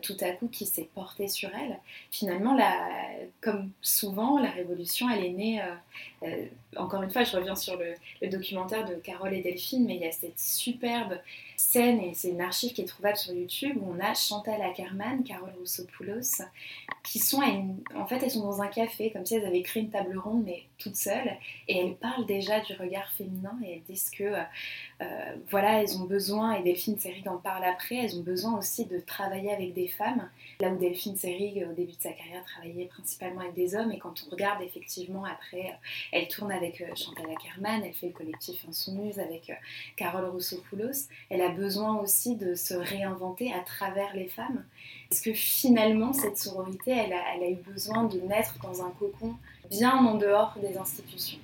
tout 0.03 0.17
à 0.21 0.29
coup 0.33 0.49
qui 0.49 0.67
s'est 0.67 0.87
porté 0.93 1.27
sur 1.27 1.49
elle. 1.55 1.79
Finalement, 2.11 2.53
là, 2.53 2.89
comme 3.41 3.71
souvent, 3.81 4.18
la 4.37 4.51
révolution, 4.51 5.09
elle 5.09 5.25
est 5.25 5.31
née. 5.31 5.61
Euh, 6.23 6.45
encore 6.75 7.01
une 7.01 7.09
fois, 7.09 7.23
je 7.23 7.35
reviens 7.35 7.55
sur 7.55 7.77
le, 7.77 8.27
documentaire 8.27 8.85
de 8.85 8.95
Carole 8.95 9.33
et 9.33 9.41
Delphine, 9.41 9.85
mais 9.85 9.95
il 9.95 10.01
y 10.01 10.05
a 10.05 10.11
cette 10.11 10.39
superbe 10.39 11.17
scène, 11.55 11.99
et 11.99 12.13
c'est 12.13 12.29
une 12.29 12.41
archive 12.41 12.73
qui 12.73 12.81
est 12.81 12.85
trouvable 12.85 13.17
sur 13.17 13.33
YouTube, 13.33 13.77
où 13.81 13.93
on 13.93 13.99
a 13.99 14.13
Chantal 14.13 14.61
Ackerman, 14.61 15.23
Carole 15.23 15.53
Rousseau-Poulos, 15.59 16.43
qui 17.03 17.19
sont, 17.19 17.41
en 17.95 18.05
fait, 18.05 18.23
elles 18.23 18.31
sont 18.31 18.43
dans 18.43 18.61
un 18.61 18.67
café, 18.67 19.11
comme 19.11 19.25
si 19.25 19.35
elles 19.35 19.45
avaient 19.45 19.61
créé 19.61 19.83
une 19.83 19.89
table 19.89 20.17
ronde, 20.17 20.43
mais 20.45 20.63
toutes 20.77 20.95
seules, 20.95 21.35
et 21.67 21.79
elles 21.79 21.95
parlent 21.95 22.25
déjà 22.25 22.59
du 22.61 22.73
regard 22.73 23.11
féminin, 23.13 23.57
et 23.65 23.73
elles 23.73 23.83
disent 23.83 24.09
que, 24.09 24.23
euh, 25.01 25.35
voilà, 25.49 25.81
elles 25.81 25.97
ont 25.97 26.05
besoin, 26.05 26.53
et 26.53 26.63
Delphine 26.63 26.99
Seyrig 26.99 27.27
en 27.27 27.37
parle 27.37 27.63
après, 27.65 27.95
elles 27.95 28.17
ont 28.17 28.23
besoin 28.23 28.57
aussi 28.57 28.85
de 28.85 28.99
travailler 28.99 29.51
avec 29.51 29.73
des 29.73 29.87
femmes, 29.87 30.29
là 30.61 30.69
où 30.69 30.77
Delphine 30.77 31.17
Seyrig, 31.17 31.65
au 31.69 31.73
début 31.73 31.93
de 31.93 32.01
sa 32.01 32.11
carrière, 32.11 32.43
travaillait 32.45 32.85
principalement 32.85 33.41
avec 33.41 33.53
des 33.53 33.75
hommes, 33.75 33.91
et 33.91 33.97
quand 33.97 34.23
on 34.27 34.31
regarde 34.31 34.61
effectivement 34.61 35.25
après, 35.25 35.77
elle 36.11 36.27
tourne 36.27 36.51
avec 36.51 36.81
euh, 36.81 36.87
Chantal 36.95 37.25
Ackerman, 37.31 37.83
elle 37.83 37.93
fait 37.93 38.07
le 38.07 38.13
collectif 38.13 38.65
Insoumise 38.67 39.19
avec 39.19 39.49
euh, 39.49 39.53
Carole 39.95 40.25
Rousseau-Poulos, 40.25 41.07
elle 41.29 41.41
a 41.41 41.49
besoin 41.49 41.97
aussi 41.97 42.35
de 42.35 42.55
se 42.55 42.73
réinventer 42.73 43.53
à 43.53 43.59
travers 43.59 44.15
les 44.15 44.27
femmes. 44.27 44.65
Est-ce 45.11 45.21
que 45.21 45.33
finalement, 45.33 46.13
cette 46.13 46.37
sororité, 46.37 46.91
elle 46.91 47.13
a, 47.13 47.49
eu 47.49 47.55
besoin 47.55 48.03
de 48.03 48.19
naître 48.21 48.57
dans 48.61 48.83
un 48.83 48.91
cocon 48.91 49.35
bien 49.69 49.95
en 49.97 50.15
dehors 50.15 50.55
des 50.59 50.77
institutions? 50.77 51.39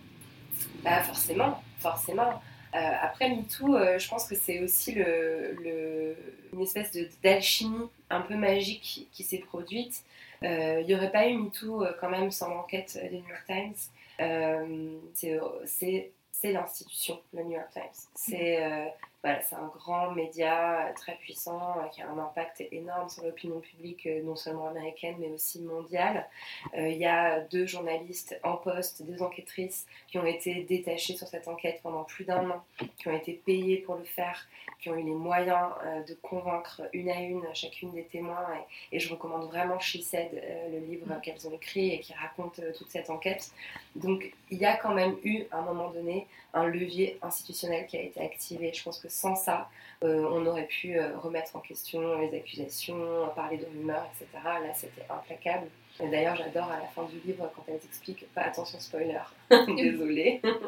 Bah 0.83 1.01
Forcément, 1.03 1.61
forcément. 1.79 2.41
Euh, 2.75 2.91
après 3.01 3.29
MeToo, 3.29 3.77
je 3.97 4.07
pense 4.09 4.27
que 4.27 4.35
c'est 4.35 4.59
aussi 4.59 4.91
une 4.93 6.61
espèce 6.61 6.91
d'alchimie 7.23 7.87
un 8.09 8.21
peu 8.21 8.35
magique 8.35 9.07
qui 9.11 9.23
s'est 9.23 9.37
produite. 9.39 10.03
Il 10.41 10.83
n'y 10.85 10.93
aurait 10.93 11.11
pas 11.11 11.27
eu 11.27 11.37
MeToo 11.37 11.85
quand 11.99 12.09
même 12.09 12.31
sans 12.31 12.49
l'enquête 12.49 12.99
des 13.01 13.17
New 13.17 13.29
York 13.29 13.45
Times. 13.47 13.73
C'est 14.17 16.11
l'institution, 16.51 17.19
le 17.33 17.43
New 17.43 17.51
York 17.51 17.69
Times. 17.73 17.83
C'est 18.13 18.93
c'est 19.41 19.55
un 19.55 19.67
grand 19.67 20.11
média 20.11 20.91
très 20.95 21.15
puissant 21.15 21.75
qui 21.91 22.01
a 22.01 22.09
un 22.09 22.17
impact 22.17 22.63
énorme 22.71 23.09
sur 23.09 23.23
l'opinion 23.23 23.59
publique, 23.59 24.07
non 24.23 24.35
seulement 24.35 24.67
américaine 24.67 25.15
mais 25.19 25.29
aussi 25.29 25.61
mondiale. 25.61 26.27
Il 26.75 26.97
y 26.97 27.05
a 27.05 27.39
deux 27.41 27.65
journalistes 27.65 28.39
en 28.43 28.57
poste, 28.57 29.03
deux 29.03 29.21
enquêtrices 29.21 29.85
qui 30.07 30.17
ont 30.17 30.25
été 30.25 30.63
détachées 30.63 31.15
sur 31.15 31.27
cette 31.27 31.47
enquête 31.47 31.79
pendant 31.81 32.03
plus 32.03 32.25
d'un 32.25 32.49
an, 32.49 32.63
qui 32.97 33.07
ont 33.07 33.15
été 33.15 33.33
payées 33.33 33.77
pour 33.77 33.95
le 33.95 34.03
faire, 34.03 34.47
qui 34.79 34.89
ont 34.89 34.95
eu 34.95 35.03
les 35.03 35.13
moyens 35.13 35.69
de 36.07 36.13
convaincre 36.15 36.81
une 36.93 37.09
à 37.09 37.21
une 37.21 37.43
chacune 37.53 37.91
des 37.91 38.03
témoins. 38.03 38.45
Et, 38.91 38.99
je 38.99 39.11
recommande 39.11 39.47
vraiment 39.47 39.79
She 39.79 40.01
Said, 40.01 40.31
le 40.71 40.79
livre 40.79 41.19
qu'elles 41.21 41.47
ont 41.47 41.51
écrit 41.51 41.93
et 41.93 41.99
qui 41.99 42.13
raconte 42.13 42.61
toute 42.77 42.89
cette 42.89 43.09
enquête. 43.09 43.51
Donc 43.95 44.31
il 44.51 44.57
y 44.57 44.65
a 44.65 44.75
quand 44.77 44.93
même 44.93 45.15
eu 45.23 45.43
à 45.51 45.59
un 45.59 45.61
moment 45.61 45.89
donné 45.89 46.27
un 46.53 46.65
levier 46.65 47.17
institutionnel 47.21 47.85
qui 47.87 47.97
a 47.97 48.01
été 48.01 48.21
activé. 48.21 48.73
Je 48.73 48.83
pense 48.83 48.99
que 48.99 49.09
sans 49.15 49.35
ça, 49.35 49.69
euh, 50.03 50.27
on 50.29 50.45
aurait 50.45 50.67
pu 50.67 50.97
euh, 50.97 51.17
remettre 51.17 51.55
en 51.55 51.59
question 51.59 52.19
les 52.19 52.35
accusations, 52.35 53.29
parler 53.35 53.57
de 53.57 53.65
rumeurs, 53.65 54.05
etc. 54.13 54.27
Là, 54.43 54.73
c'était 54.73 55.05
implacable. 55.09 55.67
D'ailleurs, 55.97 56.35
j'adore 56.35 56.69
à 56.69 56.77
la 56.77 56.87
fin 56.87 57.03
du 57.05 57.19
livre 57.25 57.49
quand 57.55 57.63
elles 57.69 57.79
expliquent, 57.85 58.27
pas 58.33 58.41
attention 58.41 58.77
spoiler, 58.81 59.17
désolée, 59.77 60.41
euh, 60.43 60.59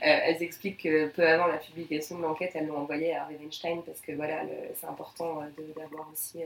elles 0.00 0.40
expliquent 0.44 0.82
que 0.84 1.08
peu 1.08 1.26
avant 1.26 1.48
la 1.48 1.58
publication 1.58 2.18
de 2.18 2.22
l'enquête, 2.22 2.52
elles 2.54 2.68
l'ont 2.68 2.78
envoyé 2.78 3.12
à 3.12 3.22
Harvey 3.22 3.36
Weinstein 3.40 3.82
parce 3.82 4.00
que 4.00 4.12
voilà, 4.12 4.42
c'est 4.76 4.86
important 4.86 5.42
d'avoir 5.76 6.08
aussi 6.12 6.44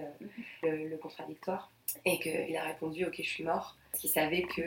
le, 0.62 0.88
le, 0.88 0.96
contradictoire 0.96 1.70
et 2.06 2.18
qu'il 2.18 2.56
a 2.56 2.62
répondu 2.62 3.04
ok 3.04 3.16
je 3.18 3.28
suis 3.28 3.44
mort 3.44 3.76
qu'il 3.98 4.10
savait 4.10 4.42
que, 4.42 4.62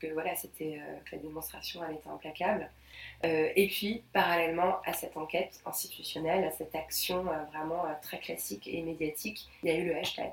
que 0.00 0.12
voilà 0.12 0.32
que 0.34 1.12
la 1.12 1.18
démonstration 1.18 1.80
était 1.90 2.08
implacable 2.08 2.68
euh, 3.24 3.50
et 3.54 3.68
puis, 3.68 4.02
parallèlement 4.12 4.80
à 4.84 4.92
cette 4.92 5.16
enquête 5.16 5.60
institutionnelle, 5.64 6.44
à 6.44 6.50
cette 6.50 6.74
action 6.74 7.28
euh, 7.28 7.44
vraiment 7.52 7.84
euh, 7.86 7.92
très 8.02 8.18
classique 8.18 8.66
et 8.66 8.82
médiatique, 8.82 9.48
il 9.62 9.70
y 9.70 9.72
a 9.72 9.78
eu 9.78 9.86
le 9.86 9.96
hashtag. 9.96 10.32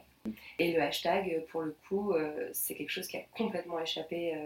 Et 0.58 0.74
le 0.74 0.82
hashtag, 0.82 1.46
pour 1.50 1.62
le 1.62 1.76
coup, 1.88 2.14
c'est 2.52 2.76
quelque 2.76 2.90
chose 2.90 3.08
qui 3.08 3.16
a 3.16 3.22
complètement 3.38 3.80
échappé 3.80 4.38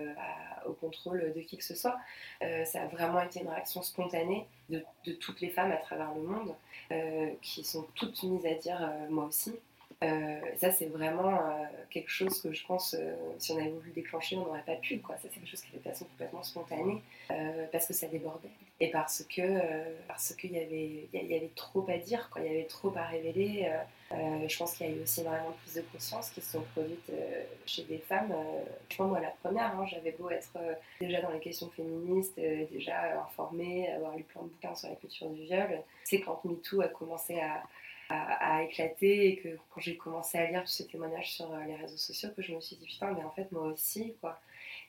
au 0.68 0.74
contrôle 0.74 1.34
de 1.36 1.41
qui 1.41 1.57
que 1.57 1.64
ce 1.64 1.74
soit. 1.74 1.97
ça 2.39 2.84
a 2.84 2.86
vraiment 2.86 3.20
été 3.22 3.41
une 3.41 3.49
réaction 3.49 3.82
spontanée 3.82 4.45
de 4.70 5.11
toutes 5.20 5.41
les 5.41 5.49
femmes 5.49 5.72
à 5.72 5.78
travers 5.78 6.14
le 6.14 6.22
monde, 6.22 6.55
qui 7.41 7.64
sont 7.64 7.88
toutes 7.95 8.22
mises 8.22 8.45
à 8.45 8.53
dire 8.53 8.88
moi 9.09 9.26
aussi. 9.26 9.55
Euh, 10.04 10.39
ça, 10.58 10.72
c'est 10.72 10.88
vraiment 10.88 11.34
euh, 11.34 11.64
quelque 11.89 12.10
chose 12.10 12.41
que 12.41 12.51
je 12.51 12.66
pense, 12.66 12.93
euh, 12.93 13.16
si 13.38 13.51
on 13.54 13.58
avait 13.58 13.70
voulu 13.70 13.91
déclencher, 13.91 14.36
on 14.36 14.45
n'aurait 14.45 14.64
pas 14.66 14.76
pu. 14.76 15.01
Ça, 15.08 15.16
c'est 15.22 15.30
quelque 15.30 15.47
chose 15.47 15.62
qui 15.62 15.76
est 15.76 15.80
de 15.80 15.84
façon 15.84 16.06
complètement 16.06 16.43
spontanée, 16.43 17.01
parce 17.72 17.88
que 17.88 17.93
ça 17.93 18.08
débordait. 18.08 18.49
Et 18.80 18.89
parce 18.89 19.24
que 19.24 19.62
parce 20.08 20.34
qu'il 20.36 20.51
y 20.51 20.58
avait, 20.58 21.08
il 21.14 21.32
y 21.32 21.36
avait 21.36 21.51
trop 21.56 21.86
à 21.88 21.97
dire, 21.97 22.30
quoi. 22.30 22.41
il 22.41 22.51
y 22.51 22.56
avait 22.56 22.66
trop 22.66 22.91
à 22.97 23.04
révéler. 23.04 23.72
je 24.12 24.58
pense 24.58 24.74
qu'il 24.74 24.88
y 24.88 24.89
a 24.89 24.93
eu 24.93 25.01
aussi 25.01 25.22
énormément 25.22 25.51
de 25.51 25.56
prises 25.56 25.76
de 25.76 25.82
conscience 25.91 26.30
qui 26.32 26.41
se 26.41 26.51
sont 26.51 26.64
produites 26.74 27.12
chez 27.66 27.84
des 27.84 27.99
femmes. 27.99 28.34
je 28.89 28.97
pense, 28.97 29.10
moi, 29.10 29.22
la 29.22 29.30
première, 29.30 29.80
hein, 29.80 29.86
j'avais 29.89 30.12
beau 30.12 30.30
être 30.30 30.58
déjà 30.99 31.22
dans 31.22 31.32
les 31.32 31.39
questions 31.39 31.70
féministes, 31.70 32.36
déjà 32.72 33.22
informée, 33.22 33.89
avoir 33.89 34.18
lu 34.18 34.24
plein 34.24 34.41
de 34.41 34.47
bouquins 34.47 34.76
sur 34.76 34.89
la 34.89 34.95
culture 34.95 35.30
du 35.30 35.43
viol. 35.43 35.82
C'est 36.04 36.20
quand 36.20 36.43
MeToo 36.43 36.82
a 36.82 36.88
commencé 36.89 37.39
à 37.39 37.64
à, 38.14 38.64
éclater 38.64 39.30
et 39.30 39.36
que 39.38 39.49
quand 39.70 39.82
j'ai 39.82 39.97
commencé 39.97 40.38
à 40.38 40.49
lire 40.49 40.61
tous 40.61 40.72
ces 40.72 40.88
témoignages 40.88 41.34
sur 41.34 41.51
euh, 41.51 41.64
les 41.66 41.76
réseaux 41.76 41.97
sociaux 41.97 42.30
que 42.36 42.41
je 42.41 42.53
me 42.53 42.61
suis 42.61 42.76
dit 42.76 42.86
putain 42.86 43.11
mais 43.14 43.24
en 43.24 43.32
fait 43.32 43.51
moi 43.51 43.64
aussi 43.64 44.16
quoi. 44.22 44.39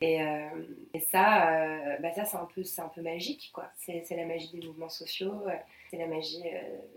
Et, 0.00 0.20
euh, 0.22 0.48
et 0.92 1.00
ça 1.00 1.50
euh, 1.52 1.96
bah 2.00 2.12
ça 2.12 2.24
c'est 2.24 2.36
un 2.36 2.48
peu 2.54 2.62
c'est 2.64 2.82
un 2.82 2.88
peu 2.88 3.02
magique 3.02 3.50
quoi. 3.52 3.70
C'est 3.76 4.04
la 4.10 4.26
magie 4.26 4.50
des 4.50 4.66
mouvements 4.66 4.88
sociaux 4.88 5.42
c'est 5.90 5.98
la 5.98 6.06
magie 6.06 6.44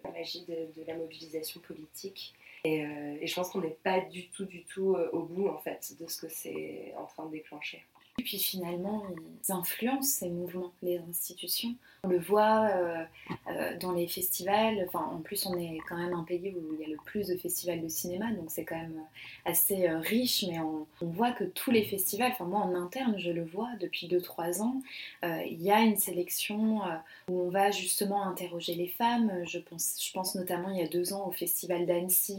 la 0.04 0.12
magie 0.12 0.46
de, 0.46 0.84
la 0.86 0.96
mobilisation 0.96 1.60
politique. 1.62 2.34
Et, 2.64 2.80
et 2.80 3.28
je 3.28 3.36
pense 3.36 3.52
qu'on 3.52 3.62
n'est 3.62 3.70
pas 3.70 4.02
du 4.02 4.28
tout 4.30 4.46
du 4.46 4.64
tout 4.64 4.96
au 5.12 5.24
bout 5.24 5.48
en 5.48 5.58
fait 5.60 5.94
de 6.00 6.08
ce 6.08 6.22
que 6.22 6.30
c'est 6.30 6.94
en 6.98 7.06
train 7.06 7.26
de 7.26 7.32
déclencher. 7.32 7.86
Et 8.20 8.24
puis 8.24 8.40
finalement, 8.40 9.04
ils 9.12 9.52
influencent 9.52 10.20
ces 10.20 10.30
mouvements, 10.30 10.74
les 10.82 10.98
institutions. 10.98 11.76
On 12.04 12.10
le 12.10 12.20
voit 12.20 12.70
euh, 12.70 13.04
euh, 13.50 13.78
dans 13.80 13.92
les 13.92 14.08
festivals. 14.08 14.88
En 14.94 15.20
plus, 15.20 15.46
on 15.46 15.58
est 15.58 15.80
quand 15.90 15.98
même 15.98 16.14
un 16.14 16.24
pays 16.24 16.54
où 16.56 16.74
il 16.76 16.82
y 16.82 16.86
a 16.86 16.88
le 16.88 16.98
plus 17.06 17.28
de 17.28 17.38
festivals 17.38 17.82
de 17.82 17.88
cinéma, 17.88 18.32
donc 18.32 18.46
c'est 18.50 18.66
quand 18.66 18.76
même 18.76 19.02
assez 19.46 19.88
euh, 19.88 20.00
riche. 20.00 20.46
Mais 20.48 20.60
on, 20.60 20.86
voit 21.02 21.32
que 21.32 21.44
tous 21.44 21.72
les 21.72 21.84
festivals, 21.84 22.32
enfin 22.32 22.46
moi 22.46 22.60
en 22.60 22.76
interne, 22.76 23.16
je 23.18 23.32
le 23.32 23.44
vois 23.44 23.70
depuis 23.80 24.08
2-3 24.08 24.62
ans, 24.62 24.82
il 25.24 25.62
y 25.62 25.72
a 25.72 25.80
une 25.82 25.98
sélection 25.98 26.82
où 27.30 27.42
on 27.42 27.50
va 27.50 27.72
justement 27.72 28.24
interroger 28.24 28.76
les 28.76 28.88
femmes. 28.88 29.32
Je 29.46 29.60
pense, 29.60 30.36
notamment 30.36 30.70
il 30.70 30.78
y 30.78 30.84
a 30.84 30.88
deux 30.88 31.14
ans 31.14 31.28
au 31.28 31.32
festival 31.32 31.86
d'Annecy, 31.86 32.36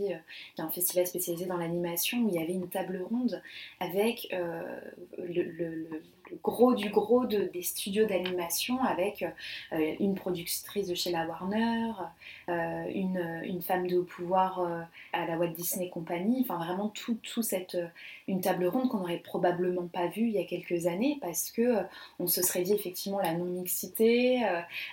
qui 0.55 0.61
est 0.61 0.65
un 0.65 0.69
festival 0.69 1.07
spécialisé 1.07 1.47
dans 1.47 1.57
l'animation, 1.57 2.19
où 2.19 2.29
il 2.29 2.35
y 2.35 2.43
avait 2.43 2.53
une 2.53 2.69
table 2.69 3.05
ronde 3.09 3.43
avec 3.81 4.29
le, 5.19 6.03
gros 6.43 6.75
du 6.75 6.91
gros 6.91 7.27
des 7.27 7.63
studios 7.63 8.07
d'animation 8.07 8.83
avec 8.83 9.25
euh, 9.73 9.95
une 10.01 10.15
productrice 10.15 10.89
de 10.89 10.95
chez 10.95 11.11
la 11.11 11.27
Warner, 11.27 11.93
euh, 12.49 12.85
une, 12.95 13.63
femme 13.63 13.87
de 13.87 14.01
pouvoir 14.01 14.61
euh, 14.61 14.81
à 15.13 15.27
la 15.27 15.37
Walt 15.37 15.49
Disney 15.49 15.91
Company, 15.91 16.41
enfin 16.43 16.57
vraiment 16.59 16.89
tout, 16.89 17.19
tout 17.23 17.43
cette, 17.43 17.77
une 18.29 18.41
table 18.41 18.67
ronde 18.67 18.89
qu'on 18.89 18.99
n'aurait 18.99 19.19
probablement 19.19 19.87
pas 19.87 20.07
vue 20.07 20.29
il 20.29 20.33
y 20.33 20.39
a 20.39 20.45
quelques 20.45 20.87
années 20.87 21.19
parce 21.21 21.51
que 21.51 21.79
on 22.19 22.27
se 22.27 22.43
serait 22.43 22.63
dit 22.63 22.73
effectivement 22.73 23.19
la 23.19 23.35
non-mixité, 23.35 24.41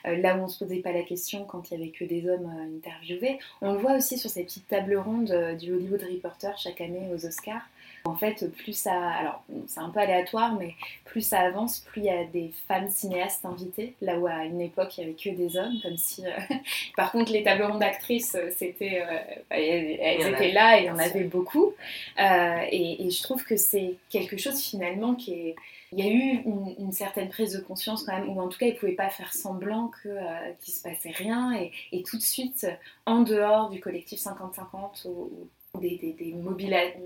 là 0.03 0.37
où 0.37 0.41
on 0.41 0.47
se 0.47 0.63
posait 0.63 0.81
pas 0.81 0.91
la 0.91 1.03
question 1.03 1.45
quand 1.45 1.69
il 1.69 1.79
y 1.79 1.81
avait 1.81 1.91
que 1.91 2.05
des 2.05 2.27
hommes 2.27 2.49
interviewés. 2.77 3.39
On 3.61 3.73
le 3.73 3.79
voit 3.79 3.95
aussi 3.95 4.17
sur 4.17 4.29
ces 4.29 4.43
petites 4.43 4.67
tables 4.67 4.97
rondes 4.97 5.57
du 5.59 5.73
Hollywood 5.73 6.01
Reporter 6.01 6.57
chaque 6.57 6.81
année 6.81 7.07
aux 7.13 7.25
Oscars 7.25 7.67
en 8.05 8.15
fait, 8.15 8.49
plus 8.55 8.73
ça. 8.73 8.93
Alors, 8.93 9.43
c'est 9.67 9.79
un 9.79 9.89
peu 9.89 9.99
aléatoire, 9.99 10.55
mais 10.55 10.75
plus 11.05 11.21
ça 11.21 11.39
avance, 11.39 11.79
plus 11.79 12.01
il 12.01 12.05
y 12.05 12.09
a 12.09 12.23
des 12.23 12.51
femmes 12.67 12.87
cinéastes 12.87 13.43
invitées. 13.45 13.95
Là 14.01 14.19
où 14.19 14.27
à 14.27 14.45
une 14.45 14.61
époque, 14.61 14.97
il 14.97 15.01
n'y 15.01 15.05
avait 15.07 15.15
que 15.15 15.29
des 15.31 15.57
hommes, 15.57 15.73
comme 15.81 15.97
si. 15.97 16.25
Euh, 16.25 16.29
par 16.95 17.11
contre, 17.11 17.31
les 17.31 17.43
rondes 17.61 17.79
d'actrices, 17.79 18.35
euh, 18.35 18.49
c'était. 18.55 19.01
Euh, 19.01 19.17
bah, 19.49 19.57
elles, 19.57 20.33
étaient 20.33 20.51
là 20.51 20.77
et 20.77 20.83
il 20.83 20.85
y 20.85 20.89
en 20.91 20.99
avait 20.99 21.23
beaucoup. 21.23 21.73
et, 22.17 23.09
je 23.09 23.23
trouve 23.23 23.43
que 23.43 23.57
c'est 23.57 23.95
quelque 24.09 24.37
chose 24.37 24.61
finalement 24.61 25.15
qui 25.15 25.33
est. 25.33 25.55
Il 25.91 26.03
y 26.03 26.07
a 26.07 26.11
eu 26.11 26.43
une, 26.79 26.91
certaine 26.91 27.29
prise 27.29 27.53
de 27.53 27.61
conscience 27.61 28.03
quand 28.03 28.13
même, 28.13 28.29
ou 28.29 28.41
en 28.41 28.49
tout 28.49 28.57
cas, 28.57 28.65
ils 28.65 28.73
ne 28.73 28.77
pouvaient 28.77 28.91
pas 28.93 29.09
faire 29.09 29.33
semblant 29.33 29.91
qu'il 30.01 30.11
ne 30.11 30.55
se 30.59 30.81
passait 30.81 31.11
rien. 31.11 31.53
Et, 31.53 31.71
et, 31.91 32.03
tout 32.03 32.17
de 32.17 32.21
suite, 32.21 32.67
en 33.05 33.21
dehors 33.21 33.69
du 33.69 33.79
collectif 33.79 34.19
50-50, 34.19 35.07
ou 35.07 35.47
des, 35.77 36.35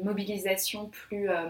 mobilisations 0.03 0.87
plus, 0.87 1.29
euh, 1.29 1.49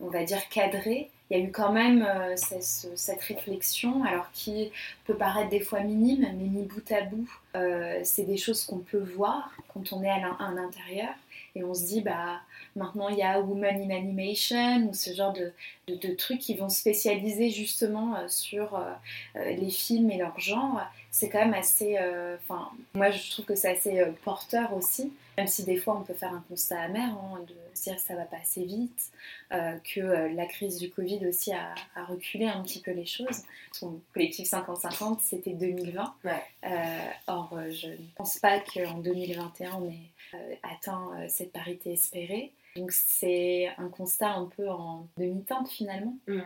on 0.00 0.08
va 0.08 0.24
dire, 0.24 0.48
cadrées, 0.48 1.10
il 1.30 1.36
y 1.36 1.40
a 1.40 1.44
eu 1.44 1.50
quand 1.50 1.72
même 1.72 2.02
euh, 2.02 2.34
cette, 2.36 3.20
réflexion, 3.20 4.04
alors 4.04 4.30
qui 4.32 4.70
peut 5.04 5.16
paraître 5.16 5.50
des 5.50 5.60
fois 5.60 5.80
minime, 5.80 6.20
mais 6.20 6.48
mis 6.48 6.62
bout 6.62 6.92
à 6.92 7.02
bout, 7.02 7.28
euh, 7.56 8.00
c'est 8.04 8.24
des 8.24 8.36
choses 8.36 8.64
qu'on 8.64 8.78
peut 8.78 9.04
voir 9.16 9.50
quand 9.72 9.92
on 9.92 10.02
est 10.02 10.10
à 10.10 10.20
l'intérieur 10.54 11.12
et 11.56 11.64
on 11.64 11.74
se 11.74 11.86
dit, 11.86 12.00
bah, 12.02 12.40
maintenant 12.76 13.08
il 13.08 13.16
y 13.16 13.22
a 13.22 13.40
Women 13.40 13.90
in 13.90 13.96
Animation 13.96 14.88
ou 14.88 14.94
ce 14.94 15.14
genre 15.14 15.32
de, 15.32 15.52
de, 15.88 16.14
trucs 16.14 16.38
qui 16.38 16.54
vont 16.54 16.68
spécialiser 16.68 17.50
justement 17.50 18.16
sur 18.28 18.78
les 19.34 19.70
films 19.70 20.10
et 20.10 20.18
leur 20.18 20.38
genre. 20.38 20.82
C'est 21.10 21.30
quand 21.30 21.38
même 21.38 21.54
assez. 21.54 21.96
Enfin, 22.42 22.68
moi 22.94 23.10
je 23.10 23.30
trouve 23.30 23.46
que 23.46 23.54
c'est 23.54 23.70
assez 23.70 24.04
porteur 24.22 24.74
aussi. 24.74 25.12
Même 25.36 25.46
si 25.46 25.64
des 25.64 25.76
fois 25.76 25.98
on 25.98 26.02
peut 26.02 26.14
faire 26.14 26.32
un 26.32 26.44
constat 26.48 26.80
amer, 26.80 27.10
hein, 27.10 27.44
de 27.46 27.54
se 27.74 27.84
dire 27.84 27.96
que 27.96 28.02
ça 28.02 28.14
va 28.14 28.24
pas 28.24 28.38
assez 28.38 28.64
vite, 28.64 29.10
euh, 29.52 29.76
que 29.84 30.00
euh, 30.00 30.32
la 30.32 30.46
crise 30.46 30.78
du 30.78 30.90
Covid 30.90 31.26
aussi 31.26 31.52
a, 31.52 31.74
reculé 32.08 32.46
un 32.46 32.62
petit 32.62 32.80
peu 32.80 32.92
les 32.92 33.06
choses. 33.06 33.42
Son 33.72 34.00
collectif 34.14 34.48
50-50, 34.48 35.20
c'était 35.20 35.52
2020. 35.52 36.14
Euh, 36.24 36.68
or, 37.26 37.58
je 37.70 37.88
ne 37.88 37.96
pense 38.16 38.38
pas 38.38 38.60
qu'en 38.60 38.98
2021 38.98 39.74
on 39.74 39.90
ait 39.90 40.58
atteint 40.62 41.28
cette 41.28 41.52
parité 41.52 41.92
espérée. 41.92 42.52
Donc 42.76 42.92
c'est 42.92 43.70
un 43.78 43.88
constat 43.88 44.32
un 44.32 44.46
peu 44.46 44.68
en 44.68 45.06
demi-teinte 45.16 45.68
finalement. 45.68 46.16
Mm 46.26 46.40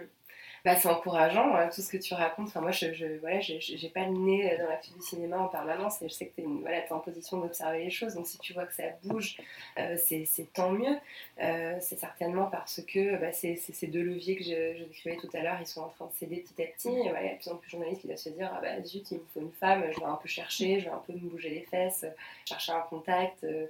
bah, 0.64 0.76
c'est 0.76 0.88
encourageant, 0.88 1.54
hein, 1.54 1.68
tout 1.74 1.80
ce 1.80 1.90
que 1.90 1.96
tu 1.96 2.14
racontes. 2.14 2.48
Enfin, 2.48 2.60
moi, 2.60 2.70
je, 2.70 2.92
je 2.92 3.18
voilà, 3.20 3.40
j'ai 3.40 3.88
pas 3.88 4.04
le 4.04 4.12
nez 4.12 4.56
dans 4.58 4.68
la 4.68 4.78
file 4.78 4.94
du 4.94 5.02
cinéma 5.02 5.38
en 5.38 5.48
permanence 5.48 6.02
et 6.02 6.08
je 6.08 6.14
sais 6.14 6.26
que 6.26 6.34
tu 6.36 6.42
es, 6.42 6.44
voilà, 6.60 6.78
es, 6.78 6.92
en 6.92 6.98
position 7.00 7.38
d'observer 7.38 7.84
les 7.84 7.90
choses. 7.90 8.14
Donc, 8.14 8.26
si 8.26 8.38
tu 8.38 8.52
vois 8.52 8.66
que 8.66 8.74
ça 8.74 8.84
bouge, 9.04 9.36
euh, 9.78 9.96
c'est 9.96 10.52
tant 10.52 10.70
mieux. 10.70 10.96
Euh, 11.42 11.76
c'est 11.80 11.98
certainement 11.98 12.46
parce 12.46 12.80
que 12.82 13.16
bah, 13.16 13.32
ces 13.32 13.86
deux 13.86 14.02
leviers 14.02 14.36
que 14.36 14.44
je, 14.44 14.78
je 14.78 14.84
décrivais 14.84 15.16
tout 15.16 15.30
à 15.34 15.42
l'heure, 15.42 15.56
ils 15.60 15.66
sont 15.66 15.82
en 15.82 15.88
train 15.88 16.06
de 16.06 16.12
céder 16.12 16.36
petit 16.36 16.62
à 16.62 16.66
petit. 16.66 16.88
Et, 16.88 17.02
voilà, 17.02 17.22
il 17.22 17.26
y 17.26 17.30
a 17.30 17.34
de 17.34 17.38
plus 17.38 17.50
en 17.50 17.56
plus 17.56 17.66
de 17.66 17.70
journalistes 17.70 18.00
qui 18.02 18.06
doivent 18.06 18.18
se 18.18 18.28
dire 18.30 18.50
ah, 18.54 18.60
bah, 18.60 18.82
zut, 18.84 19.10
il 19.10 19.18
me 19.18 19.24
faut 19.32 19.40
une 19.40 19.52
femme, 19.52 19.84
je 19.92 19.98
vais 19.98 20.06
un 20.06 20.18
peu 20.22 20.28
chercher, 20.28 20.80
je 20.80 20.86
vais 20.86 20.90
un 20.90 21.02
peu 21.06 21.12
me 21.12 21.30
bouger 21.30 21.50
les 21.50 21.62
fesses, 21.62 22.04
chercher 22.46 22.72
un 22.72 22.80
contact, 22.80 23.44
euh, 23.44 23.66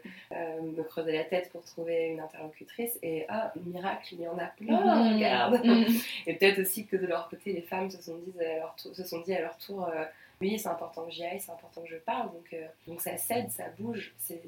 me 0.62 0.82
creuser 0.82 1.12
la 1.12 1.24
tête 1.24 1.50
pour 1.52 1.64
trouver 1.64 2.08
une 2.08 2.20
interlocutrice. 2.20 2.98
Et 3.02 3.26
ah, 3.28 3.52
miracle, 3.64 4.14
il 4.14 4.22
y 4.22 4.28
en 4.28 4.38
a 4.38 4.46
plein, 4.46 5.14
regarde. 5.14 5.60
Et 6.26 6.34
peut-être 6.34 6.60
aussi 6.60 6.79
que 6.86 6.96
de 6.96 7.06
leur 7.06 7.28
côté, 7.28 7.52
les 7.52 7.62
femmes 7.62 7.90
se 7.90 8.00
sont 8.02 8.18
dit 8.18 8.40
à 8.40 9.40
leur 9.40 9.56
tour, 9.56 9.86
tour 9.86 9.90
oui, 10.40 10.58
c'est 10.58 10.68
important 10.68 11.04
que 11.04 11.10
j'y 11.10 11.24
aille, 11.24 11.40
c'est 11.40 11.52
important 11.52 11.82
que 11.82 11.88
je 11.88 11.96
parle. 11.96 12.30
Donc, 12.32 12.56
donc 12.86 13.00
ça 13.00 13.16
cède, 13.16 13.50
ça 13.50 13.64
bouge, 13.78 14.14
c'est 14.18 14.40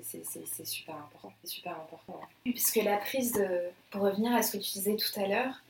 super 0.64 0.94
important. 0.96 1.32
C'est 1.42 1.50
super 1.50 1.72
important. 1.72 2.20
Puisque 2.44 2.76
la 2.76 2.96
prise. 2.96 3.44
Pour 3.90 4.02
revenir 4.02 4.32
à 4.32 4.42
ce 4.42 4.56
que 4.56 4.62
tu 4.62 4.72
disais 4.72 4.96
tout 4.96 5.20
à 5.20 5.26
l'heure, 5.26 5.62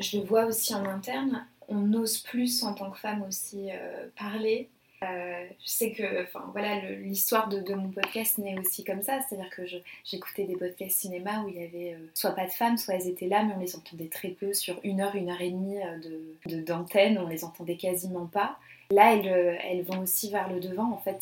je 0.00 0.18
le 0.18 0.24
vois 0.24 0.44
aussi 0.44 0.74
en 0.74 0.84
interne, 0.84 1.46
on 1.68 1.92
ose 1.94 2.18
plus 2.18 2.62
en 2.62 2.74
tant 2.74 2.90
que 2.90 2.98
femme 2.98 3.22
aussi 3.22 3.70
parler 4.18 4.68
euh, 5.02 5.44
je 5.62 5.68
sais 5.68 5.92
que, 5.92 6.22
enfin 6.22 6.48
voilà, 6.52 6.80
l'histoire 6.90 7.48
de, 7.48 7.74
mon 7.74 7.90
podcast 7.90 8.38
naît 8.38 8.58
aussi 8.58 8.82
comme 8.82 9.02
ça, 9.02 9.20
c'est-à-dire 9.20 9.50
que 9.50 9.62
j'écoutais 10.04 10.44
des 10.44 10.56
podcasts 10.56 10.96
cinéma 10.96 11.42
où 11.44 11.48
il 11.48 11.56
y 11.56 11.64
avait 11.64 11.94
euh, 11.94 12.10
soit 12.14 12.30
pas 12.30 12.46
de 12.46 12.50
femmes, 12.50 12.78
soit 12.78 12.94
elles 12.94 13.08
étaient 13.08 13.28
là, 13.28 13.42
mais 13.44 13.52
on 13.54 13.60
les 13.60 13.76
entendait 13.76 14.08
très 14.08 14.28
peu 14.28 14.54
sur 14.54 14.80
une 14.84 15.02
heure, 15.02 15.14
une 15.14 15.30
heure 15.30 15.40
et 15.40 15.50
demie 15.50 15.78
euh, 15.82 16.62
d'antenne, 16.62 17.16
de, 17.16 17.20
on 17.20 17.28
les 17.28 17.44
entendait 17.44 17.76
quasiment 17.76 18.26
pas. 18.26 18.58
Là, 18.90 19.14
elles, 19.14 19.58
elles, 19.68 19.82
vont 19.82 20.00
aussi 20.00 20.30
vers 20.30 20.48
le 20.48 20.60
devant, 20.60 20.92
en 20.92 20.98
fait, 20.98 21.18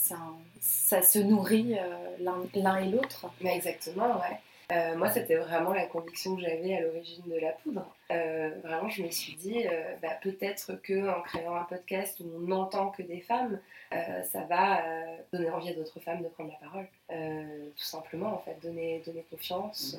ça 0.61 1.03
se 1.03 1.19
nourrit 1.19 1.77
l'un 2.21 2.77
et 2.77 2.89
l'autre. 2.91 3.27
Exactement, 3.43 4.21
ouais. 4.21 4.95
moi, 4.97 5.11
c'était 5.11 5.37
vraiment 5.37 5.73
la 5.73 5.87
conviction 5.87 6.37
que 6.37 6.43
j'avais 6.43 6.77
à 6.77 6.81
l'origine 6.83 7.25
de 7.27 7.41
la 7.41 7.53
poudre. 7.53 7.87
Vraiment, 8.11 8.89
je 8.89 9.03
me 9.03 9.11
suis 9.11 9.35
dit, 9.35 9.65
bah, 10.03 10.17
peut-être 10.23 10.75
que 10.83 11.09
en 11.09 11.23
créant 11.23 11.55
un 11.55 11.65
podcast 11.65 12.21
où 12.21 12.31
on 12.37 12.41
n'entend 12.41 12.91
que 12.91 13.03
des 13.03 13.21
femmes, 13.21 13.61
euh, 13.95 14.23
ça 14.25 14.41
va 14.45 14.85
euh, 14.85 15.17
donner 15.33 15.51
envie 15.51 15.69
à 15.69 15.75
d'autres 15.75 16.01
femmes 16.01 16.23
de 16.23 16.29
prendre 16.29 16.51
la 16.51 16.69
parole. 16.69 16.87
Euh, 17.11 17.69
tout 17.77 17.85
simplement, 17.85 18.35
en 18.35 18.39
fait, 18.39 18.57
donner, 18.63 19.03
donner 19.05 19.25
confiance, 19.31 19.99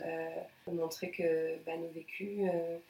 mm. 0.68 0.74
montrer 0.74 1.12
que 1.12 1.58
bah, 1.66 1.78
nos 1.78 1.90
vécus, 1.90 2.40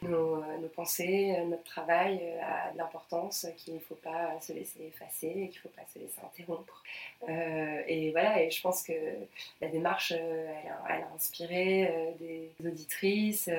nos, 0.02 0.38
nos, 0.38 0.68
pensées, 0.70 1.38
notre 1.46 1.64
travail 1.64 2.22
a 2.42 2.72
de 2.72 2.78
l'importance, 2.78 3.46
qu'il 3.58 3.76
ne 3.76 3.80
faut 3.80 3.96
pas 3.96 4.40
se 4.42 4.54
laisser 4.54 4.86
effacer, 4.88 5.30
qu'il 5.30 5.48
ne 5.48 5.62
faut 5.62 5.70
pas 5.70 5.86
se 5.94 6.00
laisser 6.00 6.22
interrompre. 6.24 6.84
et 7.88 8.12
voilà, 8.12 8.42
et 8.42 8.50
je 8.50 8.62
pense 8.62 8.84
que 8.84 8.94
la 9.62 9.68
démarche, 9.68 10.12
elle 10.12 10.48
a, 10.72 10.96
elle, 10.96 11.04
a, 11.04 11.10
inspiré 11.14 12.16
des 12.20 12.50
auditrices 12.66 13.50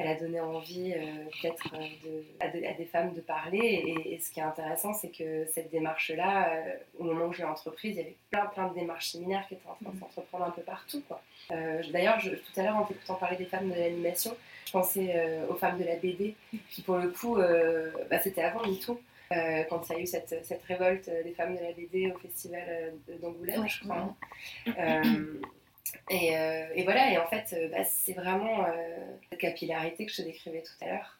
elle 0.00 0.08
a 0.08 0.14
donné 0.14 0.40
envie 0.40 0.94
euh, 0.96 1.24
peut-être 1.42 1.74
euh, 1.74 2.22
à, 2.40 2.48
des 2.48 2.84
femmes 2.86 3.12
de 3.12 3.20
parler. 3.20 4.02
Et, 4.06 4.18
ce 4.18 4.30
qui 4.30 4.40
est 4.40 4.42
intéressant, 4.42 4.94
c'est 4.94 5.10
que 5.10 5.44
cette 5.52 5.70
démarche-là, 5.70 6.48
euh, 6.48 6.74
au 6.98 7.04
moment 7.04 7.26
où 7.26 7.32
je 7.34 7.38
l'ai 7.38 7.44
entreprise, 7.44 7.96
il 7.96 7.98
y 7.98 8.00
avait 8.00 8.16
plein 8.30 8.46
plein 8.46 8.68
de 8.68 8.74
démarches 8.74 9.10
similaires 9.10 9.46
qui 9.46 9.54
étaient 9.54 9.68
en 9.68 9.74
train 9.74 9.92
de 9.92 10.00
s'entreprendre 10.00 10.46
un 10.46 10.50
peu 10.50 10.62
partout. 10.62 11.02
D'ailleurs, 11.92 12.18
tout 12.20 12.60
à 12.60 12.62
l'heure, 12.62 12.76
en 12.76 12.84
t'écoutant 12.84 13.14
parler 13.16 13.36
des 13.36 13.44
femmes 13.44 13.68
de 13.68 13.74
l'animation, 13.74 14.34
je 14.66 14.72
pensais 14.72 15.44
aux 15.48 15.54
femmes 15.54 15.78
de 15.78 15.84
la 15.84 15.96
BD, 15.96 16.34
qui 16.70 16.82
pour 16.82 16.96
le 16.96 17.08
coup, 17.08 17.36
bah, 18.08 18.20
c'était 18.20 18.42
avant 18.42 18.64
MeToo. 18.66 19.00
quand 19.30 19.88
il 19.88 19.92
y 19.92 19.96
a 19.96 20.00
eu 20.00 20.06
cette, 20.06 20.44
cette, 20.44 20.62
révolte 20.62 21.10
des 21.24 21.32
femmes 21.32 21.56
de 21.56 21.62
la 21.62 21.72
BD 21.72 22.12
au 22.12 22.18
festival 22.18 22.94
d'Angoulême, 23.20 23.68
je 23.68 23.80
crois. 23.80 24.14
Euh, 24.68 25.40
et, 26.10 26.82
voilà, 26.84 27.12
et 27.12 27.18
en 27.18 27.26
fait, 27.26 27.52
euh, 27.52 27.68
bah, 27.68 27.84
c'est 27.84 28.12
vraiment 28.12 28.64
euh, 28.64 28.70
cette 29.30 29.40
capillarité 29.40 30.06
que 30.06 30.12
je 30.12 30.18
te 30.18 30.22
décrivais 30.22 30.62
tout 30.62 30.84
à 30.84 30.88
l'heure. 30.88 31.16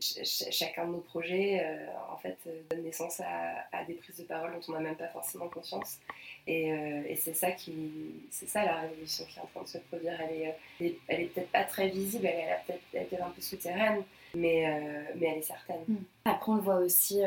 chacun 0.00 0.86
de 0.86 0.92
nos 0.92 1.00
projets, 1.00 1.64
en 2.10 2.16
fait, 2.16 2.36
donne 2.70 2.82
naissance 2.82 3.20
à, 3.20 3.84
des 3.84 3.94
prises 3.94 4.16
de 4.16 4.24
parole 4.24 4.52
dont 4.52 4.60
on 4.68 4.72
n'a 4.72 4.80
même 4.80 4.96
pas 4.96 5.08
forcément 5.08 5.48
conscience. 5.48 5.98
Et, 6.46 6.72
c'est 7.16 7.34
ça 7.34 7.52
qui, 7.52 8.24
c'est 8.30 8.48
ça 8.48 8.64
la 8.64 8.80
révolution 8.80 9.24
qui 9.26 9.38
est 9.38 9.42
en 9.42 9.46
train 9.46 9.62
de 9.62 9.68
se 9.68 9.78
produire. 9.78 10.18
Elle 10.20 10.42
est, 10.42 10.98
elle 11.06 11.20
est, 11.20 11.24
peut-être 11.26 11.50
pas 11.52 11.64
très 11.64 11.88
visible, 11.88 12.26
elle 12.26 12.58
est 12.68 12.80
peut-être 12.92 13.22
un 13.22 13.30
peu 13.30 13.40
souterraine, 13.40 14.02
mais, 14.34 14.66
mais 15.14 15.26
elle 15.28 15.38
est 15.38 15.42
certaine. 15.42 15.84
Hmm. 15.86 16.02
Après, 16.24 16.50
on 16.50 16.56
le 16.56 16.62
voit 16.62 16.78
aussi, 16.78 17.22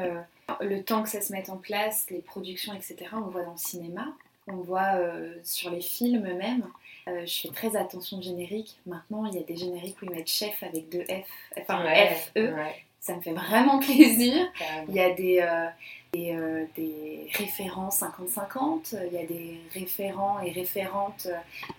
le 0.59 0.83
temps 0.83 1.03
que 1.03 1.09
ça 1.09 1.21
se 1.21 1.31
mette 1.31 1.49
en 1.49 1.57
place, 1.57 2.09
les 2.09 2.21
productions, 2.21 2.73
etc. 2.73 2.97
On 3.13 3.27
le 3.27 3.31
voit 3.31 3.43
dans 3.43 3.51
le 3.51 3.57
cinéma. 3.57 4.13
On 4.47 4.57
voit 4.57 4.95
euh, 4.95 5.35
sur 5.43 5.69
les 5.69 5.81
films 5.81 6.23
même. 6.37 6.67
Euh, 7.07 7.25
je 7.25 7.41
fais 7.41 7.49
très 7.49 7.75
attention 7.75 8.17
au 8.17 8.21
générique. 8.21 8.77
Maintenant, 8.85 9.25
il 9.25 9.35
y 9.35 9.37
a 9.37 9.43
des 9.43 9.55
génériques 9.55 10.01
où 10.01 10.05
ils 10.05 10.11
mettent 10.11 10.27
chef 10.27 10.61
avec 10.63 10.89
deux 10.89 11.03
F, 11.03 11.27
enfin 11.57 11.83
F, 11.85 12.31
E. 12.37 12.53
Ça 12.99 13.15
me 13.15 13.21
fait 13.21 13.33
vraiment 13.33 13.79
plaisir. 13.79 14.47
Il 14.87 14.95
y 14.95 14.99
a 14.99 15.13
des, 15.13 15.39
euh, 15.39 15.67
des, 16.13 16.67
des, 16.75 17.27
référents 17.33 17.89
50-50, 17.89 18.97
il 19.07 19.13
y 19.13 19.21
a 19.21 19.25
des 19.25 19.59
référents 19.73 20.39
et 20.41 20.51
référentes 20.51 21.27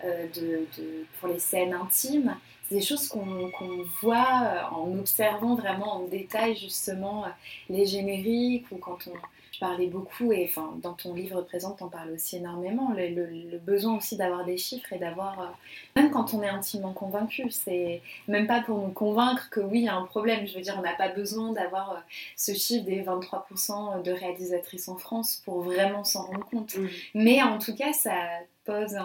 de, 0.02 0.66
de, 0.76 1.06
pour 1.18 1.28
les 1.28 1.38
scènes 1.38 1.72
intimes. 1.72 2.36
C'est 2.68 2.76
des 2.76 2.82
choses 2.82 3.08
qu'on 3.08 3.50
voit 4.00 4.68
en 4.72 4.98
observant 4.98 5.54
vraiment 5.54 5.96
en 5.96 6.04
détail 6.04 6.56
justement 6.56 7.24
les 7.68 7.86
génériques 7.86 8.66
ou 8.70 8.76
quand 8.76 8.98
on, 9.06 9.12
je 9.54 9.60
parlais 9.60 9.86
beaucoup, 9.86 10.32
et 10.32 10.46
enfin, 10.48 10.74
dans 10.82 10.94
ton 10.94 11.14
livre 11.14 11.40
présent, 11.42 11.76
en 11.80 11.88
parles 11.88 12.10
aussi 12.10 12.36
énormément, 12.36 12.92
le, 12.96 13.58
besoin 13.58 13.96
aussi 13.96 14.16
d'avoir 14.16 14.44
des 14.44 14.58
chiffres 14.58 14.92
et 14.92 14.98
d'avoir, 14.98 15.40
euh, 15.40 15.44
même 15.94 16.10
quand 16.10 16.34
on 16.34 16.42
est 16.42 16.48
intimement 16.48 16.92
convaincu, 16.92 17.50
c'est 17.50 18.02
même 18.26 18.46
pas 18.46 18.62
pour 18.62 18.78
nous 18.78 18.92
convaincre 18.92 19.48
que 19.50 19.60
oui, 19.60 19.80
il 19.80 19.84
y 19.84 19.88
a 19.88 19.94
un 19.94 20.04
problème. 20.04 20.46
Je 20.46 20.56
veux 20.56 20.60
dire, 20.60 20.74
on 20.78 20.82
n'a 20.82 20.94
pas 20.94 21.08
besoin 21.08 21.52
d'avoir 21.52 21.92
euh, 21.92 22.00
ce 22.36 22.52
chiffre 22.52 22.84
des 22.84 23.02
23% 23.02 24.02
de 24.02 24.10
réalisatrices 24.10 24.88
en 24.88 24.96
France 24.96 25.40
pour 25.44 25.62
vraiment 25.62 26.02
s'en 26.02 26.24
rendre 26.24 26.46
compte. 26.46 26.76
Mmh. 26.76 26.88
Mais 27.14 27.42
en 27.42 27.58
tout 27.58 27.76
cas, 27.76 27.92
ça 27.92 28.12
pose 28.64 28.96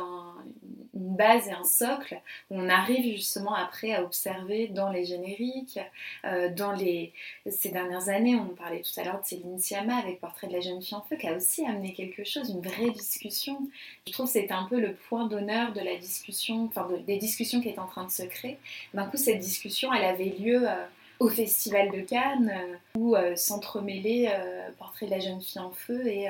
une 0.93 1.15
base 1.15 1.47
et 1.47 1.51
un 1.51 1.63
socle 1.63 2.19
où 2.49 2.59
on 2.59 2.69
arrive 2.69 3.15
justement 3.15 3.53
après 3.53 3.93
à 3.93 4.03
observer 4.03 4.67
dans 4.67 4.89
les 4.91 5.05
génériques, 5.05 5.79
euh, 6.25 6.49
dans 6.53 6.71
les... 6.71 7.13
Ces 7.49 7.69
dernières 7.69 8.09
années, 8.09 8.35
on 8.35 8.55
parlait 8.55 8.81
tout 8.81 8.99
à 8.99 9.03
l'heure 9.03 9.21
de 9.21 9.25
Céline 9.25 9.59
Sciamma 9.59 9.95
avec 9.97 10.19
Portrait 10.19 10.47
de 10.47 10.53
la 10.53 10.61
jeune 10.61 10.81
fille 10.81 10.97
en 10.97 11.01
feu 11.01 11.15
qui 11.15 11.27
a 11.27 11.35
aussi 11.35 11.65
amené 11.65 11.93
quelque 11.93 12.23
chose, 12.23 12.49
une 12.49 12.61
vraie 12.61 12.91
discussion. 12.91 13.59
Je 14.07 14.13
trouve 14.13 14.25
que 14.25 14.31
c'était 14.31 14.53
un 14.53 14.65
peu 14.65 14.79
le 14.79 14.93
point 14.93 15.27
d'honneur 15.27 15.73
de 15.73 15.81
la 15.81 15.95
discussion, 15.95 16.65
enfin 16.65 16.87
des 17.05 17.17
discussions 17.17 17.61
qui 17.61 17.69
étaient 17.69 17.79
en 17.79 17.87
train 17.87 18.05
de 18.05 18.11
se 18.11 18.23
créer. 18.23 18.57
D'un 18.93 19.05
coup, 19.05 19.17
cette 19.17 19.39
discussion, 19.39 19.93
elle 19.93 20.05
avait 20.05 20.35
lieu... 20.39 20.69
Euh, 20.69 20.85
au 21.19 21.27
Festival 21.27 21.91
de 21.91 21.99
Cannes, 21.99 22.49
euh, 22.49 22.97
où 22.97 23.13
s'entremêlait 23.35 24.31
Portrait 24.77 25.05
de 25.05 25.11
la 25.11 25.19
jeune 25.19 25.41
fille 25.41 25.59
en 25.59 25.69
feu 25.69 26.07
et 26.07 26.29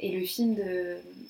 et 0.00 0.10
le 0.10 0.26
film 0.26 0.56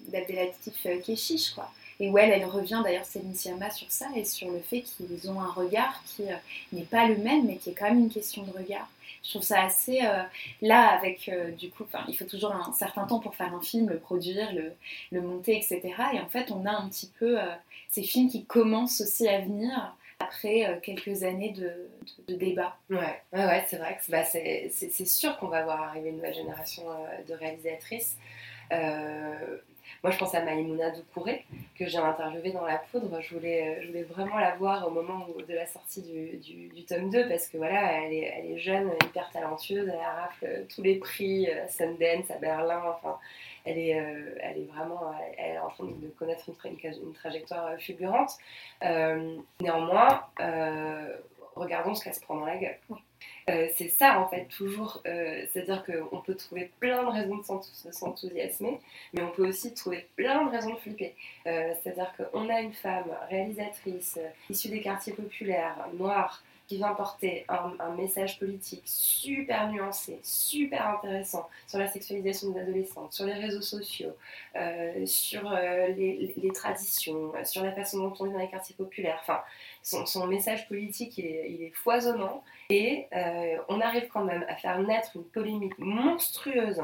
d'Abdelatif 0.08 0.86
Keshish, 1.04 1.50
quoi. 1.50 1.70
Et 1.98 2.10
où 2.10 2.18
elle, 2.18 2.44
revient 2.44 2.82
d'ailleurs 2.84 3.04
Céline 3.04 3.34
Sciamma 3.34 3.70
sur 3.70 3.90
ça 3.90 4.06
et 4.14 4.24
sur 4.24 4.50
le 4.50 4.60
fait 4.60 4.82
qu'ils 4.82 5.30
ont 5.30 5.40
un 5.40 5.50
regard 5.50 6.02
qui 6.04 6.24
euh, 6.24 6.36
n'est 6.72 6.82
pas 6.82 7.06
le 7.06 7.16
même, 7.16 7.46
mais 7.46 7.56
qui 7.56 7.70
est 7.70 7.72
quand 7.72 7.88
même 7.88 8.00
une 8.00 8.10
question 8.10 8.42
de 8.42 8.50
regard. 8.50 8.88
Je 9.22 9.30
trouve 9.30 9.42
ça 9.42 9.62
assez. 9.62 10.02
Euh, 10.02 10.22
là, 10.62 10.88
avec 10.88 11.28
euh, 11.28 11.50
du 11.52 11.70
coup, 11.70 11.84
il 12.08 12.16
faut 12.16 12.26
toujours 12.26 12.52
un 12.52 12.72
certain 12.74 13.06
temps 13.06 13.18
pour 13.18 13.34
faire 13.34 13.54
un 13.54 13.60
film, 13.60 13.88
le 13.88 13.98
produire, 13.98 14.52
le, 14.52 14.72
le 15.10 15.20
monter, 15.22 15.56
etc. 15.56 15.82
Et 16.12 16.20
en 16.20 16.28
fait, 16.28 16.50
on 16.50 16.66
a 16.66 16.70
un 16.70 16.88
petit 16.88 17.10
peu 17.18 17.38
ces 17.88 18.02
films 18.02 18.28
qui 18.28 18.44
commencent 18.44 19.00
aussi 19.00 19.26
à 19.26 19.40
venir 19.40 19.96
après 20.18 20.80
quelques 20.82 21.24
années 21.24 21.50
de, 21.50 21.72
de, 22.28 22.34
débat. 22.36 22.76
Ouais, 22.88 23.20
ouais, 23.32 23.46
ouais 23.46 23.64
c'est 23.68 23.76
vrai 23.76 23.98
que 23.98 24.10
bah, 24.10 24.24
c'est 24.24 25.04
sûr 25.06 25.36
qu'on 25.38 25.48
va 25.48 25.64
voir 25.64 25.82
arriver 25.82 26.10
une 26.10 26.16
nouvelle 26.16 26.34
génération 26.34 26.84
de 27.26 27.34
réalisatrices. 27.34 28.16
Moi, 30.06 30.12
je 30.12 30.18
pense 30.20 30.36
à 30.36 30.40
Maïmouna 30.40 30.92
Doucouré, 30.92 31.44
que 31.76 31.84
j'ai 31.84 31.98
interviewée 31.98 32.52
dans 32.52 32.64
La 32.64 32.78
Poudre. 32.78 33.20
Je 33.20 33.34
voulais, 33.34 33.84
voulais 33.88 34.04
vraiment 34.04 34.38
la 34.38 34.54
voir 34.54 34.86
au 34.86 34.90
moment 34.92 35.26
de 35.48 35.52
la 35.52 35.66
sortie 35.66 36.00
du, 36.00 36.84
tome 36.84 37.10
2, 37.10 37.28
parce 37.28 37.48
que 37.48 37.56
voilà, 37.56 38.04
elle 38.04 38.12
est, 38.12 38.32
elle 38.38 38.52
est, 38.52 38.58
jeune, 38.58 38.92
hyper 39.04 39.28
talentueuse, 39.30 39.88
elle 39.88 39.98
rafle 39.98 40.64
tous 40.72 40.80
les 40.80 40.94
prix, 40.94 41.50
à 41.50 41.66
Sundance, 41.66 42.30
à 42.30 42.38
Berlin, 42.38 42.84
enfin, 42.86 43.18
elle 43.64 43.78
est, 43.78 43.98
euh, 43.98 44.66
vraiment 44.72 45.12
elle 45.38 45.56
est 45.56 45.58
en 45.58 45.70
train 45.70 45.86
de 45.86 46.08
connaître 46.16 46.48
une, 46.64 47.12
trajectoire 47.12 47.76
fulgurante. 47.76 48.30
Euh, 48.84 49.38
néanmoins, 49.60 50.22
regardons 51.56 51.96
ce 51.96 52.04
qu'elle 52.04 52.14
se 52.14 52.20
prend 52.20 52.36
dans 52.36 52.46
la 52.46 52.58
gueule. 52.58 52.78
Euh, 53.48 53.68
c'est 53.76 53.88
ça 53.88 54.20
en 54.20 54.28
fait, 54.28 54.46
toujours. 54.46 55.02
Euh, 55.06 55.44
c'est-à-dire 55.52 55.84
qu'on 55.84 56.20
peut 56.20 56.34
trouver 56.34 56.70
plein 56.80 57.04
de 57.04 57.10
raisons 57.10 57.36
de 57.36 57.92
s'enthousiasmer, 57.92 58.80
mais 59.12 59.22
on 59.22 59.30
peut 59.30 59.46
aussi 59.46 59.72
trouver 59.72 60.08
plein 60.16 60.44
de 60.46 60.50
raisons 60.50 60.74
de 60.74 60.78
flipper. 60.78 61.14
Euh, 61.46 61.72
c'est-à-dire 61.82 62.12
qu'on 62.16 62.48
a 62.48 62.60
une 62.60 62.72
femme 62.72 63.06
réalisatrice 63.30 64.18
issue 64.50 64.68
des 64.68 64.80
quartiers 64.80 65.12
populaires, 65.12 65.88
noire, 65.94 66.42
qui 66.66 66.76
vient 66.76 66.94
porter 66.94 67.46
un, 67.48 67.94
message 67.96 68.38
politique 68.38 68.82
super 68.84 69.70
nuancé, 69.70 70.18
super 70.22 70.88
intéressant 70.88 71.48
sur 71.66 71.78
la 71.78 71.86
sexualisation 71.86 72.50
des 72.50 72.60
adolescentes, 72.60 73.12
sur 73.12 73.24
les 73.24 73.34
réseaux 73.34 73.62
sociaux, 73.62 74.14
sur 75.06 75.50
les, 75.50 76.34
les, 76.36 76.52
traditions, 76.52 77.32
sur 77.44 77.62
la 77.62 77.72
façon 77.72 77.98
dont 77.98 78.14
on 78.18 78.24
vit 78.24 78.32
dans 78.32 78.38
les 78.38 78.48
quartiers 78.48 78.74
populaires. 78.74 79.18
Enfin, 79.22 79.40
son, 79.86 80.26
message 80.26 80.68
politique, 80.68 81.18
il 81.18 81.24
est, 81.24 81.72
foisonnant. 81.74 82.42
Et 82.70 83.06
euh, 83.14 83.56
on 83.68 83.80
arrive 83.80 84.08
quand 84.08 84.24
même 84.24 84.44
à 84.48 84.56
faire 84.56 84.78
naître 84.80 85.12
une 85.14 85.24
polémique 85.24 85.78
monstrueuse 85.78 86.82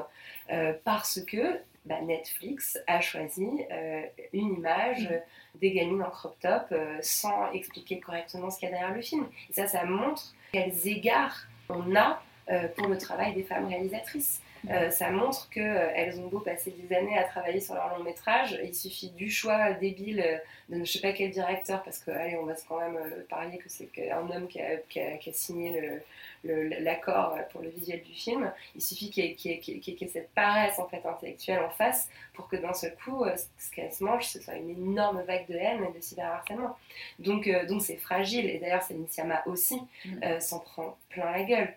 euh, 0.50 0.74
parce 0.84 1.20
que 1.20 1.58
bah, 1.84 2.00
Netflix 2.00 2.78
a 2.86 3.00
choisi 3.00 3.48
euh, 3.70 4.02
une 4.32 4.54
image 4.54 5.08
des 5.56 5.72
gamines 5.72 6.02
en 6.02 6.10
crop 6.10 6.38
top 6.40 6.74
sans 7.00 7.50
expliquer 7.52 8.00
correctement 8.00 8.50
ce 8.50 8.58
qu'il 8.58 8.68
y 8.68 8.72
a 8.72 8.74
derrière 8.74 8.94
le 8.94 9.02
film. 9.02 9.26
Et 9.50 9.52
ça, 9.52 9.66
ça 9.66 9.84
montre 9.84 10.34
quels 10.52 10.86
égards 10.86 11.46
on 11.68 11.94
a 11.96 12.22
pour 12.76 12.88
le 12.88 12.98
travail 12.98 13.34
des 13.34 13.44
femmes 13.44 13.66
réalisatrices. 13.66 14.42
Euh, 14.70 14.90
ça 14.90 15.10
montre 15.10 15.48
qu'elles 15.50 16.20
ont 16.20 16.28
beau 16.28 16.38
passer 16.38 16.70
des 16.70 16.94
années 16.94 17.18
à 17.18 17.24
travailler 17.24 17.60
sur 17.60 17.74
leur 17.74 17.96
long 17.96 18.04
métrage, 18.04 18.58
il 18.62 18.74
suffit 18.74 19.10
du 19.10 19.30
choix 19.30 19.72
débile 19.72 20.40
de 20.68 20.84
je 20.84 20.92
sais 20.92 21.00
pas 21.00 21.12
quel 21.12 21.30
directeur, 21.30 21.82
parce 21.82 21.98
que 21.98 22.10
allez, 22.10 22.36
on 22.36 22.46
va 22.46 22.54
quand 22.68 22.78
même 22.78 22.98
parler 23.28 23.58
que 23.58 23.68
c'est 23.68 23.88
un 24.10 24.30
homme 24.30 24.46
qui 24.48 24.60
a, 24.60 24.76
qui 24.88 25.00
a, 25.00 25.32
signé 25.32 26.00
l'accord 26.44 27.36
pour 27.50 27.60
le 27.60 27.70
visuel 27.70 28.02
du 28.02 28.12
film. 28.12 28.50
Il 28.74 28.82
suffit 28.82 29.10
qu'il 29.10 29.24
y, 29.24 30.04
ait 30.04 30.08
cette 30.08 30.30
paresse 30.30 30.78
en 30.78 30.88
fait 30.88 31.04
intellectuelle 31.04 31.60
en 31.60 31.70
face 31.70 32.08
pour 32.34 32.48
que 32.48 32.56
d'un 32.56 32.72
seul 32.72 32.94
coup, 33.04 33.24
ce 33.58 33.70
qu'elle 33.70 33.92
se 33.92 34.02
mange, 34.04 34.24
ce 34.24 34.40
soit 34.40 34.54
une 34.54 34.70
énorme 34.70 35.22
vague 35.22 35.46
de 35.48 35.54
haine 35.54 35.84
et 35.84 35.96
de 35.96 36.00
cyberharcèlement. 36.00 36.76
Donc, 37.18 37.50
donc 37.68 37.82
c'est 37.82 37.96
fragile. 37.96 38.48
Et 38.48 38.58
d'ailleurs, 38.58 38.82
c'est 38.82 38.96
Siama 39.10 39.42
aussi 39.46 39.80
mm. 40.04 40.40
s'en 40.40 40.60
prend 40.60 40.96
plein 41.10 41.30
la 41.30 41.42
gueule 41.42 41.74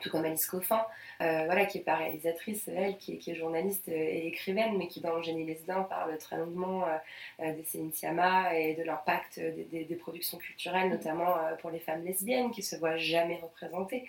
tout 0.00 0.10
comme 0.10 0.24
Alice 0.24 0.46
Coffin, 0.46 0.84
euh, 1.20 1.44
voilà, 1.46 1.66
qui 1.66 1.78
n'est 1.78 1.84
pas 1.84 1.96
réalisatrice, 1.96 2.68
elle, 2.68 2.96
qui 2.98 3.20
est, 3.26 3.34
journaliste 3.34 3.88
et 3.88 4.26
écrivaine, 4.26 4.76
mais 4.76 4.88
qui 4.88 5.00
dans 5.00 5.16
Le 5.16 5.22
Génie 5.22 5.44
Lesdin 5.44 5.82
parle 5.82 6.16
très 6.18 6.36
longuement 6.36 6.84
euh, 6.84 6.96
euh, 7.40 7.52
des 7.54 7.64
Céline 7.64 7.92
Sciamma 7.92 8.54
et 8.54 8.74
de 8.74 8.82
l'impact 8.82 9.40
des, 9.40 9.84
des, 9.84 9.96
productions 9.96 10.38
culturelles, 10.38 10.90
notamment 10.90 11.36
pour 11.60 11.70
les 11.70 11.78
femmes 11.78 12.04
lesbiennes 12.04 12.50
qui 12.50 12.62
se 12.62 12.76
voient 12.76 12.96
jamais 12.96 13.40
représentées. 13.42 14.04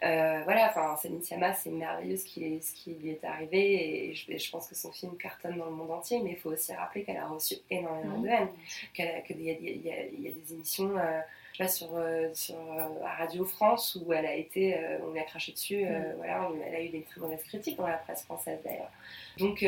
voilà, 0.00 0.68
enfin, 0.70 0.96
Céline 0.96 1.22
Sciamma, 1.22 1.54
c'est 1.54 1.70
merveilleux 1.70 2.16
ce 2.16 2.24
qui, 2.24 2.60
ce 2.62 2.72
qui 2.72 2.94
lui 2.94 3.10
est 3.10 3.24
arrivé 3.24 4.10
et 4.10 4.14
je, 4.14 4.50
pense 4.50 4.68
que 4.68 4.74
son 4.74 4.92
film 4.92 5.16
cartonne 5.16 5.58
dans 5.58 5.66
le 5.66 5.72
monde 5.72 5.90
entier, 5.90 6.20
mais 6.20 6.30
il 6.30 6.36
faut 6.36 6.50
aussi 6.50 6.72
rappeler 6.72 7.04
qu'elle 7.04 7.16
a 7.16 7.26
reçu 7.26 7.56
énormément 7.70 8.18
de 8.18 8.28
haine, 8.28 8.48
qu'il 8.92 9.40
y, 9.40 9.46
y, 9.46 9.90
a 9.90 10.32
des 10.32 10.52
émissions 10.52 10.94
sur, 11.68 11.88
euh, 11.94 12.28
sur 12.34 12.56
euh, 12.56 12.88
Radio 13.16 13.44
France 13.44 13.96
où 14.00 14.12
elle 14.12 14.26
a 14.26 14.34
été, 14.34 14.76
euh, 14.76 14.98
on 15.04 15.12
lui 15.12 15.20
a 15.20 15.22
craché 15.22 15.52
dessus, 15.52 15.84
mm. 15.84 16.14
voilà, 16.16 16.48
elle 16.66 16.74
a 16.74 16.82
eu 16.82 16.88
des 16.88 17.02
très 17.02 17.20
mauvaises 17.20 17.42
critiques 17.44 17.76
dans 17.76 17.86
la 17.86 17.98
presse 17.98 18.24
française 18.24 18.58
d'ailleurs. 18.64 18.90
Donc, 19.38 19.64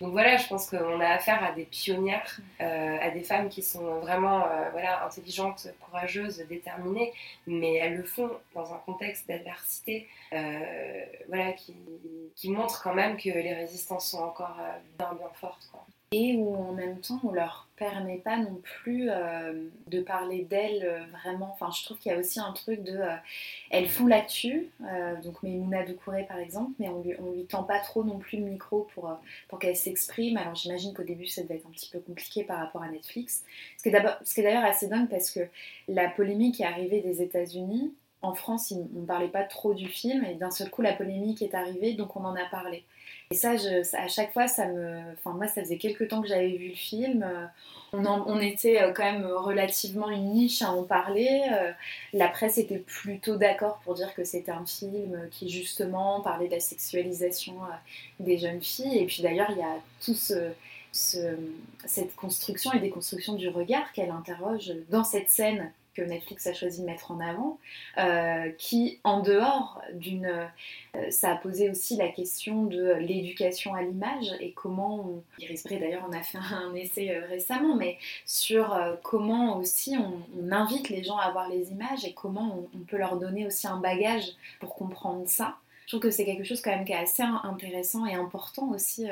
donc 0.00 0.12
voilà, 0.12 0.36
je 0.36 0.46
pense 0.46 0.70
qu'on 0.70 1.00
a 1.00 1.08
affaire 1.08 1.42
à 1.42 1.50
des 1.52 1.64
pionnières, 1.64 2.40
mm. 2.60 2.64
à 2.64 3.10
des 3.10 3.22
femmes 3.22 3.48
qui 3.48 3.62
sont 3.62 3.98
vraiment 3.98 4.46
voilà, 4.72 5.04
intelligentes, 5.04 5.68
courageuses, 5.80 6.38
déterminées, 6.48 7.12
mais 7.46 7.74
elles 7.74 7.96
le 7.96 8.04
font 8.04 8.30
dans 8.54 8.72
un 8.72 8.78
contexte 8.78 9.26
d'adversité 9.28 10.08
voilà, 10.30 11.52
qui, 11.52 11.74
qui, 12.36 12.50
montre 12.50 12.80
quand 12.82 12.94
même 12.94 13.16
que 13.16 13.28
les 13.28 13.54
résistances 13.54 14.10
sont 14.10 14.22
encore 14.22 14.56
bien, 14.98 15.12
bien 15.14 15.30
fortes. 15.34 15.68
Quoi 15.72 15.84
et 16.10 16.36
où 16.36 16.54
en 16.56 16.72
même 16.72 17.00
temps 17.00 17.20
on 17.22 17.32
leur 17.32 17.68
permet 17.76 18.16
pas 18.16 18.38
non 18.38 18.60
plus 18.62 19.08
euh, 19.08 19.68
de 19.86 20.00
parler 20.00 20.42
d'elles 20.42 20.84
euh, 20.84 21.04
vraiment. 21.12 21.50
Enfin, 21.52 21.70
je 21.70 21.84
trouve 21.84 21.98
qu'il 21.98 22.10
y 22.10 22.14
a 22.14 22.18
aussi 22.18 22.40
un 22.40 22.52
truc 22.52 22.82
de. 22.82 22.96
Euh, 22.96 23.14
elles 23.70 23.88
font 23.88 24.06
l'actu, 24.06 24.70
donc 25.22 25.42
Memouna 25.42 25.84
Doucouré 25.84 26.24
par 26.24 26.38
exemple, 26.38 26.72
mais 26.78 26.88
on 26.88 27.02
lui, 27.02 27.14
lui 27.34 27.44
tend 27.44 27.62
pas 27.62 27.78
trop 27.80 28.02
non 28.02 28.18
plus 28.18 28.38
le 28.38 28.44
micro 28.44 28.88
pour, 28.94 29.16
pour 29.48 29.58
qu'elle 29.58 29.76
s'exprime. 29.76 30.36
Alors 30.38 30.54
j'imagine 30.54 30.94
qu'au 30.94 31.04
début 31.04 31.26
ça 31.26 31.42
devait 31.42 31.56
être 31.56 31.66
un 31.66 31.70
petit 31.70 31.90
peu 31.90 32.00
compliqué 32.00 32.44
par 32.44 32.58
rapport 32.58 32.82
à 32.82 32.88
Netflix. 32.88 33.44
Ce 33.76 33.82
qui 33.82 33.90
est 33.90 34.42
d'ailleurs 34.42 34.64
assez 34.64 34.88
dingue 34.88 35.08
parce 35.08 35.30
que 35.30 35.40
la 35.88 36.08
polémique 36.08 36.60
est 36.60 36.64
arrivée 36.64 37.00
des 37.00 37.22
États-Unis. 37.22 37.92
En 38.20 38.34
France, 38.34 38.72
on 38.72 39.00
ne 39.00 39.06
parlait 39.06 39.28
pas 39.28 39.44
trop 39.44 39.74
du 39.74 39.88
film 39.88 40.24
et 40.24 40.34
d'un 40.34 40.50
seul 40.50 40.70
coup 40.70 40.82
la 40.82 40.92
polémique 40.92 41.40
est 41.42 41.54
arrivée, 41.54 41.92
donc 41.92 42.16
on 42.16 42.24
en 42.24 42.34
a 42.34 42.44
parlé. 42.46 42.84
Et 43.30 43.34
ça, 43.34 43.56
à 43.92 44.08
chaque 44.08 44.32
fois, 44.32 44.48
ça 44.48 44.66
me. 44.68 45.00
Enfin, 45.12 45.32
moi, 45.32 45.46
ça 45.48 45.60
faisait 45.60 45.76
quelques 45.76 46.08
temps 46.08 46.22
que 46.22 46.28
j'avais 46.28 46.56
vu 46.56 46.70
le 46.70 46.74
film. 46.74 47.22
Euh, 47.22 47.44
on, 47.92 48.06
on, 48.06 48.40
était 48.40 48.80
euh, 48.80 48.92
quand 48.94 49.04
même 49.04 49.26
relativement 49.26 50.08
une 50.08 50.32
niche 50.32 50.62
à 50.62 50.72
en 50.72 50.82
parler. 50.82 51.42
Euh, 51.52 51.72
la 52.14 52.28
presse 52.28 52.56
était 52.56 52.78
plutôt 52.78 53.36
d'accord 53.36 53.80
pour 53.84 53.92
dire 53.92 54.14
que 54.14 54.24
c'était 54.24 54.50
un 54.50 54.64
film 54.64 55.28
qui, 55.30 55.50
justement, 55.50 56.22
parlait 56.22 56.46
de 56.46 56.52
la 56.54 56.60
sexualisation 56.60 57.56
des 58.18 58.38
jeunes 58.38 58.62
filles. 58.62 58.96
Et 58.96 59.04
puis 59.04 59.22
d'ailleurs, 59.22 59.50
il 59.50 59.58
y 59.58 59.62
a 59.62 59.76
tout 60.02 60.14
ce, 60.14 60.52
cette 60.92 62.16
construction 62.16 62.72
et 62.72 62.80
déconstruction 62.80 63.34
du 63.34 63.50
regard 63.50 63.92
qu'elle 63.92 64.10
interroge 64.10 64.72
dans 64.88 65.04
cette 65.04 65.28
scène 65.28 65.70
Netflix 66.02 66.46
a 66.46 66.54
choisi 66.54 66.80
de 66.80 66.86
mettre 66.86 67.10
en 67.10 67.20
avant, 67.20 67.58
euh, 67.98 68.50
qui, 68.58 69.00
en 69.04 69.20
dehors 69.20 69.80
d'une... 69.94 70.26
Euh, 70.26 71.10
ça 71.10 71.32
a 71.32 71.36
posé 71.36 71.70
aussi 71.70 71.96
la 71.96 72.08
question 72.08 72.64
de 72.64 72.94
l'éducation 72.94 73.74
à 73.74 73.82
l'image 73.82 74.34
et 74.40 74.52
comment... 74.52 75.00
On, 75.00 75.22
Iris 75.38 75.64
Bray, 75.64 75.78
d'ailleurs, 75.78 76.06
on 76.08 76.12
a 76.12 76.22
fait 76.22 76.38
un 76.38 76.74
essai 76.74 77.10
euh, 77.10 77.26
récemment, 77.26 77.76
mais 77.76 77.98
sur 78.24 78.78
comment 79.02 79.58
aussi 79.58 79.96
on, 79.96 80.50
invite 80.50 80.88
les 80.88 81.04
gens 81.04 81.18
à 81.18 81.30
voir 81.30 81.48
les 81.48 81.70
images 81.70 82.04
et 82.04 82.14
comment 82.14 82.66
on, 82.74 82.78
peut 82.80 82.96
leur 82.96 83.16
donner 83.18 83.46
aussi 83.46 83.66
un 83.66 83.76
bagage 83.76 84.24
pour 84.60 84.74
comprendre 84.74 85.28
ça. 85.28 85.56
Je 85.84 85.92
trouve 85.92 86.00
que 86.00 86.10
c'est 86.10 86.24
quelque 86.24 86.44
chose 86.44 86.60
quand 86.60 86.70
même 86.70 86.84
qui 86.84 86.92
est 86.92 86.96
assez 86.96 87.22
intéressant 87.22 88.06
et 88.06 88.14
important 88.14 88.70
aussi 88.70 89.06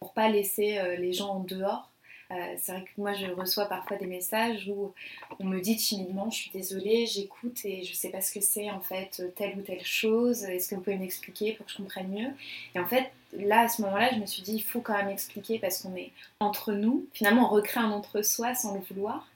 pour 0.00 0.12
pas 0.12 0.28
laisser 0.28 0.80
les 0.98 1.12
gens 1.12 1.28
en 1.28 1.40
dehors 1.40 1.90
euh, 1.95 1.95
c'est 2.28 2.72
vrai 2.72 2.82
que 2.82 3.00
moi 3.00 3.12
je 3.14 3.26
reçois 3.26 3.66
parfois 3.66 3.96
des 3.96 4.06
messages 4.06 4.68
où 4.68 4.92
on 5.38 5.44
me 5.44 5.60
dit 5.60 5.76
timidement 5.76 6.28
je 6.30 6.36
suis 6.36 6.50
désolée, 6.50 7.06
j'écoute 7.06 7.64
et 7.64 7.84
je 7.84 7.94
sais 7.94 8.10
pas 8.10 8.20
ce 8.20 8.32
que 8.32 8.40
c'est 8.40 8.70
en 8.70 8.80
fait 8.80 9.22
telle 9.36 9.56
ou 9.58 9.62
telle 9.62 9.84
chose, 9.84 10.42
est-ce 10.44 10.68
que 10.68 10.74
vous 10.74 10.80
pouvez 10.80 10.98
m'expliquer 10.98 11.52
pour 11.52 11.66
que 11.66 11.72
je 11.72 11.76
comprenne 11.76 12.08
mieux? 12.08 12.30
Et 12.74 12.80
en 12.80 12.86
fait 12.86 13.12
là 13.32 13.62
à 13.62 13.68
ce 13.68 13.82
moment-là 13.82 14.10
je 14.14 14.18
me 14.18 14.26
suis 14.26 14.42
dit 14.42 14.54
il 14.54 14.62
faut 14.62 14.80
quand 14.80 14.94
même 14.94 15.08
expliquer 15.08 15.58
parce 15.58 15.82
qu'on 15.82 15.94
est 15.94 16.10
entre 16.40 16.72
nous, 16.72 17.06
finalement 17.12 17.46
on 17.46 17.54
recrée 17.54 17.80
un 17.80 17.90
entre-soi 17.90 18.54
sans 18.54 18.74
le 18.74 18.80
vouloir. 18.80 19.28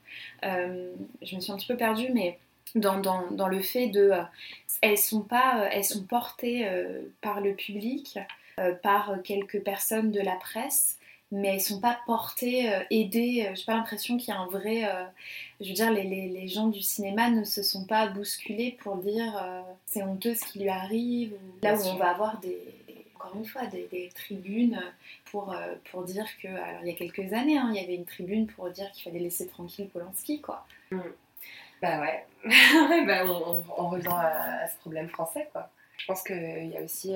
Euh, 0.45 0.93
je 1.23 1.37
me 1.37 1.41
suis 1.41 1.53
un 1.53 1.57
petit 1.57 1.69
peu 1.69 1.77
perdue 1.77 2.11
mais 2.13 2.39
dans, 2.75 3.49
le 3.49 3.61
fait 3.61 3.87
de 3.87 4.13
elles 4.81 4.99
sont 4.99 5.23
pas 5.23 5.69
elles 5.71 5.85
sont 5.85 6.03
portées 6.03 6.67
euh, 6.67 7.03
par 7.21 7.41
le 7.41 7.55
public 7.55 8.19
par 8.83 9.23
quelques 9.25 9.63
personnes 9.63 10.11
de 10.11 10.21
la 10.21 10.35
presse 10.35 10.99
mais 11.33 11.55
elles 11.55 11.61
sont 11.61 11.81
pas 11.81 11.99
portées, 12.07 12.73
euh, 12.73 12.83
aidées. 12.91 13.47
Euh, 13.47 13.55
j'ai 13.55 13.65
pas 13.65 13.75
l'impression 13.75 14.17
qu'il 14.17 14.29
y 14.29 14.37
a 14.37 14.41
un 14.41 14.47
vrai. 14.47 14.85
Euh, 14.85 15.05
je 15.61 15.69
veux 15.69 15.75
dire, 15.75 15.91
les, 15.91 16.03
les, 16.03 16.29
les, 16.29 16.49
gens 16.49 16.67
du 16.67 16.83
cinéma 16.83 17.31
ne 17.31 17.45
se 17.45 17.63
sont 17.63 17.85
pas 17.85 18.09
bousculés 18.09 18.77
pour 18.81 18.97
dire 18.97 19.45
c'est 19.87 20.03
honteux 20.03 20.35
ce 20.35 20.45
qui 20.45 20.61
lui 20.61 20.69
arrive. 20.69 21.35
là 21.63 21.75
où 21.75 21.83
on 21.87 21.97
va 21.97 22.11
avoir 22.11 22.41
des, 22.41 22.59
encore 23.15 23.37
une 23.37 23.45
fois, 23.45 23.67
des, 23.67 23.87
des 23.93 24.09
tribunes 24.15 24.81
pour, 25.27 25.55
pour 25.91 26.03
dire 26.03 26.27
que. 26.43 26.49
Alors, 26.49 26.81
il 26.83 26.89
y 26.89 26.91
a 26.91 26.97
quelques 26.97 27.33
années, 27.33 27.59
hein, 27.59 27.71
il 27.73 27.81
y 27.81 27.85
avait 27.85 27.95
une 27.95 28.07
tribune 28.07 28.47
pour 28.47 28.71
dire 28.71 28.91
qu'il 28.93 29.05
fallait 29.05 29.23
laisser 29.23 29.47
tranquille 29.47 29.89
Polanski, 29.89 30.41
quoi. 30.41 30.67
Mm. 30.91 31.01
Bah 31.83 32.01
ouais. 32.01 32.27
bah, 33.07 33.25
on, 33.27 33.63
on, 33.79 33.89
revient 33.89 34.09
à, 34.09 34.67
ce 34.67 34.77
problème 34.79 35.09
français, 35.09 35.49
quoi. 35.53 35.71
Je 35.99 36.07
pense 36.07 36.23
qu'il 36.23 36.69
y 36.69 36.77
a 36.77 36.83
aussi. 36.83 37.15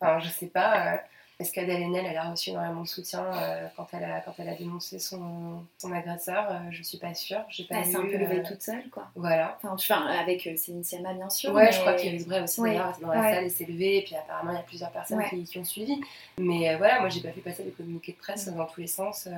Enfin, 0.00 0.18
je 0.18 0.28
sais 0.28 0.46
pas 0.46 1.02
est-ce 1.38 1.52
qu'Adèle 1.52 1.82
Haenel, 1.82 2.06
elle 2.08 2.16
a 2.16 2.30
reçu 2.30 2.48
énormément 2.48 2.80
de 2.80 2.88
soutien 2.88 3.22
euh, 3.34 3.66
quand, 3.76 3.86
elle 3.92 4.04
a, 4.04 4.20
quand 4.20 4.32
elle 4.38 4.48
a 4.48 4.54
dénoncé 4.54 4.98
son, 4.98 5.62
son 5.76 5.92
agresseur 5.92 6.46
euh, 6.50 6.58
Je 6.70 6.82
suis 6.82 6.96
pas 6.96 7.12
sûre. 7.12 7.42
J'ai 7.50 7.64
pas 7.64 7.76
elle 7.76 7.84
s'est 7.84 7.96
un 7.96 8.06
peu 8.06 8.16
levée 8.16 8.38
euh, 8.38 8.42
toute 8.46 8.62
seule, 8.62 8.88
quoi. 8.90 9.08
Voilà. 9.14 9.58
Enfin, 9.62 10.06
avec 10.06 10.48
Céline 10.56 10.82
Sciamma, 10.82 11.12
bien 11.12 11.28
sûr. 11.28 11.52
Ouais, 11.52 11.70
je 11.70 11.80
crois 11.80 11.92
qu'Iris 11.92 12.26
Bray 12.26 12.42
aussi, 12.42 12.62
d'ailleurs, 12.62 12.96
dans 13.02 13.08
la 13.08 13.22
salle, 13.22 13.44
elle 13.44 13.50
s'est 13.50 13.66
levée, 13.66 13.98
et 13.98 14.02
puis 14.02 14.14
apparemment, 14.14 14.52
il 14.52 14.56
y 14.56 14.60
a 14.60 14.62
plusieurs 14.62 14.90
personnes 14.90 15.22
qui, 15.28 15.44
qui, 15.44 15.58
ont 15.58 15.64
suivi. 15.64 16.00
Mais 16.38 16.74
voilà, 16.76 17.00
moi, 17.00 17.10
j'ai 17.10 17.20
pas 17.20 17.32
fait 17.32 17.42
passer 17.42 17.64
des 17.64 17.72
communiqués 17.72 18.12
de 18.12 18.18
presse 18.18 18.48
dans 18.48 18.64
tous 18.64 18.80
les 18.80 18.86
sens. 18.86 19.28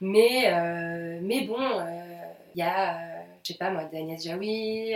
mais, 0.00 0.52
mais 1.20 1.40
bon, 1.46 1.58
il 2.54 2.60
y 2.60 2.62
a, 2.62 3.13
je 3.44 3.52
sais 3.52 3.58
pas 3.58 3.70
moi, 3.70 3.84
des 3.84 3.98
Agnès 3.98 4.24
Jaoui, 4.24 4.94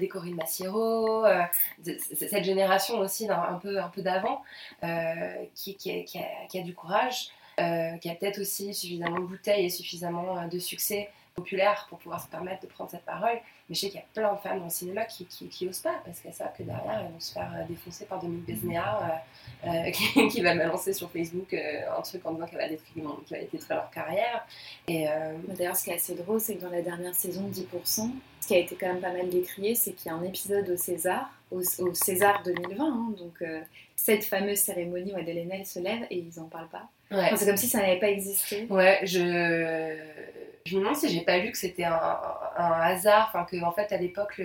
des 0.00 0.08
Corinne 0.08 0.34
Massiero, 0.34 1.24
cette 1.82 2.44
génération 2.44 2.98
aussi 2.98 3.28
un 3.28 3.58
peu, 3.62 3.78
un 3.78 3.88
peu 3.90 4.02
d'avant 4.02 4.42
qui, 5.54 5.76
a, 6.54 6.62
du 6.62 6.74
courage, 6.74 7.30
euh, 7.58 7.96
qui 7.96 8.10
a 8.10 8.14
peut-être 8.14 8.38
aussi 8.38 8.74
suffisamment 8.74 9.18
de 9.18 9.24
bouteilles 9.24 9.64
et 9.64 9.70
suffisamment 9.70 10.38
euh, 10.38 10.46
de 10.46 10.58
succès 10.58 11.08
populaire 11.36 11.86
pour 11.90 11.98
pouvoir 11.98 12.22
se 12.22 12.28
permettre 12.28 12.62
de 12.62 12.66
prendre 12.66 12.90
cette 12.90 13.04
parole. 13.04 13.38
Mais 13.68 13.74
je 13.74 13.80
sais 13.80 13.86
qu'il 13.88 14.00
y 14.00 14.02
a 14.02 14.06
plein 14.14 14.32
de 14.32 14.38
femmes 14.38 14.58
dans 14.58 14.64
le 14.64 14.70
cinéma 14.70 15.04
qui, 15.04 15.26
qui, 15.26 15.68
osent 15.68 15.80
pas 15.80 16.00
parce 16.04 16.20
qu'elles 16.20 16.32
savent 16.32 16.54
que 16.56 16.62
derrière 16.62 17.00
elles 17.00 17.12
vont 17.12 17.20
se 17.20 17.32
faire 17.32 17.52
euh, 17.54 17.64
défoncer 17.68 18.06
par 18.06 18.20
Dominique 18.20 18.46
Besnéard 18.46 19.20
qui, 20.30 20.40
va 20.40 20.54
balancer 20.54 20.94
sur 20.94 21.10
Facebook 21.10 21.52
un 21.52 22.00
truc 22.02 22.24
en 22.24 22.32
disant 22.32 22.46
qu'elle 22.46 22.58
va, 22.58 22.68
détruire, 22.68 23.66
leur 23.68 23.90
carrière. 23.90 24.46
Et 24.88 25.06
D'ailleurs, 25.48 25.76
ce 25.76 25.84
qui 25.84 25.90
est 25.90 25.94
assez 25.94 26.14
drôle, 26.14 26.40
c'est 26.40 26.56
que 26.56 26.62
dans 26.62 26.70
la 26.70 26.82
dernière 26.82 27.14
saison 27.14 27.48
de 27.48 27.52
10%, 27.52 28.10
ce 28.40 28.46
qui 28.46 28.54
a 28.54 28.58
été 28.58 28.74
quand 28.76 28.86
même 28.86 29.00
pas 29.00 29.12
mal 29.12 29.28
décrié, 29.28 29.74
c'est 29.74 29.92
qu'il 29.92 30.10
y 30.10 30.14
a 30.14 30.16
un 30.16 30.22
épisode 30.22 30.68
au 30.70 30.76
César, 30.76 31.30
au, 31.50 31.62
César 31.92 32.42
2020, 32.44 32.84
hein, 32.84 33.14
donc 33.18 33.44
cette 33.94 34.24
fameuse 34.24 34.58
cérémonie 34.58 35.12
où 35.12 35.16
Adèle 35.16 35.66
se 35.66 35.80
lève 35.80 36.06
et 36.10 36.18
ils 36.18 36.40
en 36.40 36.44
parlent 36.44 36.68
pas. 36.68 36.88
c'est 37.36 37.46
comme 37.46 37.56
si 37.56 37.66
ça 37.66 37.78
n'avait 37.78 37.98
pas 37.98 38.10
existé. 38.10 38.66
Ouais, 38.70 39.00
je 39.02 39.96
Je 40.66 40.76
me 40.76 40.80
demande 40.80 40.96
si 40.96 41.08
j'ai 41.08 41.20
pas 41.20 41.38
lu 41.38 41.52
que 41.52 41.58
c'était 41.58 41.84
un, 41.84 41.98
un, 42.56 42.72
hasard, 42.80 43.26
enfin 43.28 43.44
que 43.44 43.62
en 43.64 43.72
fait 43.72 43.92
à 43.92 43.96
l'époque, 43.96 44.40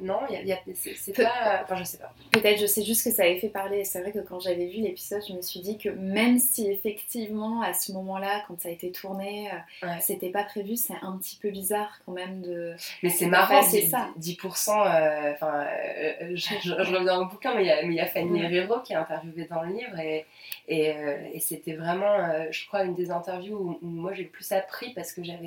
non, 0.00 0.20
y 0.30 0.52
a, 0.52 0.56
c'est 0.74 1.16
pas, 1.16 1.62
enfin 1.62 1.76
je 1.76 1.84
sais 1.84 1.98
pas. 1.98 2.12
Peut-être, 2.30 2.58
je 2.60 2.66
sais 2.66 2.82
juste 2.82 3.04
que 3.04 3.10
ça 3.10 3.22
avait 3.22 3.38
fait 3.38 3.48
parler. 3.48 3.84
C'est 3.84 4.00
vrai 4.00 4.12
que 4.12 4.20
quand 4.20 4.40
j'avais 4.40 4.66
vu 4.66 4.80
l'épisode, 4.80 5.22
je 5.26 5.34
me 5.34 5.42
suis 5.42 5.60
dit 5.60 5.78
que 5.78 5.90
même 5.90 6.38
si 6.38 6.70
effectivement 6.70 7.62
à 7.62 7.74
ce 7.74 7.92
moment-là, 7.92 8.42
quand 8.48 8.60
ça 8.60 8.68
a 8.68 8.72
été 8.72 8.90
tourné, 8.90 9.50
euh, 9.82 9.86
c'était 10.00 10.30
pas 10.30 10.44
prévu, 10.44 10.76
c'est 10.76 10.94
un 11.02 11.16
petit 11.18 11.36
peu 11.36 11.50
bizarre 11.50 12.00
quand 12.06 12.12
même 12.12 12.40
de. 12.40 12.74
Mais 13.02 13.10
c'est 13.10 13.26
marrant, 13.26 13.62
c'est 13.62 13.82
ça. 13.82 14.08
10%. 14.18 14.70
Euh, 14.70 15.32
enfin, 15.32 15.66
euh, 15.66 16.30
je, 16.34 16.54
je, 16.62 16.72
reviens 16.72 17.20
au 17.20 17.26
bouquin, 17.26 17.54
mais 17.54 17.64
il 17.84 17.92
y, 17.92 18.00
a 18.00 18.06
Fanny 18.06 18.42
Herrero 18.42 18.80
qui 18.80 18.92
est 18.92 18.96
interviewée 18.96 19.46
dans 19.50 19.62
le 19.62 19.74
livre 19.74 19.98
et, 19.98 20.24
et, 20.68 20.94
et 21.34 21.40
c'était 21.40 21.74
vraiment, 21.74 22.16
je 22.50 22.66
crois, 22.66 22.84
une 22.84 22.94
des 22.94 23.10
interviews 23.10 23.56
où, 23.56 23.78
où 23.82 23.88
moi 23.88 24.12
j'ai 24.12 24.24
le 24.24 24.28
plus 24.28 24.52
appris 24.52 24.92
parce 24.94 25.12
que 25.12 25.22
j'avais 25.22 25.41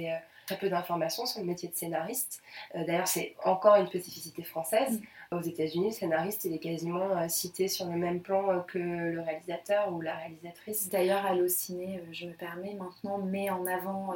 très 0.46 0.58
peu 0.58 0.70
d'informations 0.70 1.26
sur 1.26 1.42
le 1.42 1.48
métier 1.48 1.70
de 1.70 1.76
scénariste. 1.76 2.42
Euh, 2.76 2.86
d'ailleurs, 2.86 3.08
c'est 3.08 3.36
encore 3.44 3.76
une 3.76 3.88
spécificité 3.88 4.44
française. 4.44 5.02
Aux 5.32 5.42
États-Unis, 5.42 5.88
le 5.88 5.92
scénariste, 5.92 6.46
il 6.46 6.54
est 6.54 6.60
quasiment 6.60 7.18
euh, 7.18 7.28
cité 7.28 7.68
sur 7.68 7.88
le 7.88 7.98
même 7.98 8.22
plan 8.22 8.52
euh, 8.52 8.60
que 8.60 8.78
le 8.78 9.22
réalisateur 9.22 9.92
ou 9.92 10.02
la 10.02 10.16
réalisatrice. 10.16 10.90
D'ailleurs, 10.90 11.26
Allociné, 11.26 12.02
je 12.12 12.28
me 12.28 12.34
permets, 12.34 12.76
maintenant 12.76 13.18
met 13.18 13.50
en 13.50 13.66
avant 13.66 14.14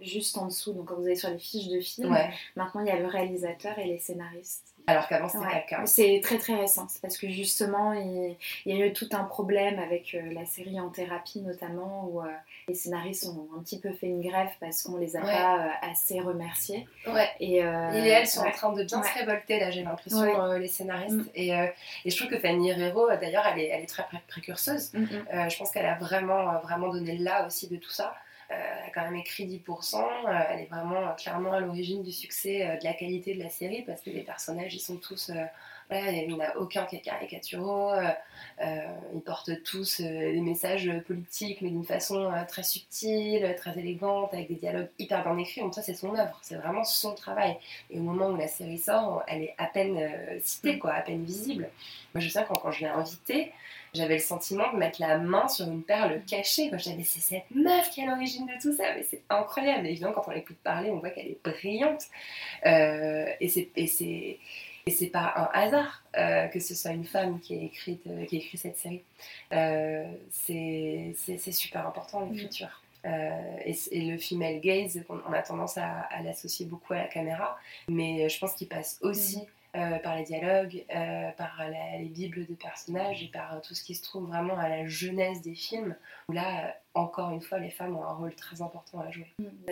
juste 0.00 0.36
en 0.38 0.46
dessous, 0.46 0.72
donc 0.72 0.86
quand 0.86 0.96
vous 0.96 1.06
allez 1.06 1.16
sur 1.16 1.30
les 1.30 1.38
fiches 1.38 1.68
de 1.68 1.80
film, 1.80 2.16
maintenant 2.56 2.80
il 2.80 2.86
y 2.86 2.90
a 2.90 2.98
le 2.98 3.06
réalisateur 3.06 3.78
et 3.78 3.84
les 3.84 3.98
scénaristes. 3.98 4.69
Alors 4.90 5.08
qu'avant 5.08 5.28
c'était 5.28 5.44
ouais. 5.44 5.66
cas. 5.68 5.86
C'est 5.86 6.20
très 6.22 6.38
très 6.38 6.54
récent, 6.54 6.86
c'est 6.88 7.00
parce 7.00 7.18
que 7.18 7.28
justement 7.28 7.92
il, 7.92 8.36
y 8.66 8.82
a 8.82 8.86
eu 8.86 8.92
tout 8.92 9.08
un 9.12 9.24
problème 9.24 9.78
avec 9.78 10.16
la 10.32 10.44
série 10.44 10.80
En 10.80 10.90
thérapie 10.90 11.40
notamment 11.40 12.08
où 12.10 12.22
les 12.68 12.74
scénaristes 12.74 13.26
ont 13.26 13.48
un 13.58 13.62
petit 13.62 13.80
peu 13.80 13.92
fait 13.92 14.06
une 14.06 14.22
grève 14.22 14.50
parce 14.60 14.82
qu'on 14.82 14.96
les 14.96 15.16
a 15.16 15.20
pas 15.20 15.58
euh, 15.58 15.90
assez 15.90 16.20
remerciés. 16.20 16.86
Ouais. 17.06 17.28
Et, 17.40 17.64
euh, 17.64 17.92
et 17.92 18.08
elles 18.08 18.26
sont 18.26 18.42
en 18.42 18.50
train 18.50 18.72
de 18.72 18.84
bien 18.84 19.02
se 19.02 19.18
révolter 19.18 19.58
là, 19.58 19.70
j'ai 19.70 19.82
l'impression, 19.82 20.22
euh, 20.22 20.58
les 20.58 20.68
scénaristes. 20.68 21.16
Mm. 21.16 21.30
Et, 21.34 21.50
et, 21.50 22.10
je 22.10 22.16
trouve 22.16 22.28
que 22.28 22.38
Fanny 22.38 22.70
Herrero, 22.70 23.08
d'ailleurs, 23.20 23.44
elle 23.52 23.60
est, 23.60 23.68
elle 23.68 23.82
est 23.82 23.86
très 23.86 24.04
précurseuse. 24.28 24.92
Mm, 24.94 25.02
mm. 25.02 25.50
je 25.50 25.58
pense 25.58 25.70
qu'elle 25.70 25.86
a 25.86 25.96
vraiment, 25.96 26.60
vraiment 26.60 26.88
donné 26.88 27.16
le 27.16 27.24
là 27.24 27.46
aussi 27.46 27.68
de 27.68 27.76
tout 27.76 27.90
ça. 27.90 28.14
A 28.90 28.92
quand 28.94 29.02
même 29.02 29.16
écrit 29.16 29.46
10%. 29.46 30.04
elle 30.50 30.60
est 30.60 30.66
vraiment 30.66 31.14
clairement 31.16 31.52
à 31.52 31.60
l'origine 31.60 32.02
du 32.02 32.12
succès, 32.12 32.78
de 32.80 32.84
la 32.84 32.94
qualité 32.94 33.34
de 33.34 33.42
la 33.42 33.50
série 33.50 33.82
parce 33.82 34.00
que 34.00 34.10
les 34.10 34.22
personnages, 34.22 34.74
ils 34.74 34.80
sont 34.80 34.96
tous 34.96 35.30
il 35.92 36.34
n'y 36.34 36.42
a 36.42 36.56
aucun 36.58 36.84
qui 36.84 36.96
est 36.96 37.00
caricaturaux. 37.00 37.92
Euh, 37.92 38.10
euh, 38.62 38.86
ils 39.14 39.20
portent 39.20 39.62
tous 39.64 40.00
euh, 40.00 40.32
des 40.32 40.40
messages 40.40 40.90
politiques, 41.06 41.60
mais 41.62 41.70
d'une 41.70 41.84
façon 41.84 42.32
très 42.48 42.62
subtile, 42.62 43.54
très 43.56 43.78
élégante, 43.78 44.32
avec 44.32 44.48
des 44.48 44.54
dialogues 44.54 44.88
hyper 44.98 45.22
bien 45.24 45.38
écrits. 45.38 45.60
Donc 45.60 45.74
ça, 45.74 45.82
c'est 45.82 45.94
son 45.94 46.14
œuvre, 46.14 46.38
c'est 46.42 46.56
vraiment 46.56 46.84
son 46.84 47.14
travail. 47.14 47.56
Et 47.90 47.98
au 47.98 48.02
moment 48.02 48.28
où 48.28 48.36
la 48.36 48.48
série 48.48 48.78
sort, 48.78 49.22
elle 49.26 49.42
est 49.42 49.54
à 49.58 49.66
peine 49.66 49.98
citée, 50.42 50.78
quoi, 50.78 50.92
à 50.92 51.02
peine 51.02 51.24
visible. 51.24 51.68
Moi, 52.14 52.20
je 52.20 52.28
sais 52.28 52.44
quand, 52.46 52.54
quand 52.54 52.70
je 52.70 52.80
l'ai 52.80 52.90
invitée, 52.90 53.52
j'avais 53.94 54.14
le 54.14 54.20
sentiment 54.20 54.72
de 54.72 54.78
mettre 54.78 55.00
la 55.00 55.18
main 55.18 55.48
sur 55.48 55.66
une 55.66 55.82
perle 55.82 56.22
cachée. 56.26 56.70
Je 56.72 56.76
disais, 56.76 57.02
c'est 57.04 57.20
cette 57.20 57.50
meuf 57.54 57.90
qui 57.90 58.00
est 58.00 58.04
à 58.04 58.10
l'origine 58.10 58.46
de 58.46 58.60
tout 58.60 58.74
ça, 58.76 58.84
mais 58.96 59.04
c'est 59.08 59.22
incroyable. 59.28 59.86
Évidemment, 59.86 60.12
quand 60.12 60.24
on 60.28 60.32
l'écoute 60.32 60.58
parler, 60.62 60.90
on 60.90 60.98
voit 60.98 61.10
qu'elle 61.10 61.28
est 61.28 61.38
brillante. 61.44 62.04
et 62.64 63.48
c'est 63.48 64.38
et 64.86 64.90
c'est 64.90 65.06
pas 65.06 65.32
un 65.36 65.60
hasard 65.60 66.02
euh, 66.16 66.48
que 66.48 66.58
ce 66.58 66.74
soit 66.74 66.92
une 66.92 67.04
femme 67.04 67.40
qui 67.40 67.54
ait 67.54 67.64
écrit, 67.66 68.00
euh, 68.06 68.24
qui 68.24 68.38
écrit 68.38 68.58
cette 68.58 68.78
série. 68.78 69.02
Euh, 69.52 70.04
c'est 70.30 71.14
super 71.52 71.86
important 71.86 72.26
l'écriture. 72.26 72.82
Et, 73.04 73.74
et, 73.92 74.10
le 74.10 74.18
female 74.18 74.60
gaze, 74.60 75.02
on, 75.08 75.32
a 75.32 75.40
tendance 75.40 75.78
à, 75.78 76.06
l'associer 76.22 76.66
beaucoup 76.66 76.92
à 76.92 76.98
la 76.98 77.06
caméra, 77.06 77.58
mais 77.88 78.28
je 78.28 78.38
pense 78.38 78.52
qu'il 78.52 78.68
passe 78.68 78.98
aussi 79.00 79.40
par 79.72 80.16
les 80.16 80.24
dialogues, 80.24 80.84
par 81.36 81.62
les 81.98 82.08
bibles 82.08 82.46
de 82.46 82.54
personnages 82.54 83.22
et 83.22 83.28
par 83.28 83.60
tout 83.62 83.74
ce 83.74 83.84
qui 83.84 83.94
se 83.94 84.02
trouve 84.02 84.28
vraiment 84.28 84.56
à 84.56 84.68
la 84.68 84.86
jeunesse 84.86 85.42
des 85.42 85.54
films, 85.54 85.96
où 86.28 86.32
là, 86.32 86.74
encore 86.94 87.30
une 87.30 87.40
fois, 87.40 87.58
les 87.60 87.70
femmes 87.70 87.96
ont 87.96 88.02
un 88.02 88.12
rôle 88.12 88.34
très 88.34 88.62
important 88.62 88.98
à 88.98 89.10
jouer. 89.10 89.26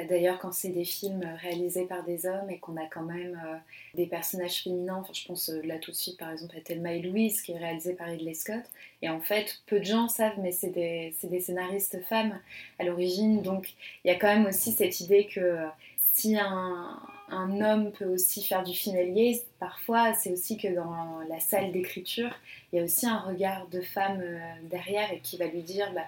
D'ailleurs, 0.08 0.38
quand 0.38 0.52
c'est 0.52 0.68
des 0.68 0.84
films 0.84 1.24
réalisés 1.40 1.86
par 1.86 2.04
des 2.04 2.26
hommes 2.26 2.48
et 2.48 2.58
qu'on 2.58 2.76
a 2.76 2.86
quand 2.86 3.02
même 3.02 3.40
euh, 3.44 3.56
des 3.94 4.06
personnages 4.06 4.62
féminins, 4.62 5.02
je 5.12 5.26
pense 5.26 5.50
euh, 5.50 5.60
là 5.62 5.78
tout 5.78 5.90
de 5.90 5.96
suite 5.96 6.18
par 6.18 6.30
exemple 6.30 6.56
à 6.56 6.60
Thelma 6.60 6.92
et 6.92 7.02
Louise 7.02 7.42
qui 7.42 7.52
est 7.52 7.58
réalisé 7.58 7.94
par 7.94 8.06
Ridley 8.06 8.34
Scott, 8.34 8.62
et 9.02 9.08
en 9.08 9.20
fait, 9.20 9.62
peu 9.66 9.80
de 9.80 9.84
gens 9.84 10.08
savent, 10.08 10.38
mais 10.38 10.52
c'est 10.52 10.70
des, 10.70 11.40
scénaristes 11.40 12.00
femmes 12.04 12.38
à 12.78 12.84
l'origine, 12.84 13.42
donc 13.42 13.74
il 14.04 14.08
y 14.08 14.14
a 14.14 14.16
quand 14.16 14.28
même 14.28 14.46
aussi 14.46 14.72
cette 14.72 15.00
idée 15.00 15.26
que 15.26 15.40
euh, 15.40 15.66
si 16.12 16.36
un, 16.36 17.00
un, 17.30 17.60
homme 17.60 17.92
peut 17.92 18.06
aussi 18.06 18.42
faire 18.42 18.62
du 18.62 18.74
finalier, 18.74 19.42
parfois 19.58 20.14
c'est 20.14 20.32
aussi 20.32 20.56
que 20.56 20.68
dans 20.68 21.20
la 21.28 21.40
salle 21.40 21.72
d'écriture, 21.72 22.30
il 22.72 22.78
y 22.78 22.80
a 22.80 22.84
aussi 22.84 23.06
un 23.06 23.18
regard 23.18 23.66
de 23.68 23.80
femme 23.80 24.22
derrière 24.70 25.12
et 25.12 25.20
qui 25.20 25.36
va 25.36 25.46
lui 25.46 25.62
dire 25.62 25.92
bah, 25.94 26.02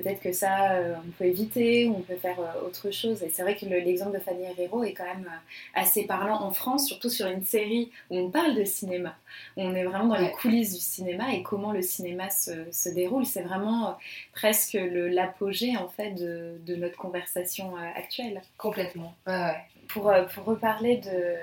peut-être 0.00 0.20
que 0.20 0.32
ça, 0.32 0.72
euh, 0.72 0.94
on 1.06 1.10
peut 1.12 1.24
éviter, 1.24 1.86
ou 1.86 1.96
on 1.96 2.00
peut 2.00 2.16
faire 2.16 2.38
euh, 2.40 2.66
autre 2.66 2.90
chose. 2.90 3.22
Et 3.22 3.30
c'est 3.30 3.42
vrai 3.42 3.56
que 3.56 3.66
l'exemple 3.66 4.12
de 4.12 4.18
Fanny 4.18 4.44
Herrero 4.44 4.82
est 4.82 4.92
quand 4.92 5.04
même 5.04 5.26
euh, 5.26 5.80
assez 5.80 6.04
parlant 6.04 6.42
en 6.42 6.52
France, 6.52 6.86
surtout 6.86 7.10
sur 7.10 7.26
une 7.26 7.44
série 7.44 7.90
où 8.10 8.18
on 8.18 8.30
parle 8.30 8.54
de 8.54 8.64
cinéma, 8.64 9.16
on 9.56 9.74
est 9.74 9.84
vraiment 9.84 10.06
dans 10.06 10.20
les 10.20 10.30
coulisses 10.30 10.74
du 10.74 10.80
cinéma 10.80 11.32
et 11.34 11.42
comment 11.42 11.72
le 11.72 11.82
cinéma 11.82 12.30
se, 12.30 12.88
déroule. 12.94 13.26
C'est 13.26 13.42
vraiment 13.42 13.96
presque 14.32 14.76
l'apogée 14.80 15.76
en 15.76 15.88
fait 15.88 16.12
de, 16.12 16.58
de, 16.66 16.74
notre 16.74 16.96
conversation 16.96 17.76
actuelle. 17.76 18.42
Complètement. 18.58 19.14
Pour, 19.92 20.12
pour 20.34 20.44
reparler 20.44 20.98
de 20.98 21.36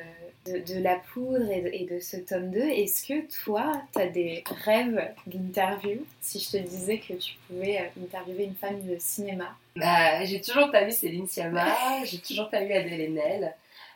de, 0.48 0.82
la 0.82 0.96
poudre 0.96 1.50
et 1.50 1.88
de, 1.90 2.00
ce 2.00 2.18
tome 2.18 2.52
2. 2.52 2.60
Est-ce 2.60 3.08
que 3.08 3.44
toi, 3.44 3.72
tu 3.94 4.00
as 4.00 4.08
des 4.08 4.44
rêves 4.64 5.14
d'interview? 5.26 6.06
Si 6.22 6.40
je 6.40 6.58
te 6.58 6.58
disais 6.58 7.00
que 7.00 7.14
tu 7.14 7.34
pouvais 7.48 7.80
euh, 7.80 8.04
interviewer 8.04 8.46
une 8.46 8.56
femme 8.56 8.82
de 8.82 8.96
cinéma 9.00 9.56
bah, 9.76 10.24
J'ai 10.26 10.42
toujours 10.42 10.72
pas 10.72 10.84
vu 10.84 10.92
Céline 10.92 11.28
Sciamma, 11.28 11.68
j'ai 12.06 12.20
toujours 12.20 12.50
pas 12.50 12.64
vu 12.64 12.74
Adèle 12.74 13.02
Haenel. 13.02 13.54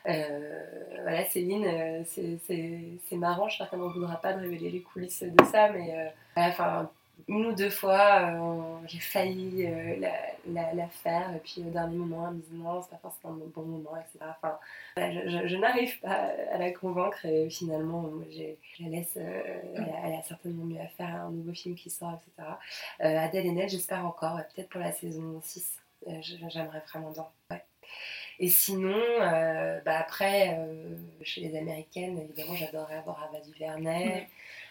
Euh, 0.08 0.64
voilà, 1.02 1.24
Céline, 1.26 1.64
euh, 1.64 2.02
c'est 2.06 3.16
marrant, 3.16 3.48
je 3.48 3.58
sais 3.58 3.64
qu'elle 3.70 3.78
n'en 3.78 3.88
voudra 3.88 4.16
pas 4.16 4.32
de 4.32 4.40
révéler 4.40 4.70
les 4.70 4.82
coulisses 4.82 5.22
de 5.22 5.44
ça, 5.44 5.70
mais 5.70 6.12
enfin, 6.34 6.90
une 7.28 7.46
ou 7.46 7.52
deux 7.52 7.70
fois, 7.70 8.32
euh, 8.32 8.86
j'ai 8.86 8.98
failli 8.98 9.66
euh, 9.66 9.96
la, 10.46 10.72
la, 10.74 10.88
faire, 10.88 11.34
et 11.34 11.38
puis 11.38 11.62
au 11.66 11.70
dernier 11.70 11.96
moment, 11.96 12.28
elle 12.28 12.34
me 12.34 12.40
dit 12.40 12.54
non, 12.54 12.82
c'est 12.82 12.90
pas 12.90 13.00
forcément 13.02 13.34
le 13.34 13.46
bon 13.46 13.62
moment, 13.62 13.96
etc. 13.96 14.30
Enfin, 14.30 14.58
je, 14.96 15.56
n'arrive 15.56 15.98
pas 16.00 16.30
à 16.52 16.58
la 16.58 16.70
convaincre, 16.72 17.24
et 17.26 17.48
finalement, 17.50 18.10
je 18.30 18.82
la 18.82 18.88
laisse, 18.88 19.16
euh, 19.16 19.40
elle, 20.04 20.14
a, 20.14 20.22
certainement 20.22 20.64
mieux 20.64 20.80
à 20.80 20.88
faire, 20.88 21.14
un 21.14 21.30
nouveau 21.30 21.52
film 21.52 21.74
qui 21.74 21.90
sort, 21.90 22.12
etc. 22.14 22.48
Adèle 23.00 23.46
Haenel, 23.46 23.68
j'espère 23.68 24.04
encore, 24.04 24.38
peut-être 24.54 24.68
pour 24.68 24.80
la 24.80 24.92
saison 24.92 25.40
6. 25.42 25.78
J'aimerais 26.20 26.82
vraiment 26.88 27.10
bien. 27.10 27.26
Et 28.40 28.48
sinon, 28.48 28.98
bah 29.84 29.98
après, 30.00 30.58
chez 31.22 31.42
les 31.42 31.56
Américaines, 31.56 32.18
évidemment, 32.18 32.56
j'adorerais 32.56 32.96
avoir 32.96 33.22
Ava 33.22 33.40
DuVernay. 33.40 34.12
Euh, 34.16 34.24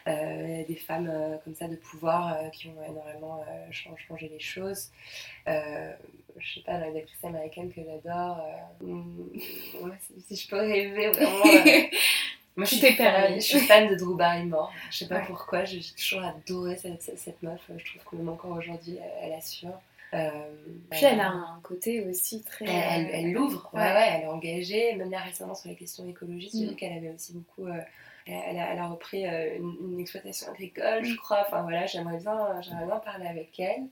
des 0.06 0.76
femmes 0.76 1.10
euh, 1.10 1.38
comme 1.44 1.56
ça 1.56 1.68
de 1.68 1.76
pouvoir 1.76 2.36
euh, 2.36 2.50
qui 2.50 2.68
ont 2.68 2.84
énormément 2.84 3.44
changé 3.72 4.30
les 4.30 4.40
choses. 4.40 4.90
je 5.46 6.54
sais 6.54 6.62
pas, 6.62 6.74
une 6.88 6.98
actrice 6.98 7.24
américaine 7.24 7.72
que 7.72 7.82
j'adore. 7.84 8.46
si 10.28 10.36
je 10.36 10.48
peux 10.48 10.58
rêver 10.58 11.10
vraiment. 11.10 11.44
Moi, 12.58 12.66
je 12.66 12.76
suis, 12.76 12.92
fan, 12.94 13.36
je 13.36 13.40
suis, 13.40 13.60
fan, 13.60 13.88
de 13.88 13.96
Drew 13.96 14.18
Barrymore. 14.18 14.74
Je 14.92 14.98
sais 14.98 15.08
pas 15.08 15.22
pourquoi, 15.22 15.64
j'ai 15.64 15.80
toujours 15.98 16.22
adoré 16.22 16.76
cette, 16.76 17.02
cette, 17.02 17.42
meuf. 17.42 17.62
Je 17.78 17.86
trouve 17.86 18.04
que 18.04 18.16
même 18.18 18.28
encore 18.28 18.58
aujourd'hui, 18.58 18.98
elle, 19.22 19.32
assure. 19.32 19.80
Euh, 20.14 20.30
Puis 20.90 21.06
elle, 21.06 21.22
a 21.22 21.30
un 21.30 21.62
côté 21.64 22.06
aussi 22.06 22.44
très. 22.44 22.66
Elle, 22.66 23.10
elle, 23.14 23.32
l'ouvre, 23.32 23.70
ouais. 23.74 23.80
ouais. 23.80 24.10
elle 24.16 24.24
est 24.24 24.28
engagée. 24.28 24.96
Même 24.96 25.10
là 25.10 25.20
récemment 25.20 25.56
sur 25.56 25.70
les 25.70 25.76
questions 25.78 26.06
écologiques, 26.06 26.52
j'ai 26.54 26.66
mm. 26.66 26.70
vu 26.70 26.76
qu'elle 26.76 26.98
avait 26.98 27.14
aussi 27.14 27.34
beaucoup 27.34 27.68
elle 28.32 28.80
a, 28.80 28.88
repris 28.88 29.28
euh, 29.28 29.58
une, 29.58 30.00
exploitation 30.00 30.52
agricole, 30.52 31.04
je 31.04 31.16
crois. 31.16 31.44
Enfin 31.48 31.62
voilà, 31.64 31.86
j'aimerais 31.86 32.18
bien, 32.18 32.62
j'aimerais 32.62 32.86
bien 32.86 33.00
parler 33.00 33.28
avec 33.28 33.60
elle. 33.60 33.84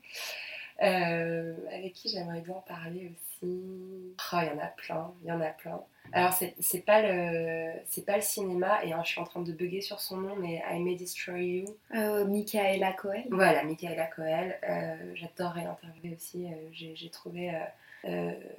Euh, 0.82 1.54
avec 1.74 1.92
qui 1.92 2.08
j'aimerais 2.08 2.40
bien 2.40 2.62
parler 2.66 3.12
aussi? 3.12 4.16
Oh, 4.32 4.38
il 4.42 4.48
y 4.48 4.50
en 4.50 4.58
a 4.58 4.66
plein, 4.66 5.12
il 5.22 5.28
y 5.28 5.32
en 5.32 5.40
a 5.40 5.50
plein. 5.50 5.80
Alors, 6.12 6.32
c'est 6.32 6.84
pas, 6.84 7.02
le, 7.02 7.72
pas 8.04 8.16
le 8.16 8.22
cinéma, 8.22 8.84
et 8.84 8.92
hein, 8.92 9.02
je 9.04 9.10
suis 9.12 9.20
en 9.20 9.24
train 9.24 9.42
de 9.42 9.52
bugger 9.52 9.80
sur 9.80 10.00
son 10.00 10.16
nom, 10.16 10.36
mais 10.36 10.62
I 10.70 10.80
May 10.80 10.96
Destroy 10.96 11.44
You. 11.44 11.64
Euh, 11.94 12.24
Michaela 12.24 12.92
Coel. 12.94 13.26
Voilà, 13.30 13.62
Michaela 13.62 14.06
Coel. 14.06 14.58
Euh, 14.68 14.96
J'adorerais 15.14 15.64
l'interviewer 15.64 16.16
aussi. 16.16 16.48
J'ai 16.72 17.10
trouvé 17.10 17.52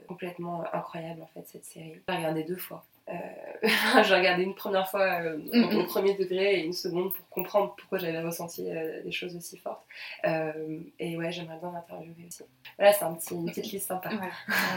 complètement 0.07 0.63
incroyable, 0.73 1.23
en 1.23 1.27
fait, 1.27 1.45
cette 1.47 1.65
série. 1.65 1.99
J'ai 2.07 2.15
regardé 2.15 2.43
deux 2.43 2.57
fois. 2.57 2.86
j'ai 4.04 4.16
regardé 4.16 4.43
une 4.43 4.56
première 4.56 4.89
fois 4.89 5.20
au, 5.54 5.84
premier 5.84 6.14
degré 6.16 6.60
et 6.60 6.64
une 6.64 6.74
seconde 6.74 7.14
pour 7.14 7.28
comprendre 7.30 7.76
pourquoi 7.78 7.97
j'avais 7.97 8.22
ressenti 8.22 8.64
des 8.64 9.12
choses 9.12 9.36
aussi 9.36 9.58
fortes. 9.58 9.84
et 10.24 11.18
ouais, 11.18 11.32
j'aimerais 11.32 11.58
bien 11.60 11.72
l'interviewer 11.72 12.26
aussi. 12.28 12.43
Voilà, 12.78 12.93
c'est 12.93 13.06
un 13.06 13.14
petit, 13.14 13.34
une 13.34 13.45
petite 13.45 13.72
liste 13.72 13.88
sympa. 13.88 14.10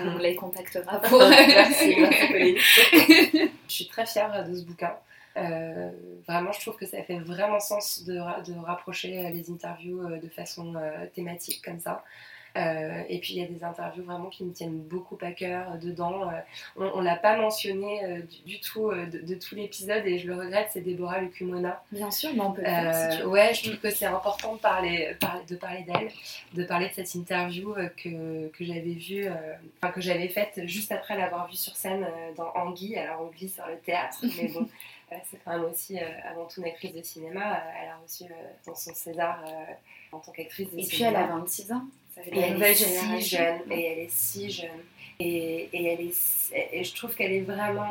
on 0.05 0.19
les 0.19 0.35
contactera 0.35 1.01
pour. 1.01 1.19
merci, 1.19 1.97
merci 2.01 3.51
Je 3.69 3.73
suis 3.73 3.87
très 3.87 4.07
fière 4.07 4.47
de 4.47 4.55
ce 4.55 4.65
bouquin. 4.65 4.95
Euh, 5.37 5.91
vraiment, 6.29 6.53
je 6.53 6.61
trouve 6.61 6.77
que 6.77 6.87
ça 6.87 7.03
fait 7.03 7.19
vraiment 7.19 7.61
sens 7.61 8.05
de, 8.05 8.15
de 8.15 8.59
rapprocher 8.65 9.31
les 9.31 9.51
interviews 9.51 10.01
euh, 10.03 10.19
de 10.19 10.29
façon 10.29 10.75
euh, 10.77 11.07
thématique 11.13 11.63
comme 11.65 11.81
ça. 11.81 12.05
Et 12.57 13.19
puis 13.21 13.35
il 13.35 13.41
y 13.41 13.45
a 13.45 13.49
des 13.49 13.65
interviews 13.65 14.05
vraiment 14.05 14.29
qui 14.29 14.45
me 14.45 14.53
tiennent 14.53 14.79
beaucoup 14.79 15.19
à 15.21 15.33
cœur 15.33 15.79
dedans. 15.79 16.31
on 16.77 17.01
ne 17.01 17.05
l'a 17.05 17.17
pas 17.17 17.37
mentionné 17.37 18.23
du, 18.47 18.61
tout 18.61 18.91
de, 18.91 19.35
tout 19.35 19.55
l'épisode 19.55 20.07
et 20.07 20.19
je 20.19 20.29
le 20.29 20.37
regrette, 20.37 20.69
c'est 20.73 20.81
Déborah 20.81 21.21
Lucumona. 21.21 21.83
Bien 21.91 22.11
sûr, 22.11 22.31
mais 22.35 22.41
on 22.41 22.53
peut 22.53 22.63
le 22.63 22.69
faire 22.69 23.13
si 23.13 23.19
tu 23.19 23.25
Ouais, 23.25 23.53
je 23.55 23.65
trouve 23.65 23.81
que 23.81 23.91
c'est 23.91 24.07
important 24.07 24.55
de 24.55 24.61
parler, 24.61 25.17
de 25.49 25.57
parler 25.57 25.83
d'elle, 25.83 26.11
de 26.53 26.65
parler 26.65 26.89
de 26.89 26.95
cette 26.95 27.15
interview 27.15 27.75
que, 27.97 28.49
que 28.49 28.65
j'avais 28.65 28.95
vue, 28.95 29.29
enfin 29.83 29.93
que 29.93 30.01
j'avais 30.01 30.29
faite 30.29 30.61
juste 30.67 30.93
après 30.93 31.17
l'avoir 31.17 31.49
vue 31.49 31.57
sur 31.57 31.75
scène 31.75 32.07
dans 32.37 32.53
Anguille. 32.55 32.97
Alors 32.99 33.23
Anguille 33.23 33.49
sur 33.49 33.67
le 33.67 33.79
théâtre, 33.79 34.19
mais 34.39 34.49
bon. 34.49 34.69
c'est 35.31 35.39
quand 35.45 35.53
même 35.53 35.65
aussi 35.65 35.99
euh, 35.99 36.03
avant 36.25 36.47
tout 36.47 36.61
une 36.61 36.69
actrice 36.69 36.95
de 36.95 37.03
cinéma. 37.03 37.57
Euh, 37.57 37.71
elle 37.83 37.89
a 37.89 37.97
reçu 37.97 38.25
euh, 38.25 38.35
dans 38.67 38.75
son 38.75 38.95
César 38.95 39.45
en 40.13 40.19
tant 40.19 40.33
qu'actrice 40.33 40.71
de 40.71 40.79
et 40.79 40.83
cinéma. 40.83 40.87
Et 40.87 40.89
puis 40.89 41.03
elle 41.03 41.33
a 41.33 41.37
26 41.39 41.73
ans. 41.73 41.85
Et 42.33 42.39
elle 42.39 42.63
est 42.63 42.75
si 42.75 43.21
jeune. 43.21 43.61
Et 43.71 43.85
elle 43.85 43.99
est 43.99 44.11
si 44.11 44.51
jeune. 44.51 44.69
Et, 45.21 45.69
et 45.73 45.87
elle 45.93 46.01
est, 46.01 46.53
et 46.73 46.85
je 46.85 46.95
trouve 46.95 47.15
qu'elle 47.15 47.33
est 47.33 47.41
vraiment. 47.41 47.91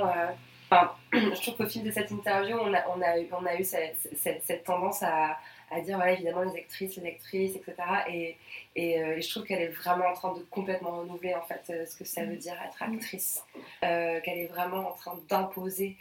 Enfin, 0.70 0.92
je 1.14 1.42
trouve 1.42 1.56
qu'au 1.56 1.68
fil 1.68 1.84
de 1.84 1.92
cette 1.92 2.12
interview, 2.12 2.58
on 2.58 2.74
a, 2.74 2.84
on 2.96 3.02
a, 3.02 3.42
on 3.42 3.46
a 3.46 3.56
eu 3.56 3.64
cette, 3.64 3.98
cette 4.16 4.64
tendance 4.64 5.04
à, 5.04 5.38
à 5.74 5.82
dire 5.82 5.98
voilà, 5.98 6.14
évidemment 6.14 6.44
les 6.44 6.60
actrices, 6.60 6.96
les 6.98 7.08
actrices, 7.08 7.56
etc. 7.56 7.76
Et, 8.10 8.36
euh, 8.78 9.16
et, 9.16 9.22
je 9.22 9.30
trouve 9.30 9.44
qu'elle 9.44 9.62
est 9.62 9.68
vraiment 9.68 10.08
en 10.08 10.14
train 10.14 10.34
de 10.34 10.42
complètement 10.44 10.98
renouveler 10.98 11.36
en 11.36 11.42
fait 11.42 11.62
euh, 11.70 11.86
ce 11.86 11.96
que 11.96 12.06
ça 12.06 12.24
veut 12.26 12.36
dire 12.36 12.56
être 12.66 12.82
actrice, 12.82 13.44
euh, 13.84 14.20
qu'elle 14.22 14.40
est 14.40 14.48
vraiment 14.48 14.90
en 14.90 14.94
train 14.94 15.18
d'imposer 15.30 15.98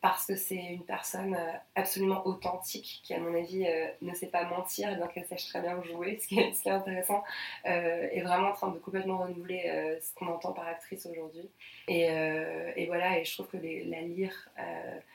parce 0.00 0.26
que 0.26 0.34
c'est 0.34 0.56
une 0.56 0.84
personne 0.84 1.38
absolument 1.76 2.26
authentique 2.26 3.00
qui 3.04 3.14
à 3.14 3.20
mon 3.20 3.32
avis 3.32 3.64
ne 4.02 4.12
sait 4.12 4.26
pas 4.26 4.42
mentir 4.42 4.90
et 4.90 4.96
donc 4.96 5.10
elle 5.14 5.24
sache 5.26 5.46
très 5.46 5.60
bien 5.60 5.80
jouer, 5.84 6.18
ce 6.20 6.26
qui 6.26 6.40
est, 6.40 6.52
ce 6.52 6.62
qui 6.62 6.68
est 6.68 6.72
intéressant, 6.72 7.22
est 7.64 8.20
vraiment 8.22 8.48
en 8.48 8.52
train 8.54 8.70
de 8.70 8.78
complètement 8.78 9.18
renouveler 9.18 9.96
ce 10.00 10.12
qu'on 10.16 10.26
entend 10.26 10.52
par 10.52 10.66
actrice 10.66 11.06
aujourd'hui. 11.06 11.48
Et, 11.86 12.86
voilà, 12.88 13.20
et 13.20 13.24
je 13.24 13.34
trouve 13.34 13.46
que 13.46 13.56
la 13.56 14.00
lire, 14.00 14.50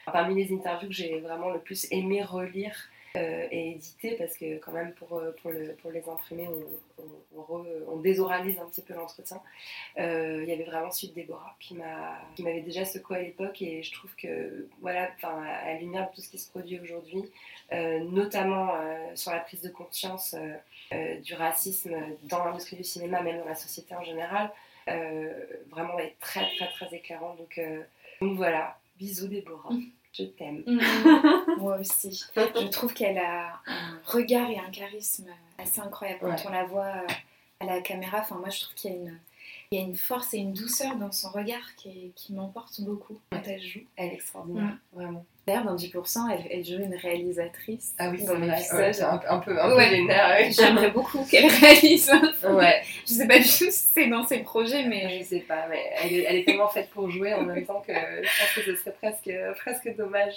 parmi 0.05 0.41
les 0.41 0.55
interviews 0.55 0.87
que 0.87 0.95
j'ai 0.95 1.19
vraiment 1.19 1.49
le 1.49 1.59
plus 1.59 1.91
aimé 1.91 2.23
relire, 2.23 2.89
euh, 3.15 3.47
et 3.51 3.73
édité 3.73 4.15
parce 4.15 4.35
que 4.35 4.57
quand 4.57 4.71
même 4.71 4.91
pour, 4.93 5.19
euh, 5.19 5.35
pour, 5.39 5.51
le, 5.51 5.75
pour 5.75 5.91
les 5.91 6.09
imprimer 6.09 6.49
on, 7.35 7.97
désoralise 7.97 8.57
un 8.57 8.65
petit 8.65 8.81
peu 8.81 8.95
l'entretien. 8.95 9.39
Euh, 9.99 10.39
il 10.41 10.49
y 10.49 10.51
avait 10.51 10.63
vraiment 10.63 10.89
Suite 10.89 11.13
Déborah 11.13 11.55
qui 11.59 11.75
m'avait 11.75 12.61
déjà 12.61 12.85
secoué 12.85 13.17
à 13.17 13.21
l'époque 13.21 13.61
et 13.61 13.83
je 13.83 13.91
trouve 13.91 14.09
que 14.15 14.67
voilà, 14.81 15.11
à 15.21 15.73
la 15.73 15.79
lumière 15.79 16.09
de 16.09 16.15
tout 16.15 16.21
ce 16.21 16.29
qui 16.29 16.39
se 16.39 16.49
produit 16.49 16.79
aujourd'hui, 16.79 17.23
notamment 17.71 18.71
sur 19.13 19.31
la 19.31 19.39
prise 19.41 19.61
de 19.61 19.69
conscience 19.69 20.35
du 21.21 21.35
racisme 21.35 21.95
dans 22.23 22.43
l'industrie 22.43 22.77
du 22.77 22.83
cinéma, 22.83 23.21
même 23.21 23.37
dans 23.39 23.45
la 23.47 23.55
société 23.55 23.95
en 23.95 24.03
général, 24.03 24.51
vraiment 25.69 25.99
est 25.99 26.15
très 26.19 26.49
très 26.55 26.67
très 26.69 26.95
éclairant. 26.95 27.35
Donc, 27.35 27.61
donc 28.21 28.37
voilà, 28.37 28.79
bisous 28.97 29.27
Déborah. 29.27 29.69
Je 30.13 30.25
t'aime. 30.25 30.63
Mm. 30.67 30.79
Moi 31.57 31.77
aussi. 31.79 32.23
Je 32.35 32.67
trouve 32.67 32.93
qu'elle 32.93 33.17
a 33.17 33.59
un 33.65 33.99
regard 34.05 34.49
et 34.49 34.59
un 34.59 34.69
charisme 34.69 35.29
assez 35.57 35.79
incroyable 35.81 36.19
quand 36.21 36.49
on 36.49 36.51
la 36.51 36.65
voit 36.65 36.93
à 37.59 37.65
la 37.65 37.81
caméra. 37.81 38.19
Enfin, 38.19 38.35
moi, 38.35 38.49
je 38.49 38.61
trouve 38.61 38.75
qu'il 38.75 38.91
y 38.91 38.93
a 38.93 38.97
une 38.97 39.19
il 39.73 39.79
y 39.79 39.81
a 39.81 39.85
une 39.85 39.95
force 39.95 40.35
et 40.35 40.37
une 40.37 40.53
douceur 40.53 40.95
dans 40.97 41.11
son 41.11 41.31
regard 41.31 41.75
qui, 41.75 42.11
qui 42.15 42.33
m'emporte 42.33 42.79
beaucoup 42.81 43.19
quand 43.31 43.41
elle 43.47 43.61
joue. 43.61 43.79
Elle 43.95 44.09
est 44.09 44.13
extraordinaire, 44.13 44.77
vraiment. 44.93 45.25
D'ailleurs, 45.47 45.65
dans 45.65 45.75
10%, 45.75 46.19
elle, 46.31 46.47
elle, 46.51 46.63
joue 46.63 46.83
une 46.83 46.95
réalisatrice. 46.95 47.95
Ah 47.97 48.09
oui, 48.09 48.19
c'est 48.19 48.33
vrai. 48.35 48.93
c'est 48.93 49.03
un, 49.03 49.19
un, 49.27 49.39
peu, 49.39 49.59
un 49.59 49.75
ouais. 49.75 50.51
J'aimerais 50.57 50.91
beaucoup 50.91 51.25
qu'elle 51.25 51.47
réalise. 51.47 52.09
ouais. 52.43 52.83
Je 53.07 53.13
sais 53.13 53.27
pas 53.27 53.39
du 53.39 53.43
tout 53.43 53.49
si 53.49 53.71
c'est 53.71 54.07
dans 54.07 54.25
ses 54.27 54.39
projets, 54.39 54.85
mais. 54.85 55.19
Je 55.19 55.23
sais 55.25 55.39
pas, 55.39 55.67
mais 55.67 55.83
elle 56.01 56.13
est, 56.13 56.23
elle 56.23 56.35
est 56.35 56.45
tellement 56.45 56.69
faite 56.69 56.91
pour 56.91 57.09
jouer 57.09 57.33
en 57.33 57.41
même 57.41 57.65
temps 57.65 57.81
que 57.85 57.93
je 57.93 58.21
pense 58.21 58.53
que 58.55 58.61
ce 58.61 58.75
serait 58.75 58.95
presque, 59.01 59.31
presque 59.57 59.97
dommage. 59.97 60.35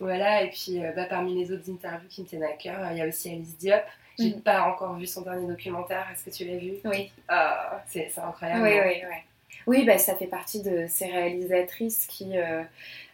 Voilà, 0.00 0.42
et 0.42 0.48
puis 0.48 0.84
euh, 0.84 0.92
bah, 0.96 1.04
parmi 1.04 1.34
les 1.34 1.52
autres 1.52 1.70
interviews 1.70 2.08
qui 2.08 2.22
me 2.22 2.26
tiennent 2.26 2.42
à 2.42 2.52
cœur, 2.52 2.80
il 2.90 2.98
y 2.98 3.02
a 3.02 3.06
aussi 3.06 3.30
Alice 3.30 3.56
Diop. 3.58 3.84
J'ai 4.20 4.34
mm. 4.34 4.42
pas 4.42 4.62
encore 4.62 4.94
vu 4.96 5.06
son 5.06 5.22
dernier 5.22 5.46
documentaire. 5.46 6.06
Est-ce 6.12 6.24
que 6.24 6.30
tu 6.30 6.44
l'as 6.44 6.58
vu? 6.58 6.74
Oui. 6.84 7.10
Ah, 7.28 7.82
c'est 7.88 8.12
incroyable. 8.18 8.62
Oui, 8.62 8.72
oui, 8.84 9.02
oui. 9.08 9.16
Oui, 9.66 9.84
bah, 9.84 9.98
ça 9.98 10.14
fait 10.16 10.26
partie 10.26 10.62
de 10.62 10.86
ces 10.88 11.06
réalisatrices 11.06 12.06
qui, 12.06 12.36
euh, 12.36 12.62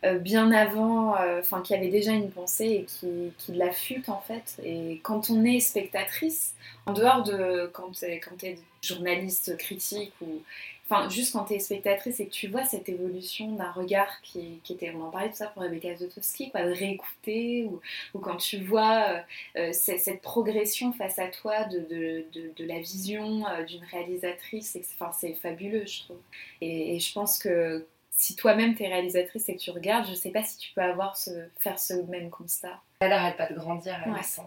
euh, 0.05 0.19
bien 0.19 0.53
avant, 0.53 1.17
euh, 1.17 1.41
enfin, 1.41 1.61
qui 1.61 1.75
avaient 1.75 1.89
déjà 1.89 2.13
une 2.13 2.31
pensée 2.31 2.67
et 2.67 2.85
qui, 2.85 3.33
qui 3.39 3.53
l'affûtent 3.53 4.09
en 4.09 4.21
fait. 4.21 4.57
Et 4.65 5.01
quand 5.03 5.31
on 5.31 5.45
est 5.45 5.61
spectatrice, 5.61 6.55
en 6.87 6.93
dehors 6.93 7.23
de 7.25 7.71
quand, 7.73 7.91
quand 8.23 8.37
tu 8.39 8.47
es 8.47 8.59
journaliste 8.81 9.57
critique 9.57 10.13
ou 10.21 10.43
enfin 10.89 11.09
juste 11.09 11.33
quand 11.33 11.45
tu 11.45 11.55
es 11.55 11.59
spectatrice 11.59 12.21
et 12.21 12.27
que 12.27 12.33
tu 12.33 12.49
vois 12.49 12.65
cette 12.65 12.89
évolution 12.89 13.53
d'un 13.53 13.71
regard 13.73 14.21
qui, 14.23 14.61
était, 14.71 14.93
on 14.95 15.03
en 15.03 15.11
parlait 15.11 15.31
tout 15.31 15.37
ça 15.37 15.49
pour 15.49 15.63
Rebecca 15.63 15.95
Zotowski, 15.97 16.51
quoi, 16.51 16.65
de 16.65 16.73
réécouter, 16.73 17.69
ou, 18.15 18.19
quand 18.21 18.37
tu 18.37 18.59
vois 18.59 19.25
euh, 19.57 19.71
euh, 19.71 19.73
cette, 19.73 20.23
progression 20.23 20.93
face 20.93 21.19
à 21.19 21.29
toi 21.29 21.65
de, 21.65 21.81
de, 21.81 22.53
de, 22.57 22.65
la 22.65 22.79
vision 22.79 23.47
euh, 23.47 23.65
d'une 23.65 23.85
réalisatrice, 23.85 24.79
enfin, 24.95 25.13
c'est 25.13 25.35
fabuleux, 25.35 25.87
je 25.87 26.01
trouve. 26.05 26.21
Et, 26.61 26.99
je 27.01 27.13
pense 27.13 27.39
que 27.39 27.87
si 28.11 28.37
toi-même 28.37 28.75
tu 28.75 28.85
es 28.85 28.89
réalisatrice 28.89 29.49
et 29.49 29.57
que 29.57 29.61
tu 29.61 29.71
regardes, 29.71 30.09
je 30.09 30.15
sais 30.15 30.31
pas 30.31 30.43
si 30.43 30.57
tu 30.57 30.73
peux 30.75 30.83
avoir 30.83 31.17
ce, 31.17 31.49
faire 31.59 31.79
ce 31.79 31.95
même 31.95 32.31
constat. 32.31 32.81
Elle 33.01 33.11
n'arrête 33.11 33.37
pas 33.37 33.47
de 33.47 33.55
grandir, 33.55 33.95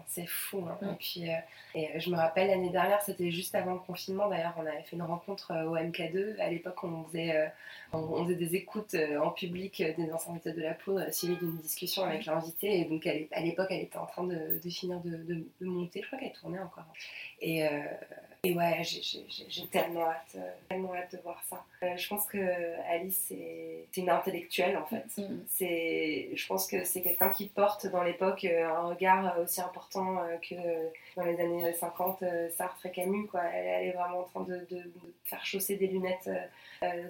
c'est 0.08 0.26
fou. 0.26 0.66
Hein. 0.68 0.76
Et 0.82 0.96
puis, 0.96 1.30
euh, 1.30 1.36
et 1.76 1.86
euh, 1.86 2.00
je 2.00 2.10
me 2.10 2.16
rappelle 2.16 2.48
l'année 2.48 2.70
dernière, 2.70 3.00
c'était 3.00 3.30
juste 3.30 3.54
avant 3.54 3.74
le 3.74 3.78
confinement 3.78 4.28
d'ailleurs, 4.28 4.54
on 4.56 4.66
avait 4.66 4.82
fait 4.82 4.96
une 4.96 5.02
rencontre 5.02 5.52
euh, 5.52 5.66
au 5.66 5.76
MK2. 5.76 6.40
À 6.40 6.50
l'époque, 6.50 6.82
on 6.82 7.04
faisait, 7.04 7.52
on, 7.92 8.24
faisait 8.24 8.36
des 8.36 8.56
écoutes 8.56 8.96
en 9.20 9.30
public 9.30 9.82
des 9.96 10.12
anciens 10.12 10.34
méthodes 10.34 10.56
de 10.56 10.62
la 10.62 10.74
poudre, 10.74 11.12
suivi 11.12 11.36
d'une 11.36 11.58
discussion 11.58 12.04
avec 12.04 12.26
l'invité. 12.26 12.80
Et 12.80 12.84
donc, 12.84 13.06
à 13.06 13.40
l'époque, 13.40 13.68
elle 13.70 13.82
était 13.82 13.98
en 13.98 14.06
train 14.06 14.24
de, 14.24 14.60
de 14.62 14.70
finir 14.70 15.00
de, 15.00 15.16
de, 15.60 15.66
monter. 15.66 16.02
Je 16.02 16.06
crois 16.06 16.18
qu'elle 16.18 16.32
tournait 16.32 16.60
encore. 16.60 16.84
Et, 17.40 17.66
et 18.42 18.54
ouais, 18.54 18.82
j'ai 18.82 19.66
tellement 19.66 20.08
hâte, 20.08 20.36
euh, 20.36 20.50
tellement 20.66 20.94
hâte 20.94 21.12
de 21.14 21.18
voir 21.18 21.42
ça. 21.44 21.62
Euh, 21.82 21.94
je 21.98 22.08
pense 22.08 22.24
que 22.24 22.38
Alice, 22.88 23.26
c'est 23.28 24.00
une 24.00 24.08
intellectuelle 24.08 24.78
en 24.78 24.86
fait. 24.86 25.04
Mm. 25.18 25.40
C'est, 25.46 26.30
je 26.34 26.46
pense 26.46 26.66
que 26.66 26.82
c'est 26.84 27.02
quelqu'un 27.02 27.28
qui 27.28 27.48
porte 27.48 27.86
dans 27.88 28.02
l'époque 28.02 28.44
euh, 28.44 28.66
un 28.66 28.88
regard 28.88 29.38
aussi 29.40 29.60
important 29.60 30.22
que 30.48 30.54
dans 31.16 31.24
les 31.24 31.38
années 31.38 31.70
50, 31.74 32.24
Sartre 32.56 32.86
et 32.86 32.90
Camus. 32.90 33.26
Quoi. 33.26 33.42
Elle, 33.52 33.88
est 33.88 33.92
vraiment 33.92 34.20
en 34.20 34.24
train 34.24 34.44
de, 34.44 34.66
de, 34.70 34.90
faire 35.24 35.44
chausser 35.44 35.76
des 35.76 35.88
lunettes 35.88 36.30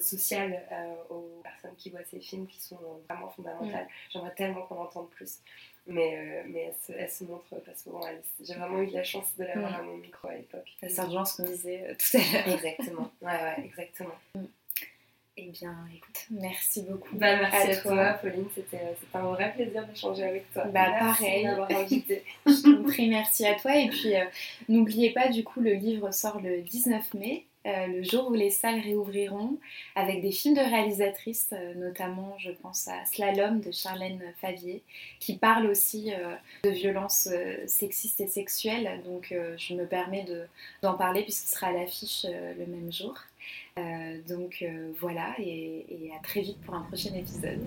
sociales 0.00 0.60
aux 1.08 1.40
personnes 1.42 1.74
qui 1.76 1.90
voient 1.90 2.04
ces 2.10 2.20
films 2.20 2.46
qui 2.46 2.60
sont 2.60 2.78
vraiment 3.08 3.28
fondamentales. 3.30 3.84
Mm. 3.84 4.10
J'aimerais 4.12 4.34
tellement 4.34 4.62
qu'on 4.62 4.80
entende 4.80 5.10
plus 5.10 5.40
mais, 5.86 6.16
euh, 6.16 6.42
mais 6.48 6.72
elle, 6.96 7.10
se, 7.10 7.24
montre 7.24 7.56
pas 7.56 7.74
souvent. 7.74 8.00
J'ai 8.40 8.54
vraiment 8.54 8.80
eu 8.80 8.86
de 8.86 8.94
la 8.94 9.04
chance 9.04 9.36
de 9.36 9.44
l'avoir 9.44 9.72
mm. 9.72 9.80
à 9.80 9.82
mon 9.82 9.96
micro 9.96 10.28
à 10.28 10.34
l'époque. 10.34 10.76
La 10.82 10.88
sergence 10.88 11.34
qu'on 11.34 11.44
disait 11.44 11.84
euh, 11.88 11.94
tout 11.94 12.16
à 12.16 12.20
l'heure. 12.20 12.54
Exactement, 12.54 13.10
ouais, 13.22 13.28
ouais, 13.28 13.64
exactement. 13.64 14.14
Mm. 14.34 14.46
Eh 15.42 15.46
bien, 15.52 15.74
écoute, 15.96 16.26
merci 16.30 16.82
beaucoup. 16.82 17.16
Bah, 17.16 17.34
merci 17.36 17.70
à, 17.70 17.76
toi, 17.76 18.12
Pauline. 18.14 18.48
C'était 18.54 18.94
un 19.14 19.22
vrai 19.22 19.50
plaisir 19.54 19.86
d'échanger 19.86 20.24
avec 20.24 20.52
toi. 20.52 20.64
Bah, 20.64 20.90
merci 20.90 21.22
pareil. 21.22 21.46
invité. 21.46 22.24
Je 22.46 22.62
t'en 22.62 22.82
prie, 22.82 23.08
merci 23.08 23.46
à 23.46 23.54
toi. 23.54 23.74
Et 23.74 23.88
puis, 23.88 24.14
euh, 24.16 24.24
n'oubliez 24.68 25.10
pas, 25.14 25.28
du 25.28 25.42
coup, 25.42 25.60
le 25.60 25.72
livre 25.72 26.12
sort 26.12 26.42
le 26.42 26.60
19 26.60 27.14
mai. 27.14 27.46
Euh, 27.66 27.86
le 27.88 28.02
jour 28.02 28.28
où 28.28 28.34
les 28.34 28.48
salles 28.48 28.80
réouvriront, 28.80 29.58
avec 29.94 30.22
des 30.22 30.32
films 30.32 30.54
de 30.54 30.60
réalisatrices, 30.60 31.50
euh, 31.52 31.74
notamment 31.74 32.34
je 32.38 32.50
pense 32.50 32.88
à 32.88 33.04
Slalom 33.04 33.60
de 33.60 33.70
Charlène 33.70 34.22
Favier, 34.40 34.82
qui 35.18 35.36
parle 35.36 35.66
aussi 35.66 36.12
euh, 36.14 36.34
de 36.64 36.70
violences 36.70 37.28
sexistes 37.66 38.20
et 38.22 38.28
sexuelles. 38.28 39.02
Donc 39.04 39.34
je 39.56 39.74
me 39.74 39.86
permets 39.86 40.24
d'en 40.82 40.94
parler 40.94 41.22
puisqu'il 41.22 41.48
sera 41.48 41.68
à 41.68 41.72
l'affiche 41.72 42.24
le 42.24 42.66
même 42.66 42.92
jour. 42.92 43.14
donc 44.28 44.64
voilà, 44.98 45.34
et 45.38 46.10
à 46.18 46.22
très 46.22 46.40
vite 46.40 46.60
pour 46.62 46.74
un 46.74 46.82
prochain 46.82 47.14
épisode. 47.14 47.60